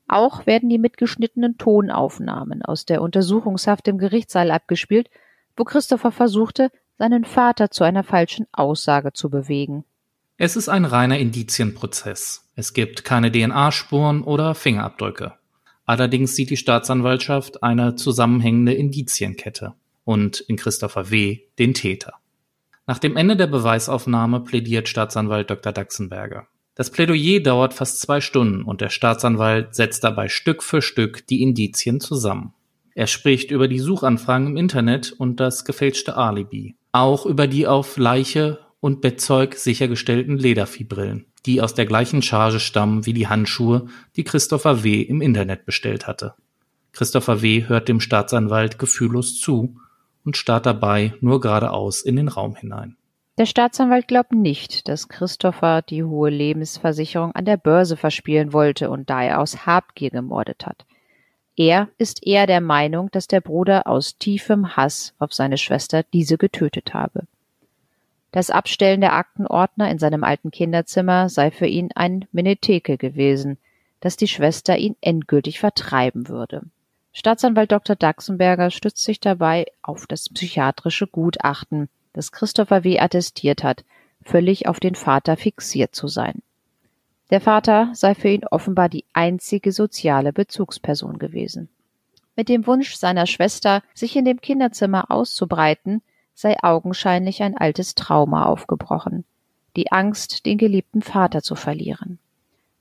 Auch 0.06 0.44
werden 0.44 0.68
die 0.68 0.76
mitgeschnittenen 0.76 1.56
Tonaufnahmen 1.56 2.62
aus 2.62 2.84
der 2.84 3.00
Untersuchungshaft 3.00 3.88
im 3.88 3.96
Gerichtssaal 3.96 4.50
abgespielt, 4.50 5.08
wo 5.56 5.64
Christopher 5.64 6.12
versuchte, 6.12 6.70
seinen 6.98 7.24
Vater 7.24 7.70
zu 7.70 7.84
einer 7.84 8.04
falschen 8.04 8.46
Aussage 8.52 9.14
zu 9.14 9.30
bewegen. 9.30 9.84
Es 10.36 10.56
ist 10.56 10.68
ein 10.68 10.84
reiner 10.84 11.18
Indizienprozess. 11.18 12.50
Es 12.54 12.74
gibt 12.74 13.02
keine 13.02 13.32
DNA-Spuren 13.32 14.24
oder 14.24 14.54
Fingerabdrücke. 14.54 15.32
Allerdings 15.86 16.36
sieht 16.36 16.50
die 16.50 16.58
Staatsanwaltschaft 16.58 17.62
eine 17.62 17.96
zusammenhängende 17.96 18.74
Indizienkette 18.74 19.72
und 20.10 20.40
in 20.40 20.56
Christopher 20.56 21.12
W. 21.12 21.38
den 21.60 21.72
Täter. 21.72 22.14
Nach 22.84 22.98
dem 22.98 23.16
Ende 23.16 23.36
der 23.36 23.46
Beweisaufnahme 23.46 24.40
plädiert 24.40 24.88
Staatsanwalt 24.88 25.50
Dr. 25.50 25.72
Daxenberger. 25.72 26.48
Das 26.74 26.90
Plädoyer 26.90 27.38
dauert 27.38 27.74
fast 27.74 28.00
zwei 28.00 28.20
Stunden 28.20 28.64
und 28.64 28.80
der 28.80 28.88
Staatsanwalt 28.88 29.76
setzt 29.76 30.02
dabei 30.02 30.28
Stück 30.28 30.64
für 30.64 30.82
Stück 30.82 31.28
die 31.28 31.42
Indizien 31.42 32.00
zusammen. 32.00 32.54
Er 32.96 33.06
spricht 33.06 33.52
über 33.52 33.68
die 33.68 33.78
Suchanfragen 33.78 34.48
im 34.48 34.56
Internet 34.56 35.12
und 35.12 35.38
das 35.38 35.64
gefälschte 35.64 36.16
Alibi, 36.16 36.74
auch 36.90 37.24
über 37.24 37.46
die 37.46 37.68
auf 37.68 37.96
Leiche 37.96 38.58
und 38.80 39.02
Bettzeug 39.02 39.54
sichergestellten 39.54 40.38
Lederviehbrillen, 40.38 41.26
die 41.46 41.62
aus 41.62 41.74
der 41.74 41.86
gleichen 41.86 42.20
Charge 42.20 42.58
stammen 42.58 43.06
wie 43.06 43.12
die 43.12 43.28
Handschuhe, 43.28 43.86
die 44.16 44.24
Christopher 44.24 44.82
W. 44.82 45.02
im 45.02 45.20
Internet 45.20 45.66
bestellt 45.66 46.08
hatte. 46.08 46.34
Christopher 46.90 47.42
W. 47.42 47.68
hört 47.68 47.88
dem 47.88 48.00
Staatsanwalt 48.00 48.80
gefühllos 48.80 49.38
zu 49.38 49.76
und 50.24 50.36
starrt 50.36 50.66
dabei 50.66 51.14
nur 51.20 51.40
geradeaus 51.40 52.02
in 52.02 52.16
den 52.16 52.28
Raum 52.28 52.56
hinein. 52.56 52.96
Der 53.38 53.46
Staatsanwalt 53.46 54.06
glaubt 54.06 54.32
nicht, 54.32 54.86
dass 54.88 55.08
Christopher 55.08 55.82
die 55.82 56.04
hohe 56.04 56.30
Lebensversicherung 56.30 57.32
an 57.32 57.46
der 57.46 57.56
Börse 57.56 57.96
verspielen 57.96 58.52
wollte 58.52 58.90
und 58.90 59.08
daher 59.08 59.40
aus 59.40 59.64
Habgier 59.64 60.10
gemordet 60.10 60.66
hat. 60.66 60.84
Er 61.56 61.88
ist 61.98 62.26
eher 62.26 62.46
der 62.46 62.60
Meinung, 62.60 63.10
dass 63.10 63.28
der 63.28 63.40
Bruder 63.40 63.86
aus 63.86 64.18
tiefem 64.18 64.76
Hass 64.76 65.14
auf 65.18 65.32
seine 65.32 65.58
Schwester 65.58 66.02
diese 66.12 66.38
getötet 66.38 66.94
habe. 66.94 67.24
Das 68.32 68.50
Abstellen 68.50 69.00
der 69.00 69.14
Aktenordner 69.14 69.90
in 69.90 69.98
seinem 69.98 70.22
alten 70.22 70.50
Kinderzimmer 70.50 71.28
sei 71.28 71.50
für 71.50 71.66
ihn 71.66 71.90
ein 71.94 72.26
Menetheke 72.32 72.96
gewesen, 72.96 73.58
dass 74.00 74.16
die 74.16 74.28
Schwester 74.28 74.76
ihn 74.78 74.96
endgültig 75.00 75.60
vertreiben 75.60 76.28
würde. 76.28 76.62
Staatsanwalt 77.12 77.72
Dr. 77.72 77.96
Daxenberger 77.96 78.70
stützt 78.70 79.02
sich 79.02 79.20
dabei 79.20 79.66
auf 79.82 80.06
das 80.06 80.28
psychiatrische 80.28 81.06
Gutachten, 81.06 81.88
das 82.12 82.32
Christopher 82.32 82.84
W. 82.84 83.00
attestiert 83.00 83.64
hat, 83.64 83.84
völlig 84.22 84.68
auf 84.68 84.80
den 84.80 84.94
Vater 84.94 85.36
fixiert 85.36 85.94
zu 85.94 86.08
sein. 86.08 86.42
Der 87.30 87.40
Vater 87.40 87.90
sei 87.94 88.14
für 88.14 88.28
ihn 88.28 88.44
offenbar 88.44 88.88
die 88.88 89.04
einzige 89.12 89.72
soziale 89.72 90.32
Bezugsperson 90.32 91.18
gewesen. 91.18 91.68
Mit 92.36 92.48
dem 92.48 92.66
Wunsch 92.66 92.94
seiner 92.96 93.26
Schwester, 93.26 93.82
sich 93.94 94.16
in 94.16 94.24
dem 94.24 94.40
Kinderzimmer 94.40 95.10
auszubreiten, 95.10 96.02
sei 96.34 96.56
augenscheinlich 96.62 97.42
ein 97.42 97.56
altes 97.56 97.94
Trauma 97.94 98.46
aufgebrochen, 98.46 99.24
die 99.76 99.92
Angst, 99.92 100.46
den 100.46 100.58
geliebten 100.58 101.02
Vater 101.02 101.42
zu 101.42 101.54
verlieren. 101.54 102.18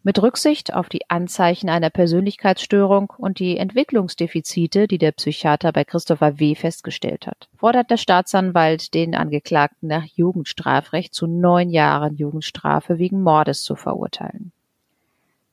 Mit 0.10 0.24
Rücksicht 0.24 0.74
auf 0.74 0.90
die 0.90 1.08
Anzeichen 1.12 1.70
einer 1.70 1.92
Persönlichkeitsstörung 1.92 3.14
und 3.16 3.38
die 3.38 3.58
Entwicklungsdefizite, 3.58 4.88
die 4.88 4.98
der 4.98 5.12
Psychiater 5.12 5.72
bei 5.72 5.84
Christopher 5.84 6.40
W. 6.40 6.56
festgestellt 6.56 7.28
hat, 7.28 7.48
fordert 7.56 7.92
der 7.92 7.98
Staatsanwalt 7.98 8.96
den 8.96 9.14
Angeklagten 9.14 9.88
nach 9.88 10.06
Jugendstrafrecht 10.06 11.14
zu 11.14 11.28
neun 11.28 11.70
Jahren 11.70 12.16
Jugendstrafe 12.16 12.98
wegen 12.98 13.22
Mordes 13.22 13.62
zu 13.62 13.76
verurteilen. 13.76 14.52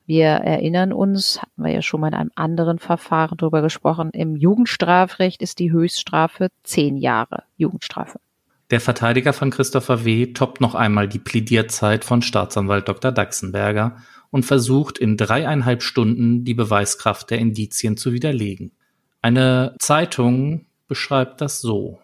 Wir 0.07 0.29
erinnern 0.29 0.91
uns, 0.91 1.39
hatten 1.39 1.63
wir 1.63 1.71
ja 1.71 1.83
schon 1.83 2.01
mal 2.01 2.07
in 2.07 2.15
einem 2.15 2.31
anderen 2.33 2.79
Verfahren 2.79 3.37
darüber 3.37 3.61
gesprochen, 3.61 4.09
im 4.09 4.35
Jugendstrafrecht 4.35 5.43
ist 5.43 5.59
die 5.59 5.71
Höchststrafe 5.71 6.49
zehn 6.63 6.97
Jahre 6.97 7.43
Jugendstrafe. 7.57 8.19
Der 8.69 8.81
Verteidiger 8.81 9.31
von 9.31 9.49
Christopher 9.49 10.03
W. 10.03 10.33
toppt 10.33 10.59
noch 10.59 10.75
einmal 10.75 11.07
die 11.07 11.19
Plädierzeit 11.19 12.03
von 12.03 12.21
Staatsanwalt 12.21 12.89
Dr. 12.89 13.13
Daxenberger 13.13 13.97
und 14.29 14.43
versucht 14.43 14.97
in 14.97 15.15
dreieinhalb 15.15 15.81
Stunden 15.81 16.43
die 16.43 16.53
Beweiskraft 16.53 17.29
der 17.29 17.39
Indizien 17.39 17.95
zu 17.95 18.11
widerlegen. 18.11 18.73
Eine 19.21 19.75
Zeitung 19.79 20.65
beschreibt 20.87 21.39
das 21.39 21.61
so. 21.61 21.99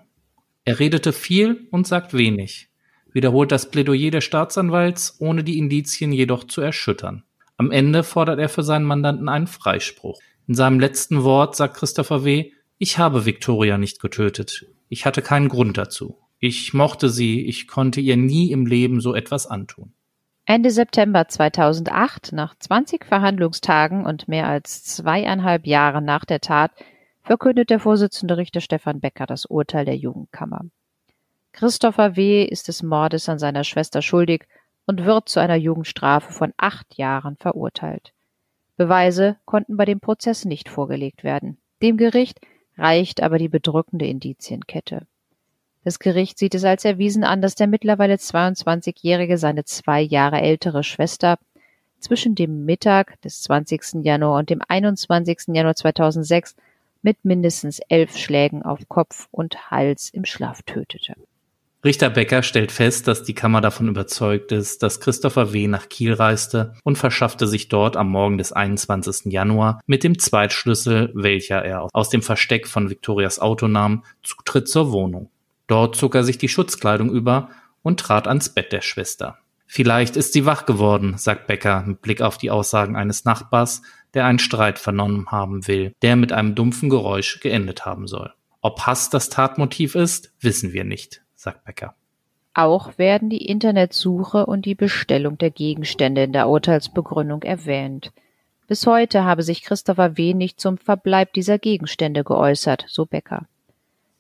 Er 0.64 0.80
redete 0.80 1.12
viel 1.12 1.68
und 1.72 1.86
sagt 1.86 2.14
wenig, 2.14 2.70
wiederholt 3.12 3.52
das 3.52 3.70
Plädoyer 3.70 4.12
des 4.12 4.24
Staatsanwalts, 4.24 5.18
ohne 5.20 5.44
die 5.44 5.58
Indizien 5.58 6.14
jedoch 6.14 6.46
zu 6.46 6.62
erschüttern. 6.62 7.24
Am 7.58 7.72
Ende 7.72 8.04
fordert 8.04 8.40
er 8.40 8.50
für 8.50 8.64
seinen 8.64 8.86
Mandanten 8.86 9.28
einen 9.28 9.48
Freispruch. 9.48 10.20
In 10.48 10.56
seinem 10.56 10.80
letzten 10.80 11.24
Wort 11.24 11.58
sagt 11.58 11.76
Christopher 11.76 12.24
W., 12.24 12.52
ich 12.78 12.98
habe 12.98 13.26
Victoria 13.26 13.78
nicht 13.78 14.02
getötet. 14.02 14.66
Ich 14.88 15.06
hatte 15.06 15.22
keinen 15.22 15.50
Grund 15.50 15.78
dazu. 15.78 16.23
Ich 16.46 16.74
mochte 16.74 17.08
sie, 17.08 17.46
ich 17.46 17.70
konnte 17.70 18.02
ihr 18.02 18.18
nie 18.18 18.52
im 18.52 18.66
Leben 18.66 19.00
so 19.00 19.16
etwas 19.16 19.48
antun. 19.48 19.94
Ende 20.44 20.72
September 20.72 21.30
2008, 21.30 22.34
nach 22.34 22.54
20 22.60 23.06
Verhandlungstagen 23.06 24.06
und 24.06 24.28
mehr 24.28 24.50
als 24.50 24.84
zweieinhalb 24.84 25.66
Jahren 25.66 26.04
nach 26.04 26.26
der 26.26 26.42
Tat, 26.42 26.72
verkündet 27.22 27.70
der 27.70 27.80
Vorsitzende 27.80 28.36
Richter 28.36 28.60
Stefan 28.60 29.00
Becker 29.00 29.26
das 29.26 29.46
Urteil 29.46 29.86
der 29.86 29.96
Jugendkammer. 29.96 30.66
Christopher 31.54 32.18
W. 32.18 32.44
ist 32.44 32.68
des 32.68 32.84
Mordes 32.84 33.30
an 33.30 33.40
seiner 33.40 33.64
Schwester 33.64 34.02
schuldig 34.02 34.44
und 34.86 35.06
wird 35.06 35.30
zu 35.30 35.40
einer 35.40 35.56
Jugendstrafe 35.56 36.34
von 36.34 36.52
acht 36.58 36.98
Jahren 36.98 37.38
verurteilt. 37.38 38.12
Beweise 38.76 39.38
konnten 39.46 39.78
bei 39.78 39.86
dem 39.86 40.02
Prozess 40.02 40.44
nicht 40.44 40.68
vorgelegt 40.68 41.24
werden. 41.24 41.58
Dem 41.82 41.96
Gericht 41.96 42.42
reicht 42.78 43.24
aber 43.24 43.38
die 43.38 43.48
bedrückende 43.48 44.08
Indizienkette. 44.08 45.08
Das 45.84 46.00
Gericht 46.00 46.40
sieht 46.40 46.56
es 46.56 46.64
als 46.64 46.86
erwiesen 46.86 47.24
an, 47.24 47.42
dass 47.42 47.56
der 47.56 47.68
mittlerweile 47.68 48.16
22-Jährige 48.16 49.38
seine 49.38 49.66
zwei 49.66 50.02
Jahre 50.02 50.42
ältere 50.42 50.84
Schwester 50.84 51.38
zwischen 52.00 52.36
dem 52.36 52.66
Mittag 52.66 53.22
des 53.22 53.42
20. 53.44 54.04
Januar 54.04 54.40
und 54.40 54.50
dem 54.50 54.62
21. 54.68 55.48
Januar 55.48 55.76
2006 55.76 56.56
mit 57.02 57.26
mindestens 57.26 57.80
elf 57.90 58.18
Schlägen 58.18 58.64
auf 58.64 58.80
Kopf 58.88 59.28
und 59.32 59.72
Hals 59.72 60.10
im 60.10 60.24
Schlaf 60.26 60.62
tötete. 60.64 61.16
Richter 61.86 62.10
Becker 62.10 62.44
stellt 62.44 62.72
fest, 62.72 63.10
dass 63.10 63.24
die 63.24 63.34
Kammer 63.34 63.60
davon 63.60 63.90
überzeugt 63.90 64.54
ist, 64.54 64.84
dass 64.84 65.02
Christopher 65.02 65.52
W. 65.52 65.68
nach 65.68 65.90
Kiel 65.90 66.14
reiste 66.14 66.76
und 66.86 66.98
verschaffte 66.98 67.46
sich 67.46 67.68
dort 67.68 67.98
am 67.98 68.10
Morgen 68.10 68.38
des 68.38 68.54
21. 68.54 69.34
Januar 69.34 69.82
mit 69.86 70.06
dem 70.06 70.18
Zweitschlüssel, 70.18 71.12
welcher 71.14 71.62
er 71.66 71.90
aus 71.92 72.08
dem 72.08 72.22
Versteck 72.22 72.70
von 72.70 72.90
Victorias 72.90 73.40
Auto 73.40 73.68
nahm, 73.68 74.06
Zutritt 74.24 74.70
zur 74.70 74.94
Wohnung. 74.94 75.30
Dort 75.68 75.96
zog 75.96 76.16
er 76.16 76.24
sich 76.24 76.38
die 76.38 76.50
Schutzkleidung 76.50 77.10
über 77.10 77.50
und 77.82 78.00
trat 78.00 78.28
ans 78.28 78.50
Bett 78.50 78.72
der 78.72 78.82
Schwester. 78.82 79.38
Vielleicht 79.66 80.16
ist 80.16 80.34
sie 80.34 80.46
wach 80.46 80.66
geworden, 80.66 81.18
sagt 81.18 81.48
Becker 81.48 81.84
mit 81.86 82.02
Blick 82.02 82.22
auf 82.22 82.38
die 82.38 82.52
Aussagen 82.52 82.96
eines 82.96 83.26
Nachbars, 83.26 83.82
der 84.14 84.26
einen 84.26 84.40
Streit 84.40 84.78
vernommen 84.78 85.32
haben 85.32 85.68
will, 85.68 85.94
der 86.02 86.16
mit 86.16 86.32
einem 86.32 86.54
dumpfen 86.54 86.90
Geräusch 86.90 87.40
geendet 87.40 87.86
haben 87.86 88.08
soll. 88.08 88.34
Ob 88.62 88.82
Hass 88.82 89.10
das 89.10 89.30
Tatmotiv 89.30 89.96
ist, 89.96 90.34
wissen 90.40 90.74
wir 90.74 90.84
nicht 90.84 91.24
sagt 91.44 91.66
Becker. 91.66 91.94
Auch 92.56 92.98
werden 92.98 93.30
die 93.30 93.46
Internetsuche 93.46 94.46
und 94.46 94.66
die 94.66 94.76
Bestellung 94.76 95.38
der 95.38 95.52
Gegenstände 95.52 96.24
in 96.24 96.34
der 96.34 96.48
Urteilsbegründung 96.48 97.44
erwähnt. 97.44 98.12
Bis 98.68 98.88
heute 98.88 99.24
habe 99.24 99.44
sich 99.44 99.64
Christopher 99.64 100.18
W. 100.18 100.34
nicht 100.34 100.60
zum 100.60 100.78
Verbleib 100.78 101.34
dieser 101.34 101.60
Gegenstände 101.60 102.24
geäußert, 102.24 102.86
so 102.88 103.06
Becker. 103.06 103.46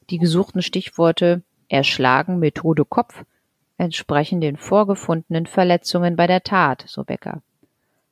Die 0.09 0.17
gesuchten 0.17 0.61
Stichworte 0.61 1.43
Erschlagen, 1.69 2.39
Methode 2.39 2.85
Kopf 2.85 3.23
entsprechen 3.77 4.41
den 4.41 4.57
vorgefundenen 4.57 5.45
Verletzungen 5.45 6.15
bei 6.15 6.27
der 6.27 6.43
Tat, 6.43 6.83
so 6.87 7.03
Becker. 7.03 7.41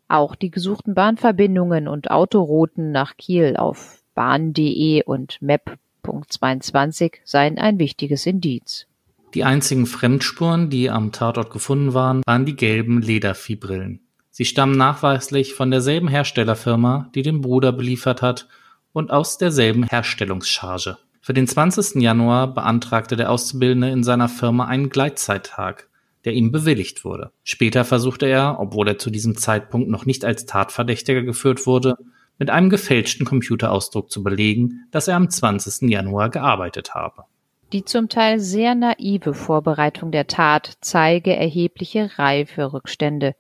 Auch 0.08 0.36
die 0.36 0.52
gesuchten 0.52 0.94
Bahnverbindungen 0.94 1.88
und 1.88 2.12
Autorouten 2.12 2.92
nach 2.92 3.16
Kiel 3.18 3.56
auf 3.56 4.02
bahn.de 4.14 5.04
und 5.04 5.42
map.22 5.42 7.18
seien 7.24 7.58
ein 7.58 7.80
wichtiges 7.80 8.26
Indiz. 8.26 8.88
Die 9.34 9.46
einzigen 9.46 9.86
Fremdspuren, 9.86 10.70
die 10.70 10.90
am 10.90 11.14
Tatort 11.14 11.52
gefunden 11.52 11.94
waren, 11.94 12.22
waren 12.26 12.46
die 12.46 12.58
gelben 12.58 13.02
Lederviehbrillen. 13.02 14.02
Sie 14.30 14.46
stammen 14.46 14.76
nachweislich 14.78 15.54
von 15.54 15.72
derselben 15.72 16.10
Herstellerfirma, 16.10 17.10
die 17.16 17.22
den 17.22 17.42
Bruder 17.42 17.72
beliefert 17.72 18.22
hat, 18.22 18.48
und 18.94 19.12
aus 19.12 19.38
derselben 19.38 19.84
Herstellungscharge. 19.84 20.98
Für 21.32 21.36
den 21.36 21.48
20. 21.48 22.02
Januar 22.02 22.54
beantragte 22.54 23.16
der 23.16 23.32
Auszubildende 23.32 23.90
in 23.90 24.04
seiner 24.04 24.28
Firma 24.28 24.66
einen 24.66 24.90
Gleitzeittag, 24.90 25.88
der 26.26 26.34
ihm 26.34 26.52
bewilligt 26.52 27.06
wurde. 27.06 27.32
Später 27.46 27.86
versuchte 27.86 28.26
er, 28.26 28.58
obwohl 28.60 28.90
er 28.90 28.98
zu 28.98 29.10
diesem 29.10 29.38
Zeitpunkt 29.38 29.88
noch 29.88 30.06
nicht 30.06 30.26
als 30.26 30.46
Tatverdächtiger 30.46 31.22
geführt 31.22 31.66
wurde, 31.66 31.96
mit 32.38 32.50
einem 32.50 32.70
gefälschten 32.70 33.26
Computerausdruck 33.26 34.12
zu 34.12 34.24
belegen, 34.24 34.86
dass 34.92 35.08
er 35.08 35.16
am 35.16 35.30
20. 35.30 35.90
Januar 35.90 36.30
gearbeitet 36.32 36.96
habe. 36.96 37.24
Die 37.72 37.86
zum 37.86 38.10
Teil 38.10 38.42
sehr 38.42 38.76
naive 38.76 39.34
Vorbereitung 39.34 40.12
der 40.12 40.28
Tat 40.28 40.74
zeige 40.82 41.34
erhebliche 41.34 42.12
Reiferückstände, 42.20 43.36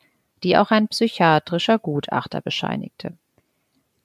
die 0.45 0.55
auch 0.55 0.71
ein 0.71 0.87
psychiatrischer 0.87 1.77
Gutachter 1.77 2.39
bescheinigte. 2.39 3.17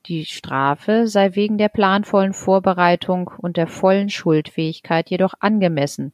Die 0.08 0.24
Strafe 0.24 1.08
sei 1.08 1.34
wegen 1.34 1.58
der 1.58 1.68
planvollen 1.68 2.32
Vorbereitung 2.32 3.30
und 3.38 3.56
der 3.56 3.66
vollen 3.66 4.08
Schuldfähigkeit 4.08 5.10
jedoch 5.10 5.34
angemessen, 5.40 6.12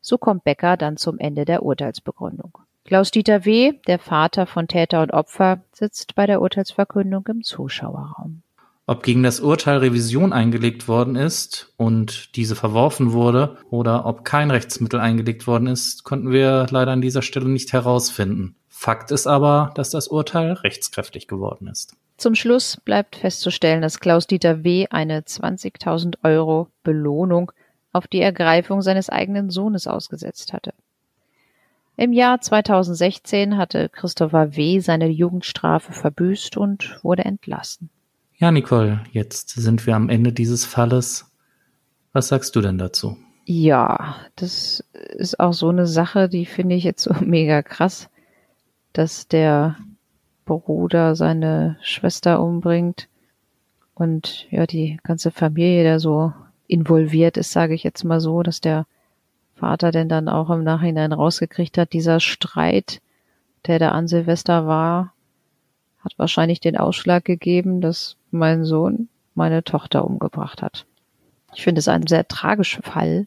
so 0.00 0.16
kommt 0.16 0.44
Becker 0.44 0.76
dann 0.76 0.96
zum 0.96 1.18
Ende 1.18 1.44
der 1.44 1.64
Urteilsbegründung. 1.64 2.58
Klaus-Dieter 2.84 3.44
W., 3.44 3.72
der 3.88 3.98
Vater 3.98 4.46
von 4.46 4.68
Täter 4.68 5.02
und 5.02 5.12
Opfer, 5.12 5.60
sitzt 5.72 6.14
bei 6.14 6.26
der 6.26 6.40
Urteilsverkündung 6.40 7.26
im 7.28 7.42
Zuschauerraum. 7.42 8.42
Ob 8.86 9.02
gegen 9.02 9.22
das 9.22 9.40
Urteil 9.40 9.78
Revision 9.78 10.32
eingelegt 10.32 10.86
worden 10.86 11.16
ist 11.16 11.72
und 11.76 12.36
diese 12.36 12.54
verworfen 12.54 13.12
wurde 13.12 13.56
oder 13.70 14.06
ob 14.06 14.24
kein 14.24 14.50
Rechtsmittel 14.50 15.00
eingelegt 15.00 15.46
worden 15.46 15.66
ist, 15.66 16.04
konnten 16.04 16.30
wir 16.30 16.66
leider 16.70 16.92
an 16.92 17.00
dieser 17.00 17.22
Stelle 17.22 17.48
nicht 17.48 17.72
herausfinden. 17.72 18.56
Fakt 18.68 19.12
ist 19.12 19.26
aber, 19.26 19.70
dass 19.76 19.90
das 19.90 20.08
Urteil 20.08 20.52
rechtskräftig 20.52 21.28
geworden 21.28 21.68
ist. 21.68 21.96
Zum 22.22 22.36
Schluss 22.36 22.76
bleibt 22.76 23.16
festzustellen, 23.16 23.82
dass 23.82 23.98
Klaus-Dieter 23.98 24.62
W. 24.62 24.86
eine 24.90 25.22
20.000 25.22 26.18
Euro 26.22 26.68
Belohnung 26.84 27.50
auf 27.92 28.06
die 28.06 28.20
Ergreifung 28.20 28.80
seines 28.80 29.10
eigenen 29.10 29.50
Sohnes 29.50 29.88
ausgesetzt 29.88 30.52
hatte. 30.52 30.72
Im 31.96 32.12
Jahr 32.12 32.40
2016 32.40 33.56
hatte 33.56 33.88
Christopher 33.88 34.54
W. 34.54 34.78
seine 34.78 35.08
Jugendstrafe 35.08 35.92
verbüßt 35.92 36.56
und 36.56 37.00
wurde 37.02 37.24
entlassen. 37.24 37.90
Ja, 38.36 38.52
Nicole, 38.52 39.02
jetzt 39.10 39.48
sind 39.48 39.84
wir 39.88 39.96
am 39.96 40.08
Ende 40.08 40.32
dieses 40.32 40.64
Falles. 40.64 41.28
Was 42.12 42.28
sagst 42.28 42.54
du 42.54 42.60
denn 42.60 42.78
dazu? 42.78 43.16
Ja, 43.46 44.14
das 44.36 44.84
ist 44.92 45.40
auch 45.40 45.54
so 45.54 45.70
eine 45.70 45.88
Sache, 45.88 46.28
die 46.28 46.46
finde 46.46 46.76
ich 46.76 46.84
jetzt 46.84 47.02
so 47.02 47.12
mega 47.20 47.62
krass, 47.62 48.08
dass 48.92 49.26
der 49.26 49.76
Bruder 50.44 51.14
seine 51.14 51.76
Schwester 51.82 52.42
umbringt 52.42 53.08
und 53.94 54.46
ja, 54.50 54.66
die 54.66 54.98
ganze 55.02 55.30
Familie 55.30 55.84
da 55.84 55.98
so 55.98 56.32
involviert 56.66 57.36
ist, 57.36 57.52
sage 57.52 57.74
ich 57.74 57.82
jetzt 57.82 58.04
mal 58.04 58.20
so, 58.20 58.42
dass 58.42 58.60
der 58.60 58.86
Vater 59.54 59.92
denn 59.92 60.08
dann 60.08 60.28
auch 60.28 60.50
im 60.50 60.64
Nachhinein 60.64 61.12
rausgekriegt 61.12 61.78
hat, 61.78 61.92
dieser 61.92 62.18
Streit, 62.18 63.00
der 63.66 63.78
da 63.78 63.90
an 63.90 64.08
Silvester 64.08 64.66
war, 64.66 65.12
hat 66.00 66.14
wahrscheinlich 66.16 66.60
den 66.60 66.76
Ausschlag 66.76 67.24
gegeben, 67.24 67.80
dass 67.80 68.16
mein 68.30 68.64
Sohn 68.64 69.08
meine 69.34 69.62
Tochter 69.62 70.04
umgebracht 70.04 70.62
hat. 70.62 70.86
Ich 71.54 71.62
finde 71.62 71.78
es 71.78 71.88
ein 71.88 72.06
sehr 72.06 72.26
tragischer 72.26 72.82
Fall. 72.82 73.26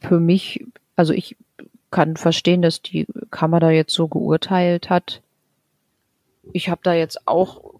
Für 0.00 0.20
mich, 0.20 0.64
also 0.96 1.12
ich 1.12 1.36
kann 1.90 2.16
verstehen, 2.16 2.60
dass 2.60 2.82
die 2.82 3.06
Kammer 3.30 3.60
da 3.60 3.70
jetzt 3.70 3.94
so 3.94 4.08
geurteilt 4.08 4.90
hat 4.90 5.22
ich 6.52 6.68
habe 6.68 6.80
da 6.82 6.94
jetzt 6.94 7.26
auch, 7.26 7.74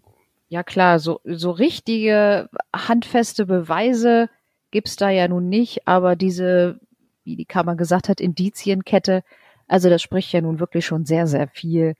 ja 0.49 0.63
klar, 0.63 0.99
so, 0.99 1.21
so 1.23 1.51
richtige 1.51 2.49
handfeste 2.75 3.45
Beweise 3.45 4.29
gibt's 4.71 4.95
da 4.95 5.09
ja 5.09 5.27
nun 5.27 5.49
nicht, 5.49 5.87
aber 5.87 6.15
diese, 6.15 6.79
wie 7.23 7.35
die 7.35 7.45
Kammer 7.45 7.75
gesagt 7.75 8.09
hat, 8.09 8.21
Indizienkette, 8.21 9.23
also 9.67 9.89
das 9.89 10.01
spricht 10.01 10.31
ja 10.33 10.41
nun 10.41 10.59
wirklich 10.59 10.85
schon 10.85 11.05
sehr, 11.05 11.27
sehr 11.27 11.47
viel 11.47 11.95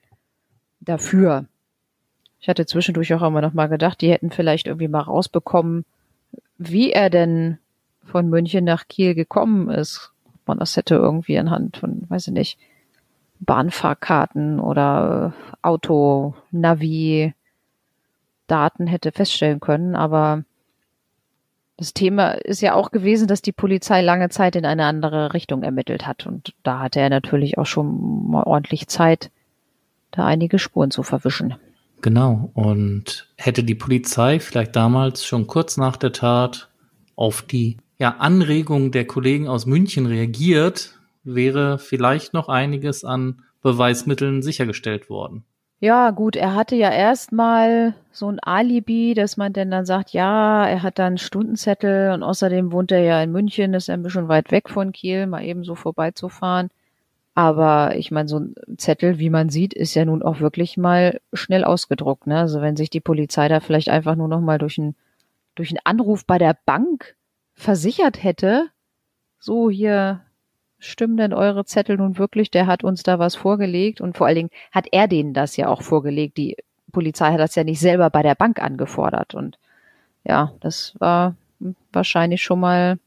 dafür. 0.80 1.45
Ich 2.39 2.47
hatte 2.47 2.65
zwischendurch 2.65 3.13
auch 3.13 3.22
immer 3.22 3.41
noch 3.41 3.53
mal 3.53 3.67
gedacht, 3.67 4.01
die 4.01 4.11
hätten 4.11 4.32
vielleicht 4.32 4.67
irgendwie 4.67 4.88
mal 4.88 5.01
rausbekommen, 5.01 5.86
wie 6.57 6.91
er 6.91 7.09
denn 7.09 7.57
von 8.03 8.30
München 8.30 8.63
nach 8.63 8.88
Kiel 8.88 9.13
gekommen 9.13 9.70
ist. 9.70 10.11
Man 10.45 10.57
das 10.57 10.78
hätte 10.78 10.95
irgendwie 10.95 11.38
anhand 11.38 11.78
von, 11.78 12.09
weiß 12.09 12.28
ich 12.28 12.34
nicht, 12.34 12.59
Bahnfahrkarten 13.40 14.60
oder 14.60 15.34
Auto, 15.62 16.36
Navi, 16.52 17.34
Daten 18.48 18.88
hätte 18.88 19.12
feststellen 19.12 19.60
können, 19.60 19.96
aber 19.96 20.44
das 21.80 21.94
Thema 21.94 22.32
ist 22.32 22.62
ja 22.62 22.74
auch 22.74 22.92
gewesen, 22.92 23.28
dass 23.28 23.42
die 23.42 23.54
Polizei 23.54 24.02
lange 24.02 24.28
Zeit 24.28 24.58
in 24.58 24.66
eine 24.66 24.84
andere 24.84 25.34
Richtung 25.34 25.64
ermittelt 25.64 26.06
hat. 26.06 26.28
Und 26.28 26.54
da 26.62 26.80
hatte 26.80 27.00
er 27.00 27.10
natürlich 27.10 27.58
auch 27.58 27.66
schon 27.66 28.30
mal 28.30 28.44
ordentlich 28.44 28.90
Zeit, 28.90 29.32
da 30.12 30.26
einige 30.26 30.60
Spuren 30.60 30.92
zu 30.92 31.04
verwischen. 31.04 31.56
Genau. 32.02 32.52
Und 32.54 33.30
hätte 33.38 33.64
die 33.64 33.76
Polizei 33.76 34.42
vielleicht 34.42 34.76
damals 34.76 35.26
schon 35.26 35.48
kurz 35.48 35.78
nach 35.78 35.96
der 35.96 36.12
Tat 36.12 36.68
auf 37.16 37.44
die 37.44 37.78
ja, 37.98 38.18
Anregung 38.18 38.92
der 38.92 39.08
Kollegen 39.08 39.48
aus 39.48 39.66
München 39.66 40.06
reagiert, 40.06 40.99
wäre 41.36 41.77
vielleicht 41.77 42.34
noch 42.34 42.49
einiges 42.49 43.03
an 43.03 43.43
Beweismitteln 43.61 44.41
sichergestellt 44.41 45.09
worden. 45.09 45.43
Ja, 45.82 46.11
gut, 46.11 46.36
er 46.36 46.55
hatte 46.55 46.75
ja 46.75 46.91
erstmal 46.91 47.95
so 48.11 48.30
ein 48.30 48.39
Alibi, 48.41 49.13
dass 49.13 49.38
man 49.38 49.53
denn 49.53 49.71
dann 49.71 49.86
sagt, 49.86 50.11
ja, 50.11 50.67
er 50.67 50.84
hat 50.84 50.99
dann 50.99 51.17
Stundenzettel 51.17 52.11
und 52.11 52.21
außerdem 52.21 52.73
wohnt 52.73 52.91
er 52.91 52.99
ja 52.99 53.23
in 53.23 53.32
München, 53.32 53.73
ist 53.73 53.89
ein 53.89 54.03
bisschen 54.03 54.27
weit 54.27 54.51
weg 54.51 54.69
von 54.69 54.91
Kiel, 54.91 55.25
mal 55.25 55.43
eben 55.43 55.63
so 55.63 55.75
vorbeizufahren. 55.75 56.69
Aber 57.34 57.95
ich 57.95 58.11
meine, 58.11 58.27
so 58.27 58.39
ein 58.39 58.55
Zettel, 58.77 59.19
wie 59.19 59.30
man 59.30 59.49
sieht, 59.49 59.73
ist 59.73 59.93
ja 59.93 60.03
nun 60.03 60.21
auch 60.21 60.41
wirklich 60.41 60.75
mal 60.75 61.21
schnell 61.32 61.63
ausgedruckt. 61.63 62.27
Ne? 62.27 62.38
Also 62.39 62.59
wenn 62.61 62.75
sich 62.75 62.89
die 62.89 62.99
Polizei 62.99 63.47
da 63.47 63.61
vielleicht 63.61 63.88
einfach 63.88 64.15
nur 64.15 64.27
noch 64.27 64.41
mal 64.41 64.57
durch 64.57 64.77
einen 64.77 64.95
durch 65.55 65.71
einen 65.71 65.80
Anruf 65.84 66.25
bei 66.25 66.38
der 66.38 66.57
Bank 66.65 67.15
versichert 67.53 68.23
hätte, 68.23 68.67
so 69.39 69.69
hier 69.69 70.21
stimmen 70.80 71.17
denn 71.17 71.34
eure 71.34 71.65
Zettel 71.65 71.97
nun 71.97 72.17
wirklich? 72.17 72.51
Der 72.51 72.67
hat 72.67 72.84
uns 72.84 73.03
da 73.03 73.19
was 73.19 73.36
vorgelegt 73.36 74.01
und 74.01 74.17
vor 74.17 74.27
allen 74.27 74.36
Dingen 74.36 74.49
hat 74.71 74.88
er 74.91 75.07
denen 75.07 75.34
das 75.34 75.57
ja 75.57 75.67
auch 75.67 75.82
vorgelegt. 75.82 76.38
Die 76.38 76.57
Polizei 76.91 77.32
hat 77.32 77.39
das 77.39 77.55
ja 77.55 77.63
nicht 77.63 77.80
selber 77.80 78.09
bei 78.09 78.23
der 78.23 78.36
Bank 78.36 78.61
angefordert 78.61 79.36
und 79.36 79.59
ja, 80.23 80.53
das 80.59 80.95
war 80.99 81.36
wahrscheinlich 81.91 82.43
schon 82.43 82.59
mal, 82.59 82.99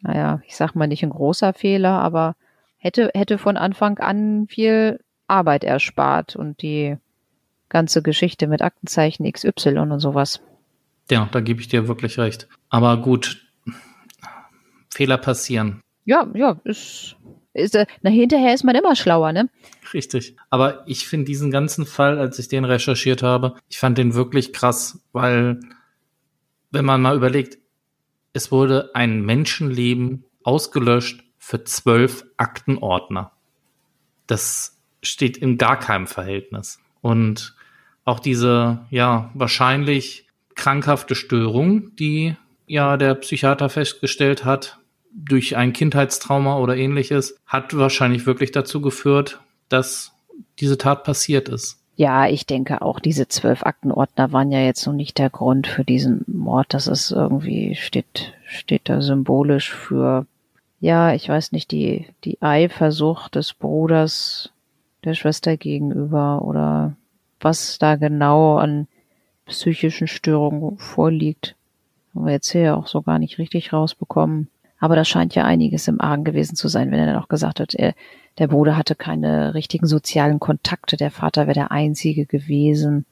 naja, 0.00 0.40
ich 0.46 0.56
sag 0.56 0.74
mal 0.74 0.86
nicht 0.86 1.02
ein 1.02 1.10
großer 1.10 1.52
Fehler, 1.52 2.00
aber 2.00 2.36
hätte, 2.78 3.10
hätte 3.14 3.38
von 3.38 3.56
Anfang 3.56 3.98
an 3.98 4.46
viel 4.48 5.00
Arbeit 5.26 5.64
erspart 5.64 6.36
und 6.36 6.62
die 6.62 6.96
ganze 7.68 8.02
Geschichte 8.02 8.46
mit 8.46 8.62
Aktenzeichen 8.62 9.30
XY 9.30 9.78
und 9.78 10.00
sowas. 10.00 10.40
Ja, 11.10 11.28
da 11.30 11.40
gebe 11.40 11.60
ich 11.60 11.68
dir 11.68 11.88
wirklich 11.88 12.18
recht. 12.18 12.48
Aber 12.68 12.96
gut, 13.00 13.44
Fehler 14.90 15.18
passieren. 15.18 15.80
Ja, 16.06 16.30
ja, 16.34 16.60
ist, 16.64 17.16
ist 17.52 17.74
äh, 17.74 17.84
na, 18.00 18.10
hinterher 18.10 18.54
ist 18.54 18.64
man 18.64 18.76
immer 18.76 18.94
schlauer, 18.96 19.32
ne? 19.32 19.50
Richtig. 19.92 20.36
Aber 20.50 20.84
ich 20.86 21.06
finde 21.06 21.26
diesen 21.26 21.50
ganzen 21.50 21.84
Fall, 21.84 22.18
als 22.18 22.38
ich 22.38 22.48
den 22.48 22.64
recherchiert 22.64 23.22
habe, 23.22 23.56
ich 23.68 23.78
fand 23.78 23.98
den 23.98 24.14
wirklich 24.14 24.52
krass, 24.52 25.00
weil, 25.12 25.60
wenn 26.70 26.84
man 26.84 27.02
mal 27.02 27.16
überlegt, 27.16 27.58
es 28.32 28.52
wurde 28.52 28.90
ein 28.94 29.22
Menschenleben 29.22 30.24
ausgelöscht 30.44 31.24
für 31.38 31.64
zwölf 31.64 32.24
Aktenordner. 32.36 33.32
Das 34.26 34.78
steht 35.02 35.36
in 35.36 35.58
gar 35.58 35.78
keinem 35.78 36.06
Verhältnis. 36.06 36.78
Und 37.00 37.56
auch 38.04 38.20
diese, 38.20 38.86
ja, 38.90 39.30
wahrscheinlich 39.34 40.28
krankhafte 40.54 41.14
Störung, 41.14 41.96
die 41.96 42.36
ja 42.66 42.96
der 42.96 43.14
Psychiater 43.16 43.68
festgestellt 43.68 44.44
hat, 44.44 44.78
durch 45.16 45.56
ein 45.56 45.72
Kindheitstrauma 45.72 46.58
oder 46.58 46.76
ähnliches, 46.76 47.38
hat 47.46 47.76
wahrscheinlich 47.76 48.26
wirklich 48.26 48.52
dazu 48.52 48.80
geführt, 48.80 49.40
dass 49.68 50.12
diese 50.58 50.78
Tat 50.78 51.04
passiert 51.04 51.48
ist. 51.48 51.80
Ja, 51.96 52.26
ich 52.28 52.44
denke 52.44 52.82
auch, 52.82 53.00
diese 53.00 53.26
zwölf 53.26 53.62
Aktenordner 53.64 54.30
waren 54.30 54.52
ja 54.52 54.60
jetzt 54.60 54.86
noch 54.86 54.92
nicht 54.92 55.16
der 55.16 55.30
Grund 55.30 55.66
für 55.66 55.82
diesen 55.82 56.24
Mord. 56.26 56.74
Das 56.74 56.86
ist 56.86 57.10
irgendwie, 57.10 57.74
steht, 57.74 58.34
steht 58.44 58.90
da 58.90 59.00
symbolisch 59.00 59.72
für, 59.72 60.26
ja, 60.78 61.14
ich 61.14 61.26
weiß 61.26 61.52
nicht, 61.52 61.70
die, 61.70 62.06
die 62.24 62.42
Eifersucht 62.42 63.34
des 63.34 63.54
Bruders 63.54 64.50
der 65.04 65.14
Schwester 65.14 65.56
gegenüber 65.56 66.42
oder 66.42 66.94
was 67.40 67.78
da 67.78 67.96
genau 67.96 68.58
an 68.58 68.88
psychischen 69.46 70.06
Störungen 70.06 70.76
vorliegt. 70.76 71.54
Haben 72.14 72.26
wir 72.26 72.32
jetzt 72.32 72.50
hier 72.50 72.76
auch 72.76 72.88
so 72.88 73.00
gar 73.00 73.18
nicht 73.18 73.38
richtig 73.38 73.72
rausbekommen. 73.72 74.48
Aber 74.78 74.96
da 74.96 75.04
scheint 75.04 75.34
ja 75.34 75.44
einiges 75.44 75.88
im 75.88 76.00
Argen 76.00 76.24
gewesen 76.24 76.56
zu 76.56 76.68
sein, 76.68 76.90
wenn 76.90 76.98
er 76.98 77.06
dann 77.06 77.22
auch 77.22 77.28
gesagt 77.28 77.60
hat, 77.60 77.74
er, 77.74 77.94
der 78.38 78.48
Bruder 78.48 78.76
hatte 78.76 78.94
keine 78.94 79.54
richtigen 79.54 79.86
sozialen 79.86 80.38
Kontakte, 80.38 80.96
der 80.96 81.10
Vater 81.10 81.46
wäre 81.46 81.54
der 81.54 81.70
Einzige 81.70 82.26
gewesen. 82.26 83.06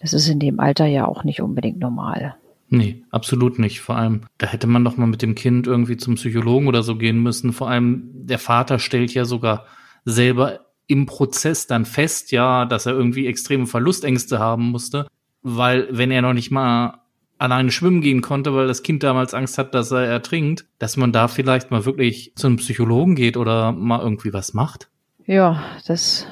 Das 0.00 0.14
ist 0.14 0.28
in 0.28 0.38
dem 0.38 0.60
Alter 0.60 0.86
ja 0.86 1.06
auch 1.06 1.24
nicht 1.24 1.42
unbedingt 1.42 1.78
normal. 1.78 2.36
Nee, 2.70 3.02
absolut 3.10 3.58
nicht. 3.58 3.80
Vor 3.80 3.96
allem, 3.96 4.22
da 4.38 4.46
hätte 4.46 4.66
man 4.66 4.84
doch 4.84 4.96
mal 4.96 5.06
mit 5.06 5.22
dem 5.22 5.34
Kind 5.34 5.66
irgendwie 5.66 5.96
zum 5.96 6.14
Psychologen 6.14 6.68
oder 6.68 6.82
so 6.82 6.96
gehen 6.96 7.20
müssen. 7.20 7.52
Vor 7.52 7.68
allem, 7.68 8.08
der 8.12 8.38
Vater 8.38 8.78
stellt 8.78 9.12
ja 9.12 9.24
sogar 9.24 9.66
selber 10.04 10.60
im 10.86 11.06
Prozess 11.06 11.66
dann 11.66 11.84
fest, 11.84 12.32
ja, 12.32 12.64
dass 12.64 12.86
er 12.86 12.92
irgendwie 12.92 13.26
extreme 13.26 13.66
Verlustängste 13.66 14.38
haben 14.38 14.70
musste, 14.70 15.06
weil 15.42 15.88
wenn 15.90 16.10
er 16.10 16.22
noch 16.22 16.32
nicht 16.32 16.50
mal 16.50 16.99
alleine 17.40 17.70
schwimmen 17.70 18.02
gehen 18.02 18.20
konnte, 18.20 18.54
weil 18.54 18.66
das 18.66 18.82
Kind 18.82 19.02
damals 19.02 19.34
Angst 19.34 19.58
hat, 19.58 19.74
dass 19.74 19.90
er 19.90 20.04
ertrinkt, 20.04 20.66
dass 20.78 20.96
man 20.96 21.12
da 21.12 21.26
vielleicht 21.26 21.70
mal 21.70 21.84
wirklich 21.84 22.32
zu 22.36 22.46
einem 22.46 22.56
Psychologen 22.56 23.14
geht 23.14 23.36
oder 23.36 23.72
mal 23.72 24.00
irgendwie 24.00 24.32
was 24.32 24.52
macht. 24.52 24.88
Ja, 25.26 25.62
das 25.86 26.26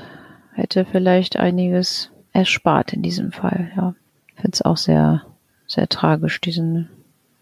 hätte 0.53 0.85
vielleicht 0.85 1.37
einiges 1.37 2.11
erspart 2.33 2.93
in 2.93 3.03
diesem 3.03 3.33
Fall, 3.33 3.73
ja. 3.77 3.95
Ich 4.29 4.43
finde 4.43 4.55
es 4.55 4.63
auch 4.63 4.77
sehr, 4.77 5.23
sehr 5.67 5.89
tragisch, 5.89 6.41
diesen, 6.41 6.89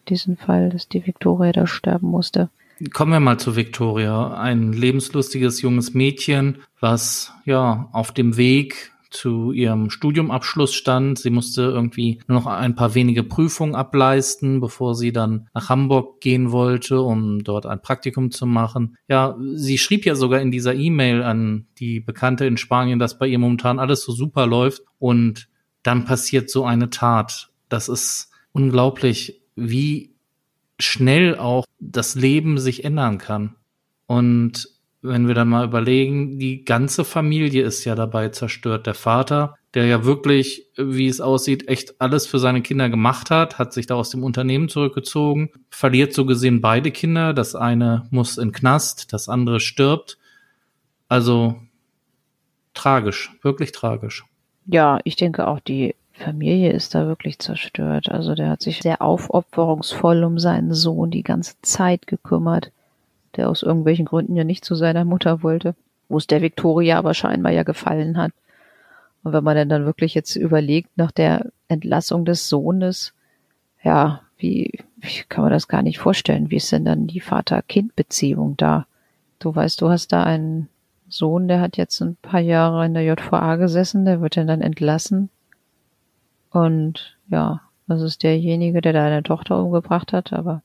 diesen 0.08 0.36
Fall, 0.36 0.70
dass 0.70 0.88
die 0.88 1.06
Victoria 1.06 1.52
da 1.52 1.66
sterben 1.66 2.08
musste. 2.08 2.48
Kommen 2.92 3.12
wir 3.12 3.20
mal 3.20 3.38
zu 3.38 3.56
Victoria. 3.56 4.34
Ein 4.34 4.72
lebenslustiges 4.72 5.60
junges 5.60 5.94
Mädchen, 5.94 6.58
was 6.78 7.32
ja 7.44 7.88
auf 7.92 8.12
dem 8.12 8.36
Weg 8.36 8.92
zu 9.16 9.52
ihrem 9.52 9.90
Studiumabschluss 9.90 10.74
stand. 10.74 11.18
Sie 11.18 11.30
musste 11.30 11.62
irgendwie 11.62 12.20
nur 12.26 12.40
noch 12.40 12.46
ein 12.46 12.74
paar 12.74 12.94
wenige 12.94 13.22
Prüfungen 13.22 13.74
ableisten, 13.74 14.60
bevor 14.60 14.94
sie 14.94 15.12
dann 15.12 15.48
nach 15.54 15.68
Hamburg 15.68 16.20
gehen 16.20 16.52
wollte, 16.52 17.00
um 17.00 17.42
dort 17.42 17.66
ein 17.66 17.82
Praktikum 17.82 18.30
zu 18.30 18.46
machen. 18.46 18.96
Ja, 19.08 19.36
sie 19.54 19.78
schrieb 19.78 20.04
ja 20.04 20.14
sogar 20.14 20.40
in 20.40 20.50
dieser 20.50 20.74
E-Mail 20.74 21.22
an 21.22 21.66
die 21.78 22.00
Bekannte 22.00 22.46
in 22.46 22.56
Spanien, 22.56 22.98
dass 22.98 23.18
bei 23.18 23.26
ihr 23.26 23.38
momentan 23.38 23.78
alles 23.78 24.02
so 24.02 24.12
super 24.12 24.46
läuft 24.46 24.82
und 24.98 25.48
dann 25.82 26.04
passiert 26.04 26.50
so 26.50 26.64
eine 26.64 26.90
Tat. 26.90 27.50
Das 27.68 27.88
ist 27.88 28.30
unglaublich, 28.52 29.40
wie 29.54 30.14
schnell 30.78 31.38
auch 31.38 31.64
das 31.78 32.14
Leben 32.14 32.58
sich 32.58 32.84
ändern 32.84 33.18
kann. 33.18 33.56
Und 34.06 34.68
wenn 35.02 35.28
wir 35.28 35.34
dann 35.34 35.48
mal 35.48 35.64
überlegen, 35.64 36.38
die 36.38 36.64
ganze 36.64 37.04
Familie 37.04 37.62
ist 37.64 37.84
ja 37.84 37.94
dabei 37.94 38.30
zerstört. 38.30 38.86
Der 38.86 38.94
Vater, 38.94 39.56
der 39.74 39.86
ja 39.86 40.04
wirklich, 40.04 40.66
wie 40.76 41.06
es 41.06 41.20
aussieht, 41.20 41.68
echt 41.68 42.00
alles 42.00 42.26
für 42.26 42.38
seine 42.38 42.62
Kinder 42.62 42.88
gemacht 42.88 43.30
hat, 43.30 43.58
hat 43.58 43.72
sich 43.72 43.86
da 43.86 43.94
aus 43.94 44.10
dem 44.10 44.24
Unternehmen 44.24 44.68
zurückgezogen, 44.68 45.50
verliert 45.70 46.12
so 46.12 46.26
gesehen 46.26 46.60
beide 46.60 46.90
Kinder. 46.90 47.34
Das 47.34 47.54
eine 47.54 48.06
muss 48.10 48.38
in 48.38 48.52
Knast, 48.52 49.12
das 49.12 49.28
andere 49.28 49.60
stirbt. 49.60 50.18
Also 51.08 51.56
tragisch, 52.74 53.32
wirklich 53.42 53.72
tragisch. 53.72 54.24
Ja, 54.66 54.98
ich 55.04 55.16
denke 55.16 55.46
auch 55.46 55.60
die 55.60 55.94
Familie 56.12 56.72
ist 56.72 56.94
da 56.94 57.06
wirklich 57.06 57.38
zerstört. 57.38 58.10
Also 58.10 58.34
der 58.34 58.50
hat 58.50 58.62
sich 58.62 58.80
sehr 58.80 59.02
aufopferungsvoll 59.02 60.24
um 60.24 60.38
seinen 60.38 60.72
Sohn 60.72 61.10
die 61.10 61.22
ganze 61.22 61.54
Zeit 61.62 62.06
gekümmert, 62.06 62.72
der 63.36 63.48
aus 63.48 63.62
irgendwelchen 63.62 64.06
Gründen 64.06 64.36
ja 64.36 64.44
nicht 64.44 64.64
zu 64.64 64.74
seiner 64.74 65.04
Mutter 65.04 65.42
wollte, 65.42 65.74
wo 66.08 66.18
es 66.18 66.26
der 66.26 66.42
Victoria 66.42 66.98
aber 66.98 67.14
scheinbar 67.14 67.52
ja 67.52 67.62
gefallen 67.62 68.16
hat. 68.16 68.32
Und 69.22 69.32
wenn 69.32 69.44
man 69.44 69.68
dann 69.68 69.86
wirklich 69.86 70.14
jetzt 70.14 70.36
überlegt, 70.36 70.96
nach 70.96 71.10
der 71.10 71.50
Entlassung 71.68 72.24
des 72.24 72.48
Sohnes, 72.48 73.12
ja, 73.82 74.20
wie, 74.38 74.78
wie 74.96 75.22
kann 75.28 75.42
man 75.42 75.52
das 75.52 75.68
gar 75.68 75.82
nicht 75.82 75.98
vorstellen? 75.98 76.50
Wie 76.50 76.56
ist 76.56 76.70
denn 76.70 76.84
dann 76.84 77.06
die 77.06 77.20
Vater-Kind-Beziehung 77.20 78.56
da? 78.56 78.86
Du 79.38 79.54
weißt, 79.54 79.80
du 79.80 79.88
hast 79.88 80.12
da 80.12 80.22
einen 80.22 80.68
Sohn, 81.08 81.48
der 81.48 81.60
hat 81.60 81.76
jetzt 81.76 82.00
ein 82.00 82.16
paar 82.22 82.40
Jahre 82.40 82.86
in 82.86 82.94
der 82.94 83.04
JVA 83.04 83.56
gesessen, 83.56 84.04
der 84.04 84.20
wird 84.20 84.36
dann 84.36 84.60
entlassen 84.60 85.30
und 86.56 87.16
ja, 87.28 87.60
das 87.86 88.00
ist 88.00 88.22
derjenige, 88.22 88.80
der 88.80 88.94
deine 88.94 89.22
Tochter 89.22 89.62
umgebracht 89.62 90.14
hat, 90.14 90.32
aber 90.32 90.62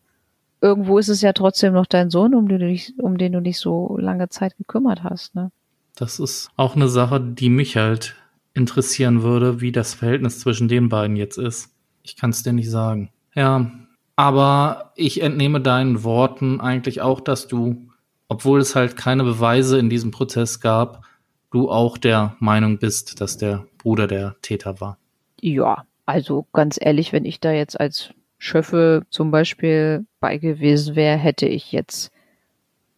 irgendwo 0.62 1.00
ist 1.00 1.10
es 1.10 1.22
ja 1.22 1.34
trotzdem 1.34 1.74
noch 1.74 1.88
dein 1.88 2.10
Sohn, 2.10 2.34
um 2.36 2.48
den 2.48 2.60
du 2.60 2.68
dich, 2.68 2.94
um 3.00 3.18
den 3.18 3.34
du 3.34 3.42
dich 3.42 3.60
so 3.60 3.98
lange 4.00 4.30
Zeit 4.30 4.58
gekümmert 4.58 5.04
hast, 5.04 5.36
ne? 5.36 5.52
Das 5.96 6.20
ist 6.20 6.50
auch 6.56 6.76
eine 6.76 6.88
Sache, 6.88 7.20
die 7.20 7.50
mich 7.50 7.76
halt 7.76 8.16
interessieren 8.54 9.24
würde, 9.24 9.60
wie 9.60 9.72
das 9.72 9.94
Verhältnis 9.94 10.40
zwischen 10.40 10.68
den 10.68 10.90
beiden 10.90 11.16
jetzt 11.16 11.38
ist. 11.38 11.76
Ich 12.04 12.16
kann 12.16 12.30
es 12.30 12.44
dir 12.44 12.54
nicht 12.54 12.70
sagen. 12.70 13.12
Ja, 13.36 13.72
aber 14.16 14.94
ich 14.96 15.22
entnehme 15.22 15.62
deinen 15.62 16.04
Worten 16.04 16.62
eigentlich 16.62 17.02
auch, 17.02 17.20
dass 17.20 17.48
du, 17.48 17.90
obwohl 18.28 18.60
es 18.60 18.76
halt 18.76 18.96
keine 18.96 19.24
Beweise 19.24 19.80
in 19.80 19.90
diesem 19.90 20.12
Prozess 20.12 20.60
gab, 20.60 21.06
du 21.52 21.70
auch 21.70 21.98
der 21.98 22.36
Meinung 22.40 22.78
bist, 22.78 23.20
dass 23.20 23.38
der 23.38 23.66
Bruder 23.78 24.08
der 24.08 24.36
Täter 24.42 24.80
war. 24.80 24.98
Ja, 25.40 25.86
also 26.06 26.46
ganz 26.54 26.78
ehrlich, 26.80 27.14
wenn 27.14 27.26
ich 27.26 27.40
da 27.40 27.52
jetzt 27.52 27.80
als 27.80 28.14
Schöffe 28.44 29.04
zum 29.12 29.30
Beispiel 29.30 30.04
bei 30.20 30.38
gewesen 30.38 30.96
wäre, 30.96 31.16
hätte 31.16 31.46
ich 31.46 31.72
jetzt, 31.72 32.12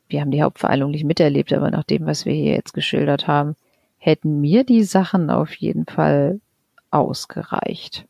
wir 0.08 0.22
haben 0.22 0.32
die 0.32 0.42
Hauptvereilung 0.42 0.90
nicht 0.90 1.04
miterlebt, 1.04 1.52
aber 1.52 1.70
nach 1.70 1.84
dem, 1.84 2.06
was 2.06 2.26
wir 2.26 2.34
hier 2.34 2.54
jetzt 2.54 2.74
geschildert 2.74 3.28
haben, 3.28 3.58
hätten 3.98 4.40
mir 4.40 4.64
die 4.64 4.84
Sachen 4.84 5.30
auf 5.30 5.54
jeden 5.56 5.86
Fall 5.86 6.40
ausgereicht. 6.92 8.06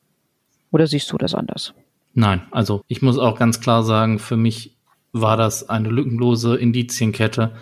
Oder 0.70 0.86
siehst 0.86 1.12
du 1.12 1.18
das 1.18 1.34
anders? 1.34 1.74
Nein, 2.14 2.44
also 2.52 2.84
ich 2.88 3.02
muss 3.02 3.18
auch 3.18 3.40
ganz 3.40 3.60
klar 3.60 3.82
sagen, 3.82 4.20
für 4.20 4.38
mich 4.38 4.78
war 5.12 5.36
das 5.36 5.68
eine 5.68 5.90
lückenlose 5.90 6.56
Indizienkette 6.56 7.56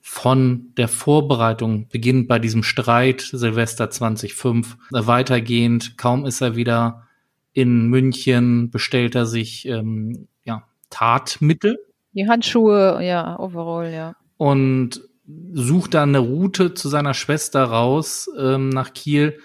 von 0.00 0.72
der 0.76 0.86
Vorbereitung, 0.86 1.88
beginnt 1.88 2.28
bei 2.28 2.38
diesem 2.38 2.62
Streit 2.62 3.20
Silvester 3.22 3.90
2005, 3.90 4.76
weitergehend, 4.92 5.98
kaum 5.98 6.24
ist 6.24 6.40
er 6.40 6.54
wieder 6.54 7.07
in 7.58 7.88
München, 7.88 8.70
bestellt 8.70 9.14
er 9.14 9.26
sich 9.26 9.66
ähm, 9.66 10.28
ja, 10.44 10.64
Tatmittel. 10.90 11.78
Die 12.12 12.28
Handschuhe, 12.28 13.02
ja, 13.02 13.38
overall, 13.38 13.92
ja. 13.92 14.14
Und 14.36 15.02
sucht 15.52 15.94
dann 15.94 16.10
eine 16.10 16.20
Route 16.20 16.74
zu 16.74 16.88
seiner 16.88 17.14
Schwester 17.14 17.64
raus 17.64 18.30
ähm, 18.38 18.68
nach 18.68 18.94
Kiel. 18.94 19.38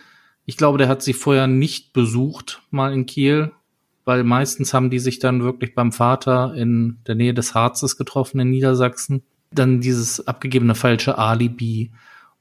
Ich 0.45 0.57
glaube, 0.57 0.77
der 0.77 0.87
hat 0.87 1.01
sie 1.01 1.13
vorher 1.13 1.47
nicht 1.47 1.93
besucht, 1.93 2.61
mal 2.69 2.93
in 2.93 3.05
Kiel, 3.05 3.51
weil 4.05 4.23
meistens 4.23 4.73
haben 4.73 4.89
die 4.89 4.99
sich 4.99 5.19
dann 5.19 5.43
wirklich 5.43 5.75
beim 5.75 5.91
Vater 5.91 6.53
in 6.55 6.99
der 7.07 7.15
Nähe 7.15 7.33
des 7.33 7.55
Harzes 7.55 7.97
getroffen 7.97 8.39
in 8.39 8.49
Niedersachsen 8.49 9.23
dann 9.53 9.81
dieses 9.81 10.25
abgegebene 10.27 10.75
falsche 10.75 11.17
Alibi 11.17 11.91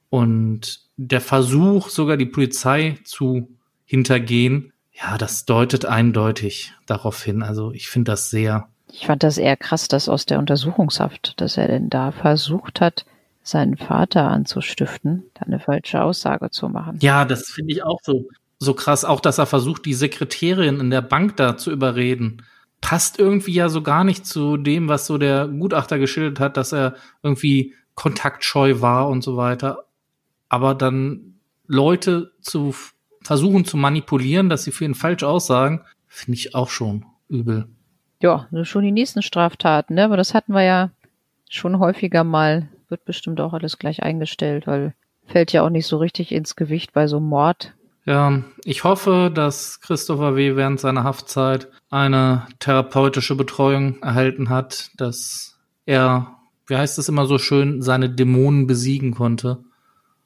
und 0.09 0.81
der 0.97 1.21
Versuch, 1.21 1.89
sogar 1.89 2.17
die 2.17 2.27
Polizei 2.27 2.99
zu 3.05 3.49
hintergehen, 3.85 4.72
ja, 4.93 5.19
das 5.19 5.45
deutet 5.45 5.87
eindeutig 5.87 6.75
darauf 6.87 7.23
hin. 7.23 7.43
Also 7.43 7.73
ich 7.73 7.89
finde 7.89 8.13
das 8.13 8.31
sehr. 8.31 8.69
Ich 8.91 9.07
fand 9.07 9.23
das 9.23 9.39
eher 9.39 9.57
krass, 9.57 9.89
dass 9.89 10.09
aus 10.09 10.27
der 10.27 10.39
Untersuchungshaft, 10.39 11.41
dass 11.41 11.57
er 11.57 11.69
denn 11.69 11.89
da 11.89 12.13
versucht 12.13 12.81
hat, 12.81 13.07
seinen 13.43 13.77
Vater 13.77 14.29
anzustiften, 14.29 15.25
da 15.35 15.47
eine 15.47 15.59
falsche 15.59 16.03
Aussage 16.03 16.51
zu 16.51 16.69
machen. 16.69 16.99
Ja, 17.01 17.25
das 17.25 17.51
finde 17.51 17.73
ich 17.73 17.83
auch 17.83 17.99
so, 18.03 18.29
so 18.59 18.75
krass. 18.75 19.05
Auch, 19.05 19.21
dass 19.21 19.39
er 19.39 19.47
versucht, 19.47 19.87
die 19.87 19.95
Sekretärin 19.95 20.79
in 20.79 20.91
der 20.91 21.03
Bank 21.03 21.37
da 21.37 21.57
zu 21.57 21.71
überreden 21.71 22.43
passt 22.83 23.19
irgendwie 23.19 23.55
ja 23.55 23.71
so 23.71 23.81
gar 23.81 24.05
nicht 24.05 24.27
zu 24.27 24.59
dem, 24.59 24.89
was 24.89 25.07
so 25.07 25.17
der 25.17 25.49
Gutachter 25.49 25.99
geschildert 25.99 26.41
hat, 26.41 26.59
dass 26.59 26.73
er 26.73 26.97
irgendwie 27.23 27.75
kontaktscheu 27.95 28.83
war 28.83 29.09
und 29.09 29.23
so 29.23 29.39
weiter. 29.39 29.87
Aber 30.51 30.75
dann 30.75 31.37
Leute 31.67 32.33
zu 32.43 32.75
versuchen 33.25 33.65
zu 33.65 33.77
manipulieren, 33.77 34.49
dass 34.49 34.65
sie 34.65 34.73
für 34.73 34.85
ihn 34.85 34.95
falsch 34.95 35.23
aussagen, 35.23 35.83
finde 36.07 36.39
ich 36.39 36.55
auch 36.55 36.69
schon 36.69 37.05
übel. 37.29 37.69
Ja, 38.21 38.49
schon 38.63 38.85
die 38.85 38.93
nächsten 38.93 39.23
Straftaten, 39.23 39.95
ne? 39.95 40.05
Aber 40.05 40.17
das 40.17 40.35
hatten 40.35 40.53
wir 40.53 40.63
ja 40.63 40.91
schon 41.49 41.79
häufiger 41.79 42.25
mal. 42.25 42.69
Wird 42.89 43.05
bestimmt 43.05 43.41
auch 43.41 43.53
alles 43.53 43.79
gleich 43.79 44.03
eingestellt, 44.03 44.67
weil 44.67 44.95
fällt 45.27 45.53
ja 45.53 45.63
auch 45.63 45.71
nicht 45.71 45.87
so 45.87 45.97
richtig 45.97 46.33
ins 46.33 46.57
Gewicht 46.57 46.93
bei 46.93 47.07
so 47.07 47.17
einem 47.17 47.27
Mord. 47.27 47.75
Ja, 48.05 48.43
ich 48.65 48.85
hoffe, 48.85 49.31
dass 49.33 49.81
Christopher 49.81 50.35
W. 50.35 50.57
während 50.57 50.81
seiner 50.81 51.05
Haftzeit 51.05 51.69
eine 51.91 52.47
therapeutische 52.59 53.37
Betreuung 53.37 54.03
erhalten 54.03 54.49
hat, 54.49 54.91
dass 54.97 55.59
er, 55.87 56.37
wie 56.67 56.77
heißt 56.77 56.99
es 56.99 57.09
immer 57.09 57.27
so 57.27 57.39
schön, 57.39 57.81
seine 57.81 58.11
Dämonen 58.11 58.67
besiegen 58.67 59.13
konnte. 59.13 59.65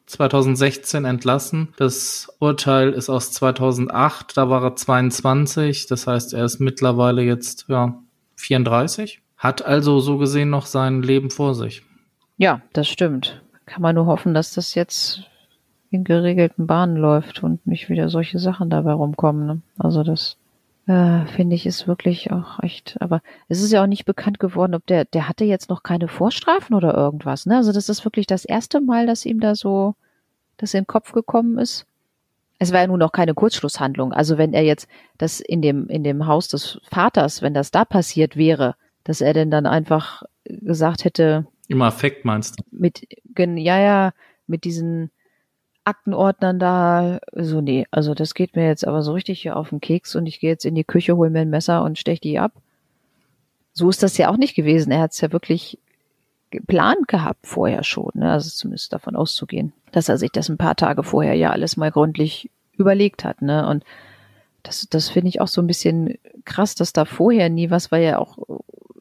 2016 0.07 1.05
entlassen. 1.05 1.69
Das 1.77 2.29
Urteil 2.39 2.93
ist 2.93 3.11
aus 3.11 3.33
2008, 3.33 4.37
da 4.37 4.49
war 4.49 4.63
er 4.63 4.77
22, 4.77 5.87
das 5.87 6.07
heißt, 6.07 6.35
er 6.35 6.45
ist 6.45 6.61
mittlerweile 6.61 7.23
jetzt 7.23 7.67
ja 7.69 7.99
34, 8.37 9.21
hat 9.37 9.65
also 9.65 10.01
so 10.01 10.19
gesehen 10.19 10.51
noch 10.51 10.67
sein 10.67 11.03
Leben 11.03 11.31
vor 11.31 11.55
sich. 11.55 11.83
Ja, 12.37 12.61
das 12.73 12.89
stimmt. 12.89 13.43
Kann 13.67 13.83
man 13.83 13.95
nur 13.95 14.07
hoffen, 14.07 14.35
dass 14.35 14.55
das 14.55 14.75
jetzt 14.75 15.23
in 15.91 16.05
geregelten 16.05 16.67
Bahnen 16.67 16.97
läuft 16.97 17.43
und 17.43 17.67
nicht 17.67 17.89
wieder 17.89 18.09
solche 18.09 18.39
Sachen 18.39 18.71
dabei 18.71 18.93
rumkommen. 18.93 19.47
Ne? 19.47 19.61
Also 19.79 20.03
das 20.03 20.37
Äh, 20.87 21.27
Finde 21.27 21.57
ich, 21.57 21.67
ist 21.67 21.89
wirklich 21.89 22.31
auch 22.31 22.63
echt, 22.63 22.97
aber 23.01 23.21
es 23.49 23.61
ist 23.61 23.73
ja 23.73 23.83
auch 23.83 23.89
nicht 23.89 24.05
bekannt 24.05 24.39
geworden, 24.39 24.75
ob 24.75 24.87
der, 24.87 25.05
der 25.05 25.29
hatte 25.29 25.45
jetzt 25.45 25.69
noch 25.69 25.83
keine 25.83 26.07
Vorstrafen 26.07 26.77
oder 26.77 26.95
irgendwas, 26.95 27.45
ne? 27.45 27.57
Also 27.57 27.73
das 27.73 27.89
ist 27.89 28.05
wirklich 28.05 28.27
das 28.27 28.45
erste 28.45 28.81
Mal, 28.81 29.07
dass 29.07 29.27
ihm 29.27 29.41
da 29.41 29.57
so, 29.57 29.97
das 30.59 30.75
in 30.75 30.83
den 30.83 30.87
Kopf 30.87 31.11
gekommen 31.13 31.59
ist. 31.59 31.87
Es 32.59 32.73
war 32.73 32.81
ja 32.81 32.87
nun 32.87 33.01
noch 33.01 33.13
keine 33.13 33.35
Kurzschlusshandlung. 33.35 34.13
Also 34.13 34.39
wenn 34.39 34.55
er 34.55 34.63
jetzt 34.63 34.89
das 35.19 35.41
in 35.41 35.61
dem, 35.61 35.89
in 35.89 36.05
dem 36.05 36.27
Haus 36.27 36.49
des 36.49 36.81
Vaters, 36.89 37.43
wenn 37.43 37.53
das 37.53 37.71
da 37.73 37.85
passiert 37.85 38.37
wäre, 38.37 38.77
dass 39.05 39.21
er 39.21 39.35
denn 39.35 39.51
dann 39.51 39.67
einfach 39.67 40.23
gesagt 40.45 41.05
hätte. 41.05 41.47
Im 41.69 41.83
Affekt 41.83 42.25
meinst 42.25 42.61
du? 42.61 42.65
Mit, 42.71 43.07
ja, 43.37 43.79
ja, 43.79 44.13
mit 44.47 44.65
diesen 44.65 45.11
Aktenordnern 45.87 46.59
da, 46.59 47.21
so 47.33 47.61
nee, 47.61 47.87
also 47.91 48.15
das 48.15 48.35
geht 48.35 48.57
mir 48.57 48.67
jetzt 48.67 48.87
aber 48.87 49.03
so 49.03 49.13
richtig 49.13 49.41
hier 49.43 49.57
auf 49.57 49.71
den 49.71 49.81
Keks 49.81 50.17
und 50.17 50.27
ich 50.27 50.41
gehe 50.41 50.51
jetzt 50.51 50.65
in 50.65 50.75
die 50.75 50.85
Küche, 50.85 51.17
hol 51.17 51.31
mir 51.31 51.41
ein 51.41 51.51
Messer 51.51 51.83
und 51.85 51.99
stech 51.99 52.21
die 52.21 52.39
ab. 52.39 52.53
So 53.73 53.89
ist 53.89 54.03
das 54.03 54.17
ja 54.17 54.29
auch 54.31 54.37
nicht 54.37 54.55
gewesen. 54.55 54.91
Er 54.91 55.03
hat 55.03 55.13
es 55.13 55.21
ja 55.21 55.33
wirklich 55.33 55.79
geplant 56.51 57.09
gehabt 57.09 57.47
vorher 57.47 57.85
schon, 57.85 58.11
ne? 58.15 58.33
also 58.33 58.51
zumindest 58.51 58.93
davon 58.93 59.17
auszugehen, 59.17 59.73
dass 59.93 60.09
er 60.09 60.19
sich 60.19 60.31
das 60.31 60.49
ein 60.49 60.59
paar 60.59 60.77
Tage 60.77 61.03
vorher 61.03 61.35
ja 61.35 61.51
alles 61.51 61.77
mal 61.77 61.91
gründlich 61.91 62.51
überlegt 62.73 63.25
hat, 63.25 63.43
ne? 63.43 63.67
Und 63.69 63.85
das, 64.63 64.87
das 64.91 65.09
finde 65.09 65.29
ich 65.29 65.41
auch 65.41 65.49
so 65.49 65.63
ein 65.63 65.67
bisschen 65.67 66.19
krass, 66.45 66.75
dass 66.75 66.93
da 66.93 67.05
vorher 67.05 67.49
nie 67.49 67.71
was, 67.71 67.93
weil 67.93 68.03
ja 68.03 68.19
auch 68.19 68.39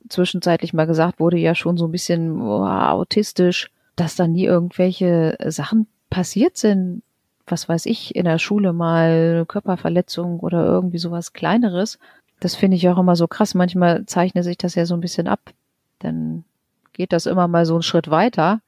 zwischenzeitlich 0.09 0.73
mal 0.73 0.85
gesagt 0.85 1.19
wurde, 1.19 1.37
ja 1.37 1.55
schon 1.55 1.77
so 1.77 1.87
ein 1.87 1.91
bisschen 1.91 2.41
oh, 2.41 2.63
autistisch, 2.63 3.71
dass 3.95 4.15
da 4.15 4.27
nie 4.27 4.45
irgendwelche 4.45 5.35
Sachen 5.47 5.87
passiert 6.15 6.55
sind, 6.55 7.03
was 7.45 7.67
weiß 7.67 7.85
ich, 7.87 8.15
in 8.15 8.23
der 8.23 8.39
Schule 8.39 8.71
mal 8.71 9.43
Körperverletzung 9.49 10.39
oder 10.39 10.65
irgendwie 10.65 10.97
sowas 10.97 11.33
kleineres. 11.33 11.99
Das 12.39 12.55
finde 12.55 12.77
ich 12.77 12.87
auch 12.87 12.97
immer 12.97 13.17
so 13.17 13.27
krass. 13.27 13.53
Manchmal 13.53 14.05
zeichnet 14.05 14.45
sich 14.45 14.57
das 14.57 14.75
ja 14.75 14.85
so 14.85 14.93
ein 14.93 15.01
bisschen 15.01 15.27
ab. 15.27 15.51
Dann 15.99 16.45
geht 16.93 17.11
das 17.11 17.25
immer 17.25 17.49
mal 17.49 17.65
so 17.65 17.73
einen 17.73 17.83
Schritt 17.83 18.09
weiter. 18.09 18.61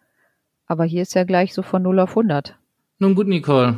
Aber 0.66 0.84
hier 0.84 1.04
ist 1.04 1.16
ja 1.16 1.24
gleich 1.24 1.54
so 1.54 1.62
von 1.62 1.82
0 1.84 2.02
auf 2.02 2.10
100. 2.10 2.58
Nun 3.00 3.16
gut, 3.16 3.30
Nicole. 3.30 3.78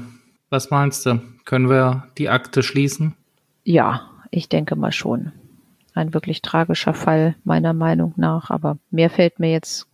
Was 0.50 0.72
meinst 0.72 1.06
du? 1.06 1.22
Können 1.46 1.70
wir 1.70 2.08
die 2.18 2.30
Akte 2.30 2.64
schließen? 2.64 3.16
Ja, 3.64 4.10
ich 4.32 4.50
denke 4.50 4.76
mal 4.76 4.92
schon. 4.92 5.32
Ein 5.94 6.16
wirklich 6.16 6.42
tragischer 6.42 6.96
Fall, 6.96 7.36
meiner 7.44 7.74
Meinung 7.74 8.14
nach. 8.16 8.50
Aber 8.50 8.80
mehr 8.90 9.12
fällt 9.12 9.40
mir 9.40 9.52
jetzt 9.52 9.86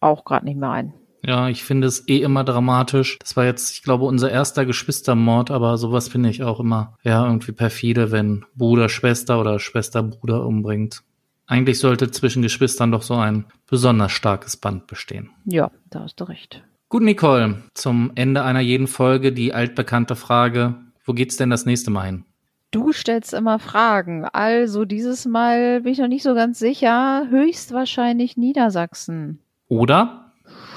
auch 0.00 0.24
gerade 0.24 0.46
nicht 0.46 0.58
mehr 0.58 0.70
ein. 0.70 0.94
Ja, 1.22 1.48
ich 1.48 1.64
finde 1.64 1.86
es 1.86 2.08
eh 2.08 2.20
immer 2.20 2.44
dramatisch. 2.44 3.18
Das 3.18 3.36
war 3.36 3.44
jetzt, 3.44 3.72
ich 3.72 3.82
glaube, 3.82 4.04
unser 4.04 4.30
erster 4.30 4.64
Geschwistermord, 4.64 5.50
aber 5.50 5.76
sowas 5.76 6.08
finde 6.08 6.30
ich 6.30 6.42
auch 6.42 6.60
immer, 6.60 6.96
ja, 7.02 7.26
irgendwie 7.26 7.52
perfide, 7.52 8.10
wenn 8.10 8.44
Bruder 8.54 8.88
Schwester 8.88 9.40
oder 9.40 9.58
Schwester 9.58 10.02
Bruder 10.02 10.46
umbringt. 10.46 11.02
Eigentlich 11.46 11.78
sollte 11.78 12.10
zwischen 12.10 12.42
Geschwistern 12.42 12.92
doch 12.92 13.02
so 13.02 13.14
ein 13.14 13.46
besonders 13.68 14.12
starkes 14.12 14.56
Band 14.56 14.86
bestehen. 14.86 15.30
Ja, 15.44 15.70
da 15.90 16.00
hast 16.00 16.20
du 16.20 16.24
recht. 16.24 16.62
Gut, 16.88 17.02
Nicole, 17.02 17.62
zum 17.74 18.12
Ende 18.14 18.42
einer 18.42 18.60
jeden 18.60 18.86
Folge 18.86 19.32
die 19.32 19.52
altbekannte 19.52 20.16
Frage, 20.16 20.76
wo 21.04 21.12
geht's 21.12 21.36
denn 21.36 21.50
das 21.50 21.66
nächste 21.66 21.90
Mal 21.90 22.06
hin? 22.06 22.24
Du 22.70 22.92
stellst 22.92 23.34
immer 23.34 23.58
Fragen. 23.58 24.24
Also 24.26 24.84
dieses 24.84 25.26
Mal 25.26 25.80
bin 25.80 25.92
ich 25.92 25.98
noch 25.98 26.06
nicht 26.06 26.22
so 26.22 26.34
ganz 26.34 26.60
sicher. 26.60 27.26
Höchstwahrscheinlich 27.28 28.36
Niedersachsen. 28.36 29.40
Oder? 29.66 30.29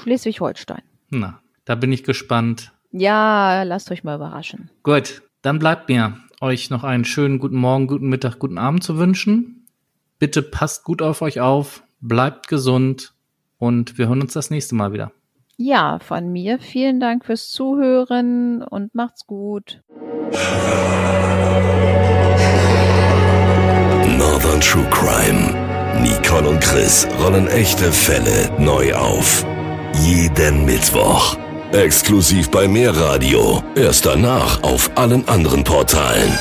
Schleswig-Holstein. 0.04 0.82
Na, 1.08 1.40
da 1.64 1.74
bin 1.74 1.90
ich 1.90 2.04
gespannt. 2.04 2.72
Ja, 2.92 3.62
lasst 3.62 3.90
euch 3.90 4.04
mal 4.04 4.16
überraschen. 4.16 4.70
Gut, 4.82 5.22
dann 5.40 5.58
bleibt 5.58 5.88
mir, 5.88 6.18
euch 6.42 6.68
noch 6.68 6.84
einen 6.84 7.06
schönen 7.06 7.38
guten 7.38 7.56
Morgen, 7.56 7.86
guten 7.86 8.08
Mittag, 8.08 8.38
guten 8.38 8.58
Abend 8.58 8.84
zu 8.84 8.98
wünschen. 8.98 9.66
Bitte 10.18 10.42
passt 10.42 10.84
gut 10.84 11.00
auf 11.00 11.22
euch 11.22 11.40
auf, 11.40 11.82
bleibt 12.00 12.48
gesund 12.48 13.14
und 13.58 13.96
wir 13.96 14.08
hören 14.08 14.20
uns 14.20 14.34
das 14.34 14.50
nächste 14.50 14.74
Mal 14.74 14.92
wieder. 14.92 15.10
Ja, 15.56 15.98
von 16.00 16.30
mir 16.30 16.58
vielen 16.58 17.00
Dank 17.00 17.24
fürs 17.24 17.48
Zuhören 17.48 18.62
und 18.62 18.94
macht's 18.94 19.26
gut. 19.26 19.82
Northern 24.18 24.60
True 24.60 24.86
Crime. 24.90 26.02
Nicole 26.02 26.48
und 26.48 26.60
Chris 26.60 27.08
rollen 27.22 27.46
echte 27.46 27.90
Fälle 27.90 28.50
neu 28.58 28.92
auf. 28.92 29.46
Jeden 30.00 30.64
Mittwoch. 30.64 31.36
Exklusiv 31.72 32.50
bei 32.50 32.66
Mehrradio. 32.66 33.62
Erst 33.76 34.06
danach 34.06 34.62
auf 34.62 34.90
allen 34.96 35.26
anderen 35.28 35.62
Portalen. 35.62 36.32